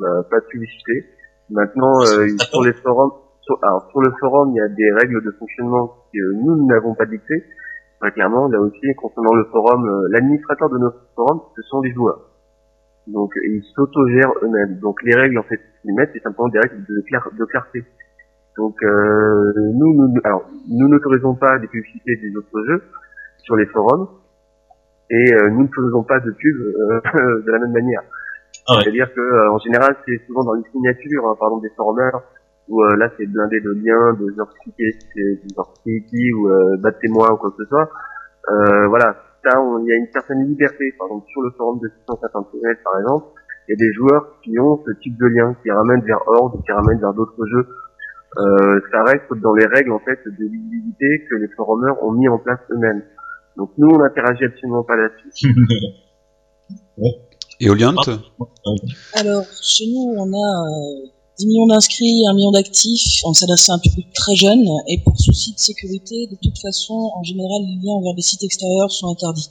Euh, 0.00 0.22
pas 0.30 0.38
de 0.40 0.46
publicité. 0.46 1.06
Maintenant, 1.50 2.00
euh, 2.02 2.28
sur 2.50 2.62
les 2.62 2.72
forums, 2.72 3.12
sur, 3.42 3.58
alors, 3.62 3.88
sur 3.90 4.00
le 4.00 4.12
forum, 4.20 4.52
il 4.54 4.58
y 4.58 4.60
a 4.60 4.68
des 4.68 4.90
règles 5.00 5.22
de 5.24 5.30
fonctionnement 5.38 5.88
que 6.12 6.18
nous 6.42 6.56
nous 6.56 6.66
n'avons 6.66 6.94
pas 6.94 7.06
dictées. 7.06 7.42
Très 8.02 8.10
clairement, 8.10 8.48
là 8.48 8.58
aussi, 8.60 8.94
concernant 8.96 9.32
le 9.32 9.44
forum, 9.44 9.86
euh, 9.88 10.08
l'administrateur 10.10 10.68
de 10.70 10.78
notre 10.78 10.98
forum, 11.14 11.40
ce 11.54 11.62
sont 11.62 11.80
les 11.82 11.92
joueurs. 11.92 12.18
Donc, 13.06 13.30
ils 13.44 13.62
s'autogèrent 13.76 14.32
eux-mêmes. 14.42 14.80
Donc, 14.80 15.00
les 15.04 15.14
règles, 15.14 15.38
en 15.38 15.44
fait, 15.44 15.60
qu'ils 15.82 15.94
mettent, 15.94 16.10
c'est 16.12 16.22
simplement 16.22 16.48
des 16.48 16.58
règles 16.58 16.84
de, 16.84 17.00
clair- 17.06 17.28
de 17.38 17.44
clarté. 17.44 17.84
Donc, 18.58 18.74
euh, 18.82 19.52
nous, 19.74 19.94
nous, 19.94 20.20
alors, 20.24 20.42
nous 20.68 20.88
n'autorisons 20.88 21.36
pas 21.36 21.60
des 21.60 21.68
publicités 21.68 22.16
des 22.16 22.36
autres 22.36 22.64
jeux 22.66 22.82
sur 23.38 23.54
les 23.54 23.66
forums 23.66 24.08
et 25.08 25.34
euh, 25.34 25.50
nous 25.50 25.62
ne 25.62 25.68
faisons 25.68 26.02
pas 26.02 26.18
de 26.18 26.32
pub 26.32 26.56
euh, 26.60 27.00
de 27.46 27.50
la 27.52 27.58
même 27.60 27.72
manière. 27.72 28.02
Ah 28.66 28.74
ouais. 28.76 28.82
C'est-à-dire 28.82 29.14
que 29.14 29.20
euh, 29.20 29.52
en 29.52 29.58
général, 29.58 29.96
c'est 30.06 30.20
souvent 30.26 30.42
dans 30.42 30.54
les 30.54 30.64
signatures, 30.72 31.26
hein, 31.28 31.36
pardon, 31.38 31.58
des 31.58 31.70
forumers, 31.76 32.20
où 32.68 32.82
euh, 32.82 32.96
là 32.96 33.10
c'est 33.18 33.26
blindé 33.26 33.60
de 33.60 33.70
liens, 33.72 34.14
de 34.20 34.32
genre 34.36 34.52
cliquez 35.82 36.32
ou 36.34 36.48
euh, 36.48 36.76
battez-moi 36.78 37.32
ou 37.32 37.36
quoi 37.36 37.50
que 37.50 37.62
ce 37.64 37.68
soit. 37.68 37.88
Euh, 38.50 38.86
voilà, 38.88 39.16
ça, 39.44 39.60
on- 39.60 39.78
il 39.84 39.88
y 39.88 39.92
a 39.92 39.96
une 39.96 40.08
certaine 40.12 40.46
liberté. 40.46 40.92
Par 40.98 41.06
exemple, 41.08 41.26
sur 41.30 41.42
le 41.42 41.50
forum 41.52 41.78
de 41.80 41.88
650 42.06 42.50
km, 42.50 42.80
par 42.84 43.00
exemple, 43.00 43.26
il 43.68 43.72
y 43.72 43.74
a 43.74 43.76
des 43.86 43.92
joueurs 43.94 44.40
qui 44.42 44.58
ont 44.58 44.80
ce 44.84 44.90
type 45.00 45.16
de 45.18 45.26
lien, 45.26 45.54
qui 45.62 45.70
ramènent 45.70 46.02
vers 46.04 46.20
Horde, 46.26 46.56
ou 46.56 46.62
qui 46.62 46.72
ramènent 46.72 46.98
vers 47.00 47.14
d'autres 47.14 47.46
jeux. 47.46 47.66
Euh, 48.38 48.80
ça 48.90 49.04
reste 49.04 49.32
dans 49.42 49.52
les 49.54 49.66
règles 49.66 49.92
en 49.92 49.98
fait 49.98 50.18
de 50.24 50.44
lisibilité 50.44 51.26
que 51.30 51.34
les 51.36 51.48
forumers 51.54 52.02
ont 52.02 52.12
mis 52.12 52.28
en 52.28 52.38
place 52.38 52.58
eux-mêmes. 52.70 53.02
Donc 53.56 53.70
nous, 53.76 53.88
on 53.92 53.98
n'interagit 53.98 54.44
absolument 54.46 54.82
pas 54.84 54.96
là-dessus. 54.96 55.54
Et 57.60 57.70
Oliant, 57.70 57.94
Alors, 59.14 59.44
chez 59.62 59.84
nous, 59.86 60.14
on 60.16 60.32
a 60.32 60.66
euh, 60.66 61.06
10 61.38 61.46
millions 61.46 61.66
d'inscrits, 61.66 62.26
1 62.28 62.34
million 62.34 62.50
d'actifs. 62.52 63.20
On 63.24 63.32
s'adresse 63.32 63.68
à 63.70 63.74
un 63.74 63.78
public 63.78 64.06
très 64.14 64.36
jeune. 64.36 64.68
Et 64.88 64.98
pour 65.02 65.18
souci 65.18 65.54
de 65.54 65.58
sécurité, 65.58 66.26
de 66.30 66.36
toute 66.42 66.58
façon, 66.58 67.10
en 67.14 67.22
général, 67.22 67.62
les 67.62 67.76
liens 67.82 68.00
vers 68.02 68.14
des 68.14 68.22
sites 68.22 68.42
extérieurs 68.42 68.90
sont 68.90 69.08
interdits. 69.08 69.50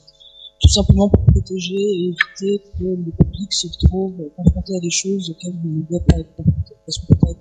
Tout 0.61 0.69
simplement 0.69 1.09
pour 1.09 1.25
protéger 1.25 1.73
et 1.75 2.05
éviter 2.09 2.63
que 2.77 2.83
le 2.83 3.11
public 3.23 3.51
se 3.51 3.67
trouve 3.85 4.13
confronté 4.37 4.75
à 4.75 4.79
des 4.79 4.91
choses 4.91 5.31
auxquelles 5.31 5.55
il 5.63 5.79
ne 5.79 5.83
doit 5.89 6.05
pas 6.07 6.17
être 6.19 6.35
confronté. 6.35 6.73
Parce 6.85 6.97
qu'on 6.99 7.07
peut 7.07 7.19
pas 7.19 7.31
être 7.31 7.39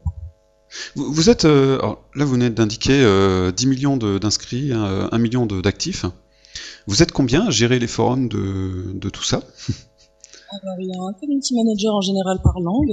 vous, 0.94 1.12
vous 1.12 1.28
êtes 1.30 1.44
euh, 1.44 1.78
alors, 1.80 1.98
là 2.14 2.24
vous 2.24 2.32
venez 2.32 2.48
d'indiquer 2.48 2.92
euh, 3.02 3.50
10 3.50 3.66
millions 3.66 3.96
de- 3.96 4.18
d'inscrits, 4.18 4.72
euh, 4.72 5.08
1 5.10 5.18
million 5.18 5.44
d'actifs. 5.44 6.06
Vous 6.86 7.02
êtes 7.02 7.12
combien 7.12 7.46
à 7.46 7.50
gérer 7.50 7.78
les 7.78 7.86
forums 7.88 8.28
de, 8.28 8.92
de 8.94 9.10
tout 9.10 9.22
ça? 9.24 9.42
Alors, 10.62 10.74
il 10.80 10.86
y 10.88 10.92
a 10.92 11.00
un 11.08 11.12
community 11.20 11.54
manager 11.54 11.94
en 11.94 12.00
général 12.00 12.38
par 12.42 12.58
langue. 12.60 12.90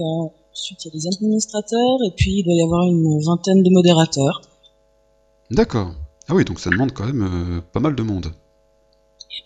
Ensuite, 0.58 0.86
il 0.86 0.88
y 0.88 0.92
a 0.92 1.00
des 1.00 1.08
administrateurs. 1.16 1.98
Et 2.08 2.12
puis, 2.16 2.40
il 2.40 2.44
doit 2.44 2.56
y 2.56 2.64
avoir 2.64 2.88
une 2.88 3.20
vingtaine 3.24 3.62
de 3.62 3.70
modérateurs. 3.70 4.42
D'accord. 5.52 5.92
Ah 6.28 6.34
oui, 6.34 6.46
donc 6.46 6.60
ça 6.60 6.72
demande 6.72 6.94
quand 6.94 7.06
même 7.06 7.22
euh, 7.22 7.62
pas 7.72 7.80
mal 7.80 7.96
de 7.96 8.02
monde. 8.02 8.32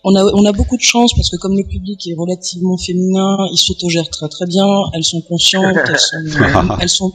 On 0.04 0.16
a, 0.16 0.24
on 0.24 0.44
a 0.46 0.52
beaucoup 0.52 0.76
de 0.76 0.82
chance 0.82 1.12
parce 1.14 1.28
que 1.28 1.36
comme 1.36 1.56
le 1.56 1.64
public 1.64 2.00
est 2.08 2.14
relativement 2.14 2.76
féminin, 2.78 3.36
ils 3.52 3.58
s'autogèrent 3.58 4.08
très 4.08 4.28
très 4.28 4.46
bien. 4.46 4.66
Elles 4.94 5.04
sont 5.04 5.20
conscientes, 5.20 5.76
elles 5.86 5.98
sont, 5.98 6.16
euh, 6.40 6.76
elles 6.80 6.88
sont, 6.88 7.12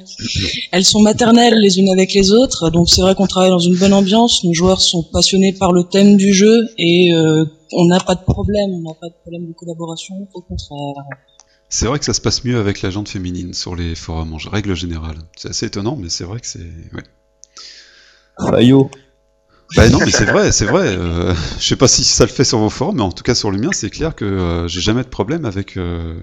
elles 0.72 0.86
sont 0.86 1.02
maternelles 1.02 1.60
les 1.60 1.80
unes 1.80 1.90
avec 1.90 2.14
les 2.14 2.32
autres. 2.32 2.70
Donc 2.70 2.90
c'est 2.90 3.02
vrai 3.02 3.16
qu'on 3.16 3.28
travaille 3.28 3.50
dans 3.50 3.60
une 3.60 3.76
bonne 3.76 3.94
ambiance. 3.94 4.44
Nos 4.44 4.54
joueurs 4.54 4.80
sont 4.80 5.04
passionnés 5.12 5.54
par 5.54 5.74
le 5.74 5.84
thème 5.86 6.18
du 6.18 6.34
jeu 6.34 6.70
et 6.78 7.12
euh, 7.14 7.46
on 7.74 7.88
n'a 7.88 8.00
pas 8.00 8.16
de 8.16 8.24
problème. 8.24 8.70
On 8.70 8.82
n'a 8.82 8.94
pas 8.94 9.08
de 9.08 9.16
problème 9.24 9.48
de 9.48 9.54
collaboration. 9.54 10.16
Au 10.34 10.42
contraire. 10.42 11.04
C'est 11.70 11.86
vrai 11.86 12.00
que 12.00 12.06
ça 12.06 12.14
se 12.14 12.22
passe 12.22 12.46
mieux 12.46 12.58
avec 12.58 12.82
la 12.82 12.90
jante 12.90 13.10
féminine 13.10 13.54
sur 13.54 13.76
les 13.76 13.94
forums 13.96 14.34
en 14.34 14.38
règle 14.38 14.74
générale. 14.76 15.18
C'est 15.36 15.50
assez 15.50 15.66
étonnant, 15.66 15.98
mais 15.98 16.10
c'est 16.10 16.24
vrai 16.24 16.40
que 16.40 16.48
c'est. 16.48 16.60
Ouais. 16.94 17.04
Fayot. 18.40 18.90
Bah 19.76 19.90
non, 19.90 20.00
mais 20.00 20.12
c'est 20.12 20.24
vrai, 20.24 20.54
c'est 20.54 20.66
vrai. 20.66 20.96
euh, 20.98 21.34
je 21.60 21.66
sais 21.68 21.76
pas 21.76 21.90
si 21.90 22.06
ça 22.06 22.24
le 22.24 22.30
fait 22.30 22.46
sur 22.46 22.58
vos 22.60 22.70
forums, 22.70 22.96
mais 22.96 23.02
en 23.02 23.12
tout 23.12 23.24
cas 23.24 23.36
sur 23.36 23.52
le 23.52 23.58
mien, 23.58 23.70
c'est 23.74 23.90
clair 23.90 24.16
que 24.16 24.24
euh, 24.24 24.68
j'ai 24.70 24.80
jamais 24.80 25.04
de 25.04 25.10
problème 25.10 25.44
avec. 25.44 25.76
euh, 25.76 26.16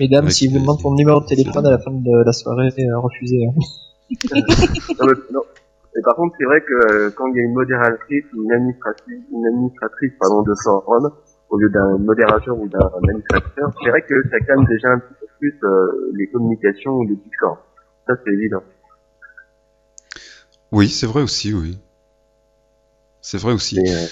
mesdames, 0.00 0.24
Avec 0.24 0.32
si 0.34 0.48
vous 0.48 0.54
les- 0.54 0.60
demandez 0.60 0.82
ton 0.82 0.94
numéro 0.94 1.20
de 1.20 1.26
téléphone 1.26 1.66
à 1.66 1.70
la 1.70 1.78
fin 1.78 1.92
de 1.92 2.24
la 2.26 2.32
soirée, 2.32 2.68
euh, 2.80 2.98
refusez. 2.98 3.46
hein. 3.46 3.52
Non, 4.98 5.06
mais, 5.06 5.12
non. 5.32 5.40
Mais 5.94 6.02
par 6.04 6.16
contre, 6.16 6.34
c'est 6.38 6.46
vrai 6.46 6.60
que 6.62 6.92
euh, 6.92 7.10
quand 7.16 7.26
il 7.28 7.36
y 7.36 7.40
a 7.40 7.42
une 7.44 7.52
modératrice 7.54 8.24
ou 8.36 8.42
une 8.44 8.52
administratrice, 8.52 9.22
une 9.32 9.46
administratrice 9.46 10.12
pardon, 10.20 10.42
de 10.42 10.52
forum, 10.64 11.10
au 11.50 11.58
lieu 11.58 11.68
d'un 11.70 11.98
modérateur 11.98 12.56
ou 12.58 12.68
d'un 12.68 12.90
administrateur, 13.02 13.70
c'est 13.82 13.90
vrai 13.90 14.02
que 14.02 14.14
ça 14.30 14.38
calme 14.46 14.66
déjà 14.66 14.88
un 14.88 14.98
petit 15.00 15.14
peu 15.20 15.26
plus 15.38 15.58
euh, 15.64 16.12
les 16.16 16.28
communications 16.28 16.92
ou 16.92 17.08
les 17.08 17.16
discords. 17.16 17.58
Ça, 18.06 18.14
c'est 18.24 18.32
évident. 18.32 18.62
Oui, 20.72 20.88
c'est 20.88 21.06
vrai 21.06 21.22
aussi, 21.22 21.52
oui. 21.52 21.78
C'est 23.20 23.38
vrai 23.38 23.52
aussi. 23.52 23.78
Euh, 23.78 24.06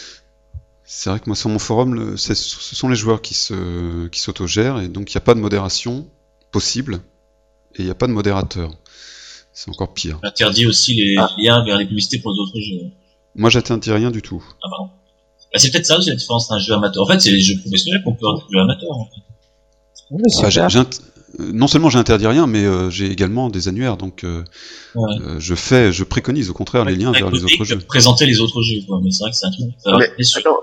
C'est 0.91 1.11
vrai 1.11 1.21
que 1.21 1.27
moi 1.27 1.37
sur 1.37 1.51
mon 1.51 1.59
forum, 1.59 1.95
le- 1.95 2.17
ce 2.17 2.35
sont 2.35 2.89
les 2.89 2.97
joueurs 2.97 3.21
qui 3.21 3.35
se 3.35 4.07
qui 4.09 4.21
s'autogèrent 4.21 4.81
et 4.81 4.89
donc 4.89 5.13
il 5.13 5.17
n'y 5.17 5.23
a 5.23 5.25
pas 5.25 5.35
de 5.35 5.41
modération 5.41 6.07
possible 6.51 6.95
et 7.75 7.81
il 7.81 7.85
n'y 7.85 7.91
a 7.91 7.95
pas 7.95 8.07
de 8.07 8.13
modérateur. 8.13 8.71
C'est 9.53 9.69
encore 9.71 9.93
pire. 9.93 10.19
Interdit 10.23 10.67
aussi 10.67 10.95
les 10.95 11.15
Ah. 11.19 11.29
liens 11.37 11.63
vers 11.63 11.77
les 11.77 11.85
publicités 11.87 12.19
pour 12.21 12.33
les 12.33 12.41
autres 12.41 12.59
jeux. 12.61 12.91
Moi 13.35 13.51
j'atteindrai 13.51 13.97
rien 13.97 14.11
du 14.11 14.23
tout. 14.23 14.43
Ah 14.65 14.69
pardon. 14.71 14.91
Bah, 15.53 15.59
c'est 15.59 15.71
peut-être 15.73 15.87
ça 15.87 15.97
aussi 15.99 16.11
la 16.11 16.17
différence 16.17 16.49
d'un 16.49 16.59
jeu 16.59 16.75
amateur. 16.75 17.03
En 17.03 17.07
fait, 17.07 17.21
c'est 17.21 17.31
les 17.31 17.41
jeux 17.41 17.59
professionnels 17.61 18.03
qu'on 18.05 18.15
peut 18.15 18.27
en 18.27 18.37
jeu 18.39 18.59
amateur. 18.61 18.91
En 18.93 19.05
fait. 19.07 19.21
Oui, 20.11 20.23
j'ai 20.29 20.61
int- 20.61 21.01
euh, 21.41 21.51
non 21.53 21.67
seulement 21.67 21.91
j'interdis 21.91 22.27
rien, 22.27 22.47
mais 22.47 22.65
euh, 22.65 22.89
j'ai 22.91 23.11
également 23.11 23.51
des 23.51 23.69
annuaires, 23.69 23.97
donc 23.99 24.25
euh, 24.25 24.43
Ouais. 24.95 25.03
euh, 25.21 25.37
je 25.39 25.55
fais, 25.55 25.93
je 25.93 26.03
préconise 26.05 26.49
au 26.49 26.55
contraire 26.55 26.85
les 26.87 26.97
liens 26.97 27.13
vers 27.13 27.31
les 27.31 27.45
autres 27.45 27.59
que 27.59 27.65
jeux. 27.65 27.79
Présenter 27.87 28.25
les 28.27 28.41
autres 28.41 28.63
jeux, 28.63 28.81
quoi. 28.87 28.99
Mais 29.05 29.11
c'est 29.11 29.25
vrai 29.25 29.31
que 29.31 29.37
c'est 29.37 29.47
un 29.47 29.51
truc. 29.51 29.69
Ça 29.79 29.93
Mais 29.99 30.07
attends, 30.37 30.61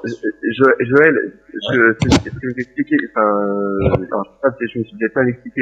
Jo- 0.57 0.77
Joël, 0.79 1.15
ce 1.53 1.75
que, 1.75 1.97
ce 2.09 2.17
que 2.17 2.29
je 2.41 2.47
vous 2.47 2.59
expliquais, 2.59 2.95
enfin, 3.11 3.21
euh, 3.21 3.89
enfin, 4.09 4.23
je 4.25 4.29
sais 4.31 4.41
pas, 4.41 4.51
peut-être 4.51 4.71
je 4.73 4.79
me 4.79 4.83
suis 4.85 4.97
peut-être 4.97 5.15
mal 5.15 5.29
expliqué. 5.29 5.61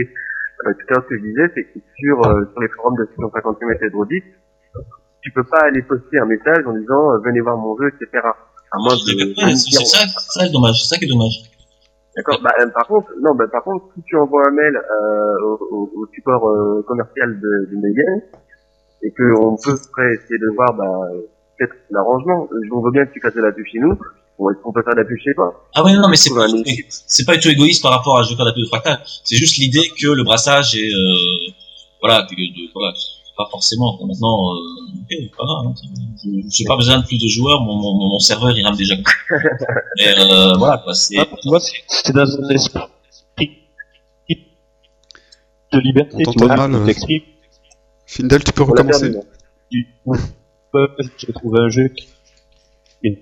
Euh, 0.66 0.72
tout 0.72 0.86
à 0.88 0.94
l'heure, 0.94 1.04
ce 1.04 1.10
que 1.10 1.18
je 1.20 1.26
disais, 1.28 1.48
c'est 1.56 1.64
que 1.66 1.80
sur, 2.00 2.26
euh, 2.26 2.46
sur 2.54 2.62
les 2.62 2.70
forums 2.70 2.96
de 2.96 3.06
650 3.12 3.60
km 3.60 3.84
et 3.84 3.90
de 3.90 3.96
Rodit, 3.96 4.24
tu 5.22 5.32
peux 5.32 5.44
pas 5.44 5.60
aller 5.68 5.82
poster 5.84 6.20
un 6.20 6.26
message 6.26 6.64
en 6.66 6.74
disant 6.78 7.12
euh, 7.12 7.18
venez 7.26 7.42
voir 7.42 7.58
mon 7.58 7.76
jeu, 7.78 7.90
etc. 7.92 8.24
À 8.74 8.78
moins 8.78 8.96
de, 8.96 9.56
c'est 9.56 9.86
ça, 9.86 10.00
c'est 10.08 10.40
ça 10.40 10.50
dommage. 10.50 10.82
C'est 10.82 10.96
ça 10.96 10.98
qui 10.98 11.06
est 11.06 11.08
dommage. 11.08 11.44
D'accord. 12.16 12.40
Bah, 12.44 12.52
euh, 12.60 12.68
par 12.74 12.88
contre, 12.88 13.08
non, 13.22 13.34
bah, 13.36 13.46
par 13.52 13.64
contre, 13.64 13.86
si 13.96 14.04
tu 14.04 14.18
envoies 14.18 14.48
un 14.48 14.52
mail 14.52 14.76
euh, 14.76 15.56
au, 15.72 15.92
au, 15.96 16.08
support 16.14 16.48
euh, 16.48 16.84
commercial 16.88 17.40
de, 17.40 17.70
de 17.72 17.76
Megan 17.76 18.22
et 19.04 19.12
que 19.12 19.24
on 19.40 19.58
peut 19.58 19.74
essayer 19.74 20.40
de 20.40 20.56
voir, 20.56 20.74
bah, 20.74 20.86
peut-être 21.58 21.76
l'arrangement. 21.92 22.48
On 22.72 22.82
veut 22.82 22.92
bien 22.92 23.06
que 23.06 23.14
tu 23.14 23.20
fasses 23.20 23.36
de 23.36 23.42
la 23.42 23.52
pub 23.52 23.66
chez 23.66 23.80
nous. 23.80 23.98
Bon, 24.40 24.50
est-ce 24.50 24.60
qu'on 24.64 24.74
peut 24.74 24.82
faire 24.84 24.96
de 24.96 25.02
la 25.02 25.06
pub 25.06 25.18
chez 25.24 25.34
toi? 25.36 25.54
Ah 25.76 25.84
ouais, 25.84 25.94
non, 25.94 26.10
mais 26.10 26.16
c'est 26.16 26.34
pas, 26.34 26.48
c'est 26.90 27.26
pas 27.26 27.36
du 27.36 27.42
tout 27.42 27.50
égoïste 27.50 27.84
par 27.84 27.92
rapport 27.92 28.20
à 28.20 28.24
je 28.24 28.32
veux 28.32 28.36
faire 28.36 28.46
de 28.46 28.50
la 28.50 28.56
pub 28.56 28.64
de 28.64 28.68
fractal. 28.68 29.00
C'est 29.24 29.36
juste 29.36 29.58
l'idée 29.58 29.88
que 30.00 30.08
le 30.08 30.24
brassage 30.24 30.76
est, 30.76 30.92
euh, 30.92 31.54
voilà, 32.02 32.26
que, 32.30 32.34
de, 32.34 32.72
voilà, 32.74 32.94
pas 33.38 33.48
forcément. 33.52 33.98
Maintenant, 34.06 34.54
euh, 34.54 35.02
ok, 35.02 35.38
pas 35.38 35.44
grave. 35.46 35.68
Hein, 35.68 35.74
je 36.24 36.30
j'ai 36.50 36.66
pas 36.66 36.76
besoin 36.78 37.00
de 37.00 37.06
plus 37.06 37.18
de 37.18 37.28
joueurs. 37.28 37.62
Mon, 37.62 37.76
mon, 37.76 38.10
mon 38.10 38.20
serveur 38.20 38.52
il 38.58 38.66
rame 38.66 38.76
déjà. 38.76 38.96
Mais 39.98 40.20
euh, 40.20 40.54
voilà, 40.58 40.78
quoi. 40.84 40.94
C'est 40.94 41.18
Ah, 41.18 41.26
tu 41.42 41.50
vois, 41.50 41.60
c'est 41.60 41.74
c'est 41.88 42.14
dans 42.14 42.26
un 42.26 42.50
esprit 42.50 42.80
de 45.74 45.80
liberté, 45.80 46.16
On 46.16 46.18
tu 46.20 46.24
t'entend 46.26 46.46
vois, 46.46 46.68
mal, 46.68 46.96
tu 46.96 47.14
euh. 47.16 47.20
Findel, 48.06 48.44
tu 48.44 48.54
peux 48.54 48.64
recommencer 48.64 49.12
J'ai 49.72 51.34
trouvé 51.34 51.60
un 51.62 51.70
jeu 51.70 51.88
qui 51.90 52.08
est 53.04 53.20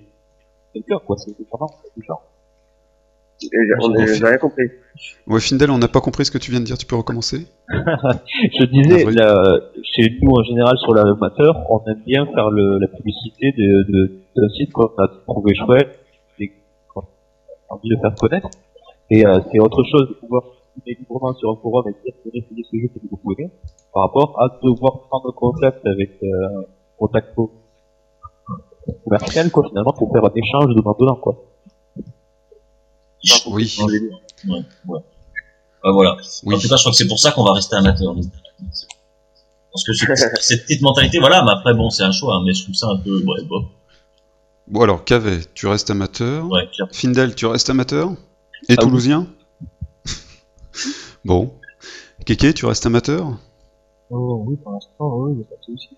c'est 0.72 0.78
le 0.78 0.84
cœur, 0.84 1.04
quoi, 1.04 1.16
c'est. 1.18 1.30
Et 1.30 1.46
j'ai- 4.06 4.24
rien 4.26 4.38
compris. 4.38 4.62
Ouais, 5.26 5.40
Findel, 5.40 5.70
on 5.70 5.78
n'a 5.78 5.88
pas 5.88 6.00
compris 6.00 6.24
ce 6.24 6.30
que 6.30 6.38
tu 6.38 6.50
viens 6.50 6.60
de 6.60 6.64
dire, 6.64 6.76
tu 6.78 6.86
peux 6.86 6.96
recommencer? 6.96 7.46
Je 7.68 8.64
disais, 8.66 9.04
Ah, 9.06 9.10
la- 9.10 9.60
chez 9.82 10.18
nous 10.22 10.32
en 10.32 10.42
général 10.44 10.76
sur 10.78 10.94
l'amateur, 10.94 11.64
on 11.70 11.80
aime 11.90 12.02
bien 12.06 12.26
faire 12.26 12.50
le, 12.50 12.78
la 12.78 12.88
publicité 12.88 13.52
de, 13.56 13.92
de, 13.92 14.20
d'un 14.36 14.48
site 14.50 14.72
qu'on 14.72 14.86
a 14.98 15.08
trouvé 15.26 15.54
chouette 15.54 15.98
et 16.38 16.52
qu'on 16.92 17.00
a 17.00 17.04
envie 17.74 17.88
de 17.88 17.96
faire 18.00 18.14
connaître. 18.20 18.48
Et 19.10 19.26
euh, 19.26 19.40
c'est 19.50 19.58
autre 19.58 19.82
chose 19.84 20.08
de 20.08 20.14
pouvoir 20.14 20.42
publier 20.74 20.96
librement 21.00 21.34
sur 21.34 21.50
un 21.50 21.56
forum 21.56 21.84
et 21.88 21.92
dire 22.04 22.14
tenez, 22.24 22.38
essayez 22.44 22.64
ce 22.70 22.76
jeu 22.78 22.88
que 22.94 23.00
vous 23.10 23.16
pouvez 23.16 23.50
par 23.92 24.04
rapport 24.04 24.40
à 24.42 24.58
devoir 24.62 25.02
prendre 25.08 25.30
contact 25.34 25.84
avec 25.86 26.10
euh, 26.22 26.26
un 26.60 26.62
contact 26.98 27.34
co- 27.34 27.52
commercial 29.04 29.50
quoi 29.50 29.68
finalement 29.68 29.92
pour 29.92 30.10
faire 30.12 30.24
un 30.24 30.32
échange 30.34 30.74
de 30.74 30.80
donnant 30.98 31.16
quoi. 31.16 31.36
Oui. 33.46 33.76
Ouais, 33.80 34.64
ouais. 34.86 35.00
Bah, 35.84 35.90
voilà. 35.92 36.16
Oui. 36.44 36.54
En 36.54 36.58
tout 36.58 36.68
cas, 36.68 36.76
je 36.76 36.82
crois 36.82 36.92
que 36.92 36.96
c'est 36.98 37.06
pour 37.08 37.18
ça 37.18 37.32
qu'on 37.32 37.44
va 37.44 37.52
rester 37.52 37.76
amateur. 37.76 38.14
Parce 39.72 39.84
que 39.84 39.92
cette 40.40 40.62
petite 40.64 40.82
mentalité, 40.82 41.18
voilà, 41.18 41.42
mais 41.44 41.50
après, 41.52 41.74
bon, 41.74 41.90
c'est 41.90 42.02
un 42.02 42.12
choix, 42.12 42.34
hein, 42.36 42.42
mais 42.44 42.52
je 42.52 42.64
trouve 42.64 42.74
ça 42.74 42.88
un 42.88 42.96
peu, 42.98 43.18
ouais, 43.18 43.42
bon, 43.48 43.68
Bon 44.68 44.82
alors, 44.82 45.04
Cavet, 45.04 45.40
tu 45.54 45.66
restes 45.66 45.90
amateur. 45.90 46.46
ouais. 46.50 46.68
Findel, 46.92 47.34
tu 47.34 47.46
restes 47.46 47.68
amateur 47.70 48.10
Et 48.68 48.74
Ah 48.74 48.74
oui. 48.74 48.76
toulousien 48.76 49.26
Bon. 51.24 51.52
Kéké, 52.26 52.52
tu 52.54 52.66
restes 52.66 52.86
amateur? 52.86 53.26
Oh 54.10 54.44
oui, 54.46 54.56
pour 54.62 54.72
l'instant, 54.72 54.92
oui, 55.00 55.40
a 55.40 55.44
pas 55.48 55.56
de 55.56 55.64
souci. 55.64 55.88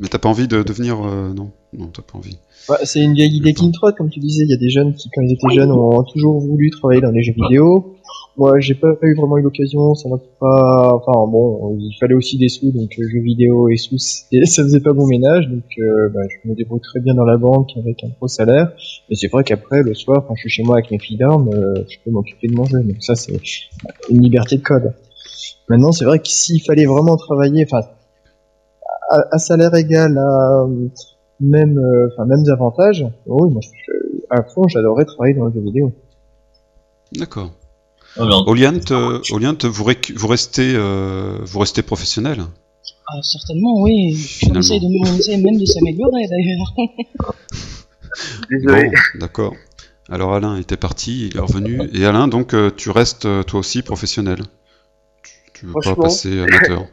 Mais 0.00 0.08
t'as 0.08 0.18
pas 0.18 0.28
envie 0.28 0.48
de 0.48 0.62
devenir... 0.62 0.96
euh, 1.04 1.32
non, 1.32 1.50
non, 1.72 1.86
t'as 1.86 2.02
pas 2.02 2.18
envie. 2.18 2.38
Bah, 2.68 2.78
c'est 2.84 3.02
une 3.02 3.14
vieille 3.14 3.36
idée 3.36 3.54
qui 3.54 3.66
me 3.66 3.72
trotte, 3.72 3.96
comme 3.96 4.10
tu 4.10 4.20
disais, 4.20 4.44
il 4.44 4.50
y 4.50 4.54
a 4.54 4.58
des 4.58 4.68
jeunes 4.68 4.94
qui, 4.94 5.08
quand 5.14 5.22
ils 5.22 5.32
étaient 5.32 5.54
jeunes, 5.54 5.72
ont 5.72 6.02
toujours 6.04 6.40
voulu 6.40 6.70
travailler 6.70 7.00
dans 7.00 7.10
les 7.10 7.22
jeux 7.22 7.32
vidéo. 7.34 7.96
Moi, 8.36 8.60
j'ai 8.60 8.74
pas 8.74 8.88
eu 9.02 9.14
vraiment 9.14 9.36
eu 9.36 9.42
l'occasion, 9.42 9.94
ça 9.94 10.08
m'a 10.08 10.16
pas, 10.40 10.94
enfin 10.94 11.30
bon, 11.30 11.76
il 11.78 11.94
fallait 12.00 12.14
aussi 12.14 12.38
des 12.38 12.48
sous, 12.48 12.70
donc 12.72 12.90
euh, 12.98 13.08
jeux 13.08 13.20
vidéo 13.20 13.68
et 13.68 13.76
sous, 13.76 13.98
ça 13.98 14.62
faisait 14.62 14.80
pas 14.80 14.94
bon 14.94 15.06
ménage, 15.06 15.48
donc 15.48 15.64
euh, 15.78 16.08
bah, 16.08 16.20
je 16.28 16.48
me 16.48 16.54
débrouille 16.54 16.80
très 16.80 17.00
bien 17.00 17.14
dans 17.14 17.26
la 17.26 17.36
banque 17.36 17.70
avec 17.76 18.02
un 18.04 18.08
gros 18.08 18.28
salaire. 18.28 18.72
Mais 19.10 19.16
c'est 19.16 19.28
vrai 19.28 19.44
qu'après, 19.44 19.82
le 19.82 19.92
soir, 19.94 20.24
quand 20.26 20.34
je 20.34 20.40
suis 20.40 20.50
chez 20.50 20.62
moi 20.62 20.76
avec 20.76 20.90
mes 20.90 20.98
filles 20.98 21.18
d'armes, 21.18 21.50
euh, 21.52 21.84
je 21.88 21.96
peux 22.04 22.10
m'occuper 22.10 22.48
de 22.48 22.54
mon 22.54 22.64
jeu, 22.64 22.82
donc 22.82 22.96
ça 23.00 23.14
c'est 23.14 23.38
une 24.10 24.22
liberté 24.22 24.56
de 24.56 24.62
code. 24.62 24.94
Maintenant, 25.68 25.92
c'est 25.92 26.04
vrai 26.04 26.18
que 26.18 26.28
s'il 26.28 26.62
fallait 26.62 26.86
vraiment 26.86 27.16
travailler, 27.16 27.66
enfin, 27.70 27.86
à, 29.14 29.34
à 29.34 29.38
salaire 29.38 29.74
égal, 29.74 30.16
à 30.18 30.66
même, 31.40 31.78
euh, 31.78 32.08
enfin, 32.12 32.24
mêmes 32.26 32.44
avantages, 32.52 33.04
oui, 33.26 33.50
moi, 33.50 33.60
je- 33.62 33.92
à 34.30 34.42
fond, 34.42 34.66
j'adorerais 34.68 35.04
travailler 35.04 35.34
dans 35.34 35.46
le 35.46 35.52
jeu 35.52 35.60
vidéo. 35.60 35.92
D'accord. 37.12 37.50
En- 38.18 38.44
Oliant, 38.46 38.74
euh, 38.90 39.20
vous, 40.14 40.26
restez, 40.28 40.74
euh, 40.76 41.38
vous 41.44 41.58
restez 41.58 41.82
professionnel? 41.82 42.42
Ah, 43.08 43.18
certainement, 43.22 43.80
oui. 43.82 44.12
On 44.12 44.16
Finalement. 44.16 44.60
de, 44.60 45.34
on 45.36 45.42
même 45.42 45.58
de 45.58 45.64
s'améliorer 45.66 46.28
d'ailleurs. 46.28 46.74
Désolé. 48.50 48.84
Bon, 48.86 48.92
d'accord. 49.20 49.54
Alors 50.10 50.34
Alain 50.34 50.56
était 50.56 50.76
parti, 50.76 51.28
il 51.28 51.36
est 51.36 51.40
revenu. 51.40 51.80
Et 51.94 52.04
Alain, 52.04 52.28
donc 52.28 52.52
euh, 52.54 52.70
tu 52.76 52.90
restes 52.90 53.24
euh, 53.24 53.42
toi 53.42 53.60
aussi 53.60 53.82
professionnel. 53.82 54.40
Tu, 55.22 55.32
tu 55.60 55.66
veux 55.66 55.72
pas 55.82 55.94
passer 55.96 56.40
amateur. 56.40 56.86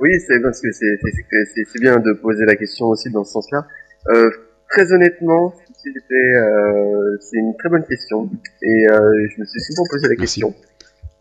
Oui, 0.00 0.10
c'est 0.26 0.40
parce 0.40 0.60
que 0.60 1.80
bien 1.80 1.98
de 1.98 2.12
poser 2.14 2.44
la 2.46 2.56
question 2.56 2.86
aussi 2.86 3.10
dans 3.10 3.24
ce 3.24 3.32
sens-là. 3.32 3.66
Euh, 4.08 4.30
très 4.70 4.92
honnêtement, 4.92 5.54
c'était 5.82 6.36
euh, 6.36 7.16
c'est 7.20 7.36
une 7.38 7.56
très 7.56 7.68
bonne 7.68 7.84
question 7.84 8.28
et 8.62 8.86
euh, 8.90 9.26
je 9.28 9.40
me 9.40 9.44
suis 9.46 9.60
souvent 9.60 9.84
posé 9.90 10.04
la 10.08 10.14
Merci. 10.18 10.40
question. 10.40 10.54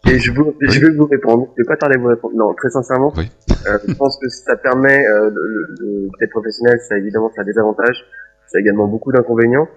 Et 0.10 0.18
je, 0.18 0.32
vous, 0.32 0.56
je 0.62 0.80
vais 0.80 0.92
vous 0.96 1.06
répondre. 1.06 1.54
Je 1.58 1.64
vais 1.64 1.68
pas 1.68 1.76
tarder 1.76 1.96
à 1.96 2.00
vous 2.00 2.08
répondre. 2.08 2.34
Non, 2.36 2.54
très 2.54 2.70
sincèrement, 2.70 3.14
Oui. 3.18 3.30
euh, 3.68 3.78
je 3.86 3.94
pense 3.96 4.18
que 4.22 4.30
ça 4.30 4.56
permet 4.56 5.06
euh, 5.06 5.30
le, 5.30 5.42
le- 5.42 5.76
le- 5.80 6.10
d'être 6.20 6.30
professionnel. 6.32 6.80
Ça 6.88 6.98
évidemment, 6.98 7.30
ça 7.36 7.42
a 7.42 7.44
des 7.44 7.58
avantages. 7.60 8.06
Ça 8.48 8.58
a 8.58 8.62
également 8.62 8.88
beaucoup 8.88 9.12
d'inconvénients. 9.12 9.68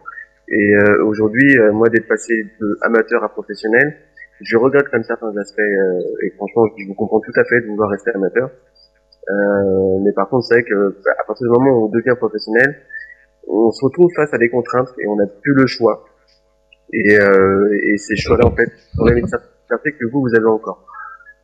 Et 0.49 0.77
euh, 0.77 1.05
aujourd'hui, 1.05 1.59
euh, 1.59 1.73
moi, 1.73 1.89
d'être 1.89 2.07
passé 2.07 2.35
de 2.61 2.79
amateur 2.83 3.25
à 3.25 3.29
professionnel, 3.31 3.97
je 4.41 4.57
regrette 4.57 4.89
comme 4.91 5.03
certains 5.03 5.37
aspects. 5.37 5.59
euh, 5.61 6.01
et 6.25 6.31
franchement, 6.37 6.67
je 6.79 6.87
vous 6.87 6.95
comprends 6.95 7.21
tout 7.21 7.33
à 7.37 7.45
fait 7.45 7.61
de 7.61 7.67
vouloir 7.67 7.91
rester 7.91 8.13
amateur. 8.15 8.51
Euh, 9.31 9.99
mais 10.05 10.12
par 10.12 10.29
contre, 10.29 10.47
c'est 10.47 10.55
vrai 10.55 10.64
que 10.64 10.97
bah, 11.05 11.12
à 11.20 11.25
partir 11.25 11.47
du 11.47 11.53
moment 11.53 11.70
où 11.70 11.87
on 11.87 11.89
devient 11.89 12.16
professionnel, 12.16 12.77
on 13.49 13.70
se 13.70 13.85
retrouve 13.85 14.11
face 14.14 14.33
à 14.35 14.39
des 14.39 14.49
contraintes 14.49 14.89
et 14.99 15.07
on 15.09 15.16
n'a 15.16 15.27
plus 15.27 15.55
le 15.55 15.66
choix. 15.66 16.05
Et, 16.93 17.18
euh, 17.18 17.79
et 17.87 17.97
ces 17.97 18.16
choix-là, 18.16 18.47
en 18.47 18.55
fait, 18.55 18.70
sont 18.95 19.05
même 19.05 19.18
une 19.18 19.29
certaine 19.29 19.49
que 19.99 20.07
vous, 20.11 20.20
vous 20.20 20.35
avez 20.35 20.47
encore. 20.47 20.87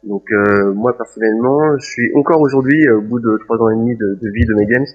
Donc 0.04 0.22
euh, 0.30 0.72
moi 0.74 0.96
personnellement, 0.96 1.76
je 1.78 1.84
suis 1.84 2.10
encore 2.14 2.40
aujourd'hui, 2.40 2.86
euh, 2.86 2.98
au 2.98 3.02
bout 3.02 3.18
de 3.18 3.38
trois 3.44 3.58
ans 3.58 3.68
et 3.70 3.74
demi 3.74 3.96
de, 3.96 4.30
vie 4.30 4.44
de 4.44 4.54
mes 4.54 4.66
games, 4.66 4.86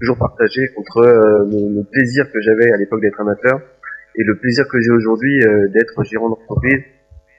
toujours 0.00 0.18
partagé 0.18 0.68
entre 0.76 0.98
euh, 0.98 1.44
le, 1.50 1.82
plaisir 1.90 2.30
que 2.30 2.40
j'avais 2.40 2.70
à 2.72 2.76
l'époque 2.76 3.00
d'être 3.00 3.20
amateur 3.20 3.60
et 4.14 4.22
le 4.22 4.36
plaisir 4.36 4.66
que 4.68 4.78
j'ai 4.80 4.90
aujourd'hui 4.90 5.42
euh, 5.42 5.68
d'être 5.68 6.02
gérant 6.04 6.28
d'entreprise 6.28 6.82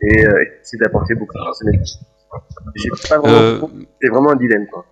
et 0.01 0.19
essayer 0.19 0.79
d'apporter 0.81 1.15
beaucoup 1.15 1.37
de 1.37 1.43
personnalité. 1.45 1.91
J'ai 2.75 2.89
pas 3.09 3.17
vraiment, 3.19 3.37
Euh, 3.37 3.61
c'est 4.01 4.09
vraiment 4.09 4.31
un 4.31 4.35
dilemme 4.35 4.65
quoi. 4.71 4.85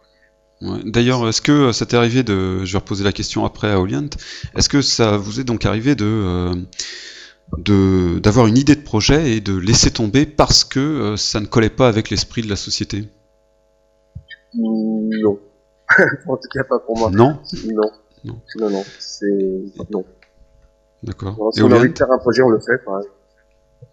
ouais. 0.61 0.79
D'ailleurs, 0.85 1.27
est-ce 1.27 1.41
que 1.41 1.51
euh, 1.51 1.73
ça 1.73 1.85
t'est 1.85 1.97
arrivé 1.97 2.23
de... 2.23 2.63
Je 2.65 2.71
vais 2.73 2.77
reposer 2.79 3.03
la 3.03 3.11
question 3.11 3.45
après 3.45 3.71
à 3.71 3.79
Oliant. 3.79 4.09
Est-ce 4.55 4.69
que 4.69 4.81
ça 4.81 5.17
vous 5.17 5.39
est 5.39 5.43
donc 5.43 5.65
arrivé 5.65 5.95
de... 5.95 6.05
euh, 6.05 6.55
de 7.57 8.19
d'avoir 8.19 8.47
une 8.47 8.57
idée 8.57 8.75
de 8.75 8.81
projet 8.81 9.33
et 9.33 9.41
de 9.41 9.53
laisser 9.57 9.91
tomber 9.91 10.25
parce 10.25 10.63
que 10.63 10.79
euh, 10.79 11.17
ça 11.17 11.41
ne 11.41 11.45
collait 11.45 11.69
pas 11.69 11.89
avec 11.89 12.09
l'esprit 12.09 12.41
de 12.41 12.47
la 12.49 12.55
société? 12.55 13.09
Non. 14.53 15.39
en 16.27 16.37
tout 16.37 16.47
cas 16.53 16.63
pas 16.63 16.79
pour 16.79 16.97
moi. 16.97 17.09
Non? 17.11 17.39
Non. 17.65 17.91
Non. 18.23 18.41
Non, 18.59 18.69
non. 18.69 18.83
C'est 18.99 19.25
non. 19.89 20.05
D'accord. 21.03 21.49
Si 21.53 21.59
Et 21.59 21.63
on 21.63 21.71
a 21.71 21.77
envie 21.77 21.89
de 21.91 21.97
faire 21.97 22.11
un 22.11 22.19
projet, 22.19 22.41
on 22.43 22.49
le 22.49 22.59
fait. 22.59 22.81
quoi. 22.85 23.01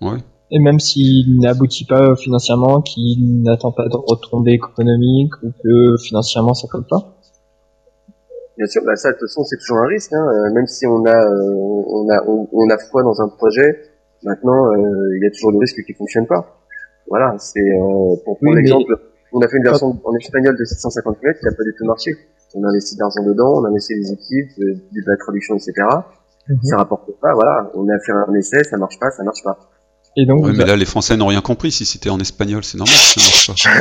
Ouais. 0.03 0.19
Et 0.51 0.59
même 0.61 0.81
s'il 0.81 1.39
n'aboutit 1.41 1.85
pas 1.85 2.17
financièrement, 2.17 2.81
qu'il 2.81 3.43
n'attend 3.43 3.73
pas 3.73 3.87
de 3.87 3.97
retombées 3.97 4.53
économiques 4.53 5.35
ou 5.43 5.53
que 5.63 5.97
financièrement 6.03 6.55
ça 6.55 6.69
colle 6.71 6.87
pas. 6.89 7.17
Bien 8.57 8.67
sûr, 8.67 8.83
bah 8.85 8.97
ça 8.97 9.13
de 9.13 9.19
toute 9.19 9.29
façon 9.29 9.45
c'est 9.45 9.59
toujours 9.59 9.79
un 9.79 9.87
risque. 9.87 10.13
Hein. 10.13 10.27
euh, 10.27 10.53
Même 10.55 10.67
si 10.67 10.87
on 10.87 11.05
a, 11.05 11.15
euh, 11.15 11.55
on 11.55 12.09
a, 12.11 12.25
on, 12.27 12.49
on 12.51 12.71
a 12.71 12.79
foi 12.91 13.03
dans 13.03 13.21
un 13.21 13.29
projet, 13.29 13.83
maintenant 14.23 14.73
euh, 14.73 15.17
il 15.17 15.23
y 15.23 15.27
a 15.27 15.31
toujours 15.31 15.53
le 15.53 15.59
risque 15.59 15.85
qu'il 15.85 15.95
fonctionne 15.95 16.27
pas. 16.27 16.59
Voilà, 17.09 17.37
c'est 17.39 17.61
euh, 17.61 18.17
pour 18.25 18.39
prendre 18.39 18.39
Oui, 18.43 18.57
l'exemple, 18.57 18.99
on 19.33 19.41
a 19.41 19.49
fait 19.49 19.59
une 19.59 19.65
version 19.65 19.99
en 20.03 20.15
espagnol 20.15 20.57
de 20.57 20.65
750 20.65 21.23
mètres 21.23 21.41
qui 21.41 21.47
a 21.47 21.51
pas 21.53 21.65
du 21.65 21.75
tout 21.77 21.85
marché. 21.85 22.17
On 22.55 22.65
a 22.65 22.69
investi 22.69 22.97
de 22.97 23.01
l'argent 23.01 23.23
dedans, 23.23 23.61
on 23.61 23.65
a 23.65 23.69
investi 23.69 23.95
des 23.95 24.13
équipes, 24.13 24.59
de, 24.59 24.73
de 24.73 25.03
la 25.07 25.17
traduction, 25.19 25.55
etc. 25.55 25.73
Ça 26.63 26.77
rapporte 26.79 27.11
pas, 27.21 27.35
voilà. 27.35 27.71
On 27.75 27.87
a 27.89 27.99
fait 28.01 28.13
un 28.13 28.35
essai, 28.35 28.65
ça 28.65 28.79
marche 28.79 28.99
pas, 28.99 29.11
ça 29.11 29.23
marche 29.23 29.45
pas. 29.45 29.59
Et 30.17 30.27
donc, 30.27 30.45
Ouais, 30.45 30.53
vous 30.53 30.59
mais 30.59 30.65
là, 30.65 30.77
les 30.77 30.85
Français 30.85 31.17
n'ont 31.17 31.29
rien 31.29 31.41
compris. 31.41 31.71
Si 31.71 31.85
c'était 31.85 32.11
en 32.11 32.19
espagnol, 32.19 32.65
c'est 32.65 32.79
normal 32.79 32.97
que 33.15 33.21
ça 33.21 33.53
marche 33.53 33.65
pas. 33.65 33.81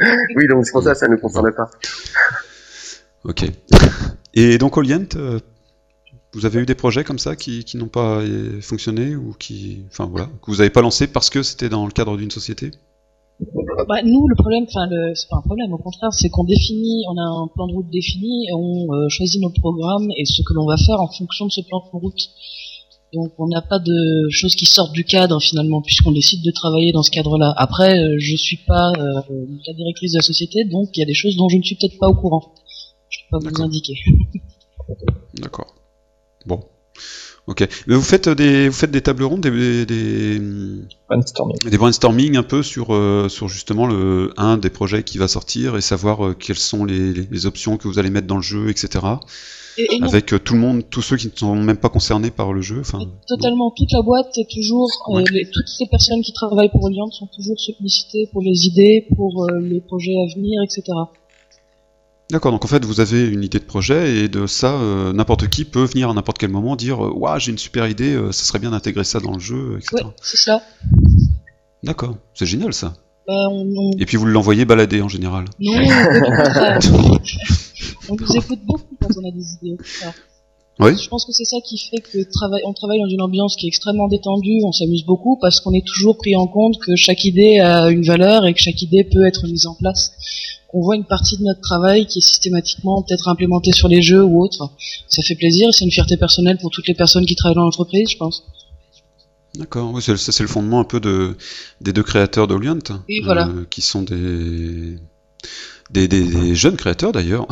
Oui, 0.36 0.48
donc 0.48 0.64
c'est 0.64 0.72
pour 0.72 0.82
ça 0.82 0.92
que 0.92 0.98
ça 0.98 1.08
ne 1.08 1.16
concerne 1.16 1.52
pas. 1.52 1.70
Ok. 3.24 3.44
Et 4.34 4.58
donc, 4.58 4.76
Orient, 4.76 5.04
euh, 5.16 5.38
vous 6.32 6.46
avez 6.46 6.60
eu 6.60 6.66
des 6.66 6.74
projets 6.74 7.04
comme 7.04 7.18
ça 7.18 7.36
qui, 7.36 7.64
qui 7.64 7.76
n'ont 7.76 7.88
pas 7.88 8.20
euh, 8.20 8.60
fonctionné 8.60 9.16
ou 9.16 9.34
qui, 9.38 9.84
enfin 9.88 10.06
voilà, 10.06 10.26
que 10.26 10.50
vous 10.50 10.58
n'avez 10.58 10.70
pas 10.70 10.80
lancé 10.80 11.06
parce 11.06 11.28
que 11.28 11.42
c'était 11.42 11.68
dans 11.68 11.84
le 11.84 11.92
cadre 11.92 12.16
d'une 12.16 12.30
société? 12.30 12.70
Bah, 13.88 14.02
nous, 14.04 14.28
le 14.28 14.34
problème, 14.36 14.64
enfin, 14.68 14.86
c'est 15.14 15.28
pas 15.28 15.38
un 15.38 15.42
problème, 15.42 15.72
au 15.72 15.78
contraire, 15.78 16.12
c'est 16.12 16.28
qu'on 16.28 16.44
définit, 16.44 17.04
on 17.08 17.16
a 17.16 17.42
un 17.42 17.48
plan 17.48 17.66
de 17.66 17.72
route 17.72 17.90
défini 17.90 18.46
et 18.48 18.52
on 18.52 18.92
euh, 18.92 19.08
choisit 19.08 19.40
notre 19.40 19.60
programme 19.60 20.08
et 20.16 20.24
ce 20.24 20.42
que 20.42 20.52
l'on 20.54 20.66
va 20.66 20.76
faire 20.76 21.00
en 21.00 21.08
fonction 21.08 21.46
de 21.46 21.50
ce 21.50 21.62
plan 21.62 21.78
de 21.80 21.98
route. 21.98 22.20
Donc, 23.12 23.32
on 23.38 23.48
n'a 23.48 23.60
pas 23.60 23.78
de 23.80 24.28
choses 24.30 24.54
qui 24.54 24.66
sortent 24.66 24.92
du 24.92 25.04
cadre 25.04 25.40
finalement, 25.40 25.82
puisqu'on 25.82 26.12
décide 26.12 26.44
de 26.44 26.50
travailler 26.52 26.92
dans 26.92 27.02
ce 27.02 27.10
cadre-là. 27.10 27.52
Après, 27.56 27.98
euh, 27.98 28.16
je 28.18 28.36
suis 28.36 28.58
pas 28.68 28.92
euh, 28.98 29.20
la 29.66 29.74
directrice 29.74 30.12
de 30.12 30.18
la 30.18 30.22
société, 30.22 30.64
donc 30.64 30.90
il 30.96 31.00
y 31.00 31.02
a 31.02 31.06
des 31.06 31.14
choses 31.14 31.36
dont 31.36 31.48
je 31.48 31.56
ne 31.56 31.62
suis 31.62 31.74
peut-être 31.74 31.98
pas 31.98 32.06
au 32.06 32.14
courant. 32.14 32.54
Je 33.08 33.18
peux 33.30 33.38
pas 33.40 33.50
vous 33.50 33.62
indiquer. 33.62 33.94
D'accord. 35.34 35.74
Bon. 36.46 36.60
Ok. 37.46 37.66
Mais 37.88 37.94
vous 37.96 38.02
faites 38.02 38.28
des, 38.28 38.68
vous 38.68 38.74
faites 38.74 38.90
des 38.92 39.00
tables 39.00 39.24
rondes, 39.24 39.40
des, 39.40 39.84
des, 39.86 40.40
brainstorming. 41.08 41.56
des 41.68 41.78
brainstorming 41.78 42.36
un 42.36 42.42
peu 42.44 42.62
sur, 42.62 42.94
euh, 42.94 43.28
sur 43.28 43.48
justement 43.48 43.86
le 43.86 44.32
un 44.36 44.56
des 44.56 44.70
projets 44.70 45.02
qui 45.02 45.18
va 45.18 45.26
sortir 45.26 45.76
et 45.76 45.80
savoir 45.80 46.24
euh, 46.26 46.34
quelles 46.34 46.58
sont 46.58 46.84
les, 46.84 47.12
les- 47.12 47.26
les 47.30 47.46
options 47.46 47.76
que 47.76 47.88
vous 47.88 47.98
allez 47.98 48.10
mettre 48.10 48.26
dans 48.28 48.36
le 48.36 48.42
jeu, 48.42 48.68
etc. 48.70 49.04
Avec 50.02 50.32
euh, 50.32 50.38
tout 50.38 50.54
le 50.54 50.60
monde, 50.60 50.82
tous 50.90 51.02
ceux 51.02 51.16
qui 51.16 51.26
ne 51.28 51.32
sont 51.36 51.54
même 51.54 51.76
pas 51.76 51.88
concernés 51.88 52.30
par 52.30 52.52
le 52.52 52.60
jeu. 52.62 52.80
Enfin, 52.80 52.98
totalement, 53.26 53.70
toute 53.76 53.92
la 53.92 54.02
boîte 54.02 54.36
est 54.38 54.48
toujours, 54.50 54.88
euh, 55.10 55.16
Ouais. 55.16 55.24
les- 55.32 55.44
toutes 55.50 55.68
ces 55.68 55.86
personnes 55.86 56.22
qui 56.22 56.32
travaillent 56.32 56.70
pour 56.70 56.86
Allianz 56.86 57.10
sont 57.12 57.26
toujours 57.34 57.58
sollicitées 57.58 58.28
pour 58.32 58.42
les 58.42 58.66
idées, 58.66 59.06
pour 59.16 59.44
euh, 59.44 59.60
les 59.60 59.80
projets 59.80 60.14
à 60.16 60.34
venir, 60.34 60.60
etc. 60.64 60.82
D'accord, 62.30 62.52
donc 62.52 62.64
en 62.64 62.68
fait 62.68 62.84
vous 62.84 63.00
avez 63.00 63.26
une 63.26 63.42
idée 63.42 63.58
de 63.58 63.64
projet 63.64 64.18
et 64.18 64.28
de 64.28 64.46
ça, 64.46 64.74
euh, 64.74 65.12
n'importe 65.12 65.48
qui 65.48 65.64
peut 65.64 65.82
venir 65.84 66.10
à 66.10 66.14
n'importe 66.14 66.38
quel 66.38 66.50
moment 66.50 66.76
dire 66.76 67.00
Ouah, 67.00 67.40
j'ai 67.40 67.50
une 67.50 67.58
super 67.58 67.88
idée, 67.88 68.14
ça 68.30 68.44
serait 68.44 68.60
bien 68.60 68.70
d'intégrer 68.70 69.02
ça 69.02 69.18
dans 69.18 69.32
le 69.32 69.40
jeu, 69.40 69.78
etc. 69.78 70.04
Ouais, 70.04 70.10
c'est 70.22 70.36
ça. 70.36 70.62
D'accord, 71.82 72.16
c'est 72.34 72.46
génial 72.46 72.72
ça. 72.72 72.94
Bah, 73.26 73.48
on, 73.50 73.66
on- 73.76 73.90
Et 73.98 74.06
puis 74.06 74.16
vous 74.16 74.26
l'envoyez 74.26 74.64
balader 74.64 75.02
en 75.02 75.08
général. 75.08 75.44
Non, 75.60 75.72
on 78.08 78.16
nous 78.18 78.36
écoute 78.36 78.60
beaucoup 78.64 78.96
quand 79.00 79.08
on 79.16 79.28
a 79.28 79.30
des 79.30 79.52
idées. 79.62 79.76
Oui. 80.80 80.96
Je 80.96 81.08
pense 81.08 81.26
que 81.26 81.32
c'est 81.32 81.44
ça 81.44 81.58
qui 81.62 81.76
fait 81.78 81.98
que 82.00 82.18
travaille, 82.32 82.62
on 82.64 82.72
travaille 82.72 83.00
dans 83.00 83.08
une 83.08 83.20
ambiance 83.20 83.54
qui 83.54 83.66
est 83.66 83.68
extrêmement 83.68 84.08
détendue, 84.08 84.60
on 84.64 84.72
s'amuse 84.72 85.04
beaucoup 85.04 85.36
parce 85.38 85.60
qu'on 85.60 85.74
est 85.74 85.86
toujours 85.86 86.16
pris 86.16 86.34
en 86.34 86.46
compte 86.46 86.78
que 86.78 86.96
chaque 86.96 87.24
idée 87.26 87.58
a 87.58 87.90
une 87.90 88.02
valeur 88.02 88.46
et 88.46 88.54
que 88.54 88.60
chaque 88.60 88.80
idée 88.80 89.04
peut 89.04 89.26
être 89.26 89.46
mise 89.46 89.66
en 89.66 89.74
place. 89.74 90.12
On 90.72 90.80
voit 90.80 90.96
une 90.96 91.04
partie 91.04 91.36
de 91.36 91.42
notre 91.42 91.60
travail 91.60 92.06
qui 92.06 92.20
est 92.20 92.22
systématiquement 92.22 93.02
peut-être 93.02 93.28
implémentée 93.28 93.72
sur 93.72 93.88
les 93.88 94.00
jeux 94.00 94.24
ou 94.24 94.42
autre. 94.42 94.70
Ça 95.08 95.20
fait 95.22 95.34
plaisir 95.34 95.68
et 95.68 95.72
c'est 95.72 95.84
une 95.84 95.90
fierté 95.90 96.16
personnelle 96.16 96.56
pour 96.56 96.70
toutes 96.70 96.88
les 96.88 96.94
personnes 96.94 97.26
qui 97.26 97.34
travaillent 97.36 97.56
dans 97.56 97.64
l'entreprise, 97.64 98.08
je 98.10 98.16
pense. 98.16 98.44
D'accord, 99.56 99.92
oui, 99.92 100.00
c'est 100.02 100.12
le- 100.12 100.18
ça 100.18 100.30
c'est 100.32 100.42
le 100.44 100.48
fondement 100.48 100.80
un 100.80 100.84
peu 100.84 101.00
de, 101.00 101.36
des 101.80 101.92
deux 101.92 102.02
créateurs 102.04 102.46
d'Oliant, 102.46 102.78
Oui, 103.08 103.20
voilà. 103.24 103.48
qui 103.68 103.80
sont 103.82 104.02
des, 104.02 104.96
des, 105.90 106.06
des- 106.08 106.22
des 106.28 106.54
jeunes 106.54 106.76
créateurs 106.76 107.10
d'ailleurs, 107.12 107.46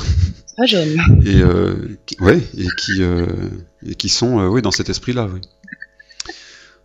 Pas 0.57 0.66
jeune. 0.66 0.96
et, 1.24 1.40
euh, 1.42 1.74
qui- 2.07 2.16
ouais, 2.20 2.40
et, 2.57 2.70
qui, 2.70 3.03
euh, 3.03 3.26
et 3.84 3.94
qui 3.96 4.09
sont 4.09 4.38
euh, 4.38 4.46
oui, 4.49 4.62
dans 4.62 4.70
cet 4.70 4.88
esprit-là. 4.90 5.28
Oui. 5.32 5.40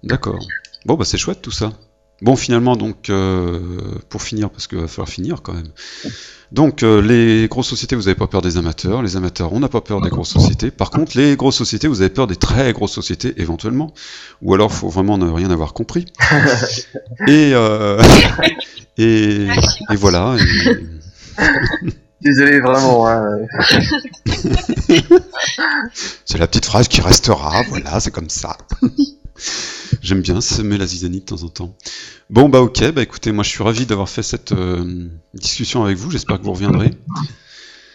D'accord. 0.03 0.39
Bon, 0.85 0.95
bah 0.95 1.05
c'est 1.05 1.17
chouette 1.17 1.41
tout 1.41 1.51
ça. 1.51 1.71
Bon, 2.23 2.35
finalement, 2.37 2.75
donc, 2.77 3.09
euh, 3.09 3.59
pour 4.07 4.21
finir, 4.21 4.49
parce 4.49 4.67
qu'il 4.67 4.77
va 4.79 4.87
falloir 4.87 5.09
finir 5.09 5.41
quand 5.43 5.51
même. 5.53 5.67
Donc, 6.53 6.81
euh, 6.83 7.01
les 7.01 7.47
grosses 7.49 7.67
sociétés, 7.67 7.95
vous 7.97 8.03
n'avez 8.03 8.15
pas 8.15 8.27
peur 8.27 8.41
des 8.41 8.55
amateurs. 8.57 9.01
Les 9.01 9.17
amateurs, 9.17 9.51
on 9.51 9.59
n'a 9.59 9.67
pas 9.67 9.81
peur 9.81 9.99
des 10.01 10.09
grosses 10.09 10.29
sociétés. 10.29 10.71
Par 10.71 10.89
contre, 10.89 11.17
les 11.17 11.35
grosses 11.35 11.57
sociétés, 11.57 11.87
vous 11.87 11.99
avez 12.01 12.09
peur 12.09 12.27
des 12.27 12.37
très 12.37 12.71
grosses 12.71 12.93
sociétés, 12.93 13.33
éventuellement. 13.41 13.93
Ou 14.41 14.53
alors, 14.53 14.71
faut 14.71 14.87
vraiment 14.87 15.17
ne 15.17 15.29
rien 15.29 15.51
avoir 15.51 15.73
compris. 15.73 16.05
et, 17.27 17.51
euh, 17.53 18.01
et, 18.97 19.47
et 19.89 19.95
voilà. 19.95 20.37
et- 20.39 21.43
Désolé, 22.21 22.61
vraiment. 22.61 23.05
Hein. 23.05 23.39
C'est 26.25 26.37
la 26.37 26.47
petite 26.47 26.65
phrase 26.65 26.87
qui 26.87 27.01
restera, 27.01 27.63
voilà, 27.67 27.99
c'est 27.99 28.11
comme 28.11 28.29
ça. 28.29 28.55
J'aime 30.01 30.21
bien 30.21 30.41
semer 30.41 30.77
la 30.77 30.85
zizanie 30.87 31.19
de 31.21 31.25
temps 31.25 31.43
en 31.43 31.49
temps. 31.49 31.75
Bon 32.29 32.49
bah 32.49 32.61
ok, 32.61 32.91
bah 32.91 33.01
écoutez, 33.03 33.31
moi 33.31 33.43
je 33.43 33.49
suis 33.49 33.63
ravi 33.63 33.85
d'avoir 33.85 34.09
fait 34.09 34.23
cette 34.23 34.51
euh, 34.51 35.07
discussion 35.33 35.83
avec 35.83 35.97
vous, 35.97 36.09
j'espère 36.11 36.39
que 36.39 36.43
vous 36.43 36.53
reviendrez. 36.53 36.91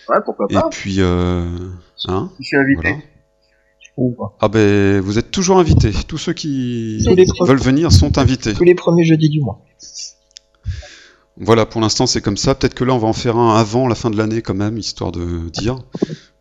Ouais, 0.09 0.17
pourquoi 0.25 0.47
Et 0.51 0.55
pas. 0.55 0.69
puis, 0.71 0.97
euh, 1.01 1.45
hein, 2.07 2.31
Je 2.41 2.45
suis 2.47 2.57
invité. 2.57 2.97
voilà. 3.97 4.33
Ah 4.41 4.49
ben, 4.49 5.01
vous 5.01 5.19
êtes 5.19 5.31
toujours 5.31 5.59
invités. 5.59 5.93
Tous 6.07 6.19
ceux 6.19 6.33
qui 6.33 7.05
veulent 7.41 7.59
venir 7.59 7.93
sont 7.93 8.17
invités. 8.19 8.55
tous 8.55 8.65
les 8.65 8.75
premiers 8.75 9.05
jeudis 9.05 9.29
du 9.29 9.41
mois. 9.41 9.65
Voilà, 11.41 11.67
pour 11.67 11.81
l'instant 11.81 12.07
c'est 12.07 12.21
comme 12.21 12.37
ça. 12.37 12.55
Peut-être 12.55 12.75
que 12.75 12.85
là 12.85 12.95
on 12.95 12.99
va 12.99 13.07
en 13.09 13.13
faire 13.13 13.37
un 13.37 13.57
avant 13.59 13.87
la 13.87 13.95
fin 13.95 14.11
de 14.11 14.17
l'année 14.17 14.43
quand 14.43 14.55
même, 14.55 14.77
histoire 14.79 15.13
de 15.13 15.49
dire. 15.51 15.79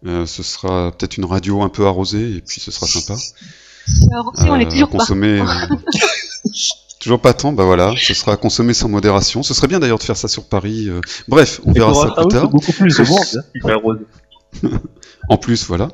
Euh, 0.05 0.25
ce 0.25 0.43
sera 0.43 0.91
peut-être 0.91 1.17
une 1.17 1.25
radio 1.25 1.61
un 1.61 1.69
peu 1.69 1.85
arrosée 1.85 2.35
et 2.37 2.41
puis 2.41 2.59
ce 2.61 2.71
sera 2.71 2.87
sympa. 2.87 3.19
Alors, 4.11 4.33
on 4.39 4.55
est 4.59 4.65
Euh, 4.65 4.69
toujours 4.69 4.89
pas. 4.89 4.97
consommer. 4.99 5.39
euh, 5.41 5.45
toujours 6.99 7.21
pas 7.21 7.33
tant, 7.33 7.51
bah 7.53 7.63
voilà, 7.65 7.93
ce 7.97 8.13
sera 8.13 8.33
à 8.33 8.37
consommer 8.37 8.73
sans 8.73 8.89
modération. 8.89 9.43
Ce 9.43 9.53
serait 9.53 9.67
bien 9.67 9.79
d'ailleurs 9.79 9.99
de 9.99 10.03
faire 10.03 10.17
ça 10.17 10.27
sur 10.27 10.45
Paris. 10.45 10.87
euh. 10.89 10.99
Bref, 11.27 11.61
on 11.65 11.71
Et 11.73 11.79
verra 11.79 11.93
ça 11.93 12.11
plus 12.15 12.27
tard. 12.27 12.49
beaucoup 12.49 12.71
plus 12.71 12.97
de 12.97 13.03
monde, 13.07 13.43
hein. 14.63 14.69
En 15.29 15.37
plus, 15.37 15.65
voilà. 15.67 15.89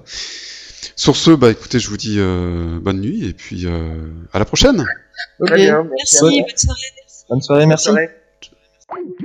Sur 0.95 1.15
ce, 1.15 1.31
bah 1.31 1.49
écoutez, 1.49 1.79
je 1.79 1.89
vous 1.89 1.97
dis 1.97 2.15
euh, 2.19 2.79
bonne 2.79 2.99
nuit 3.01 3.25
et 3.27 3.33
puis 3.33 3.65
euh, 3.65 3.95
à 4.31 4.39
la 4.39 4.45
prochaine. 4.45 4.85
Merci, 5.39 5.71
bonne 5.79 5.89
soirée. 6.05 6.45
bonne 7.29 7.41
soirée, 7.41 7.65
merci. 7.65 7.87
Bonne 7.89 7.97
soirée. 7.97 9.23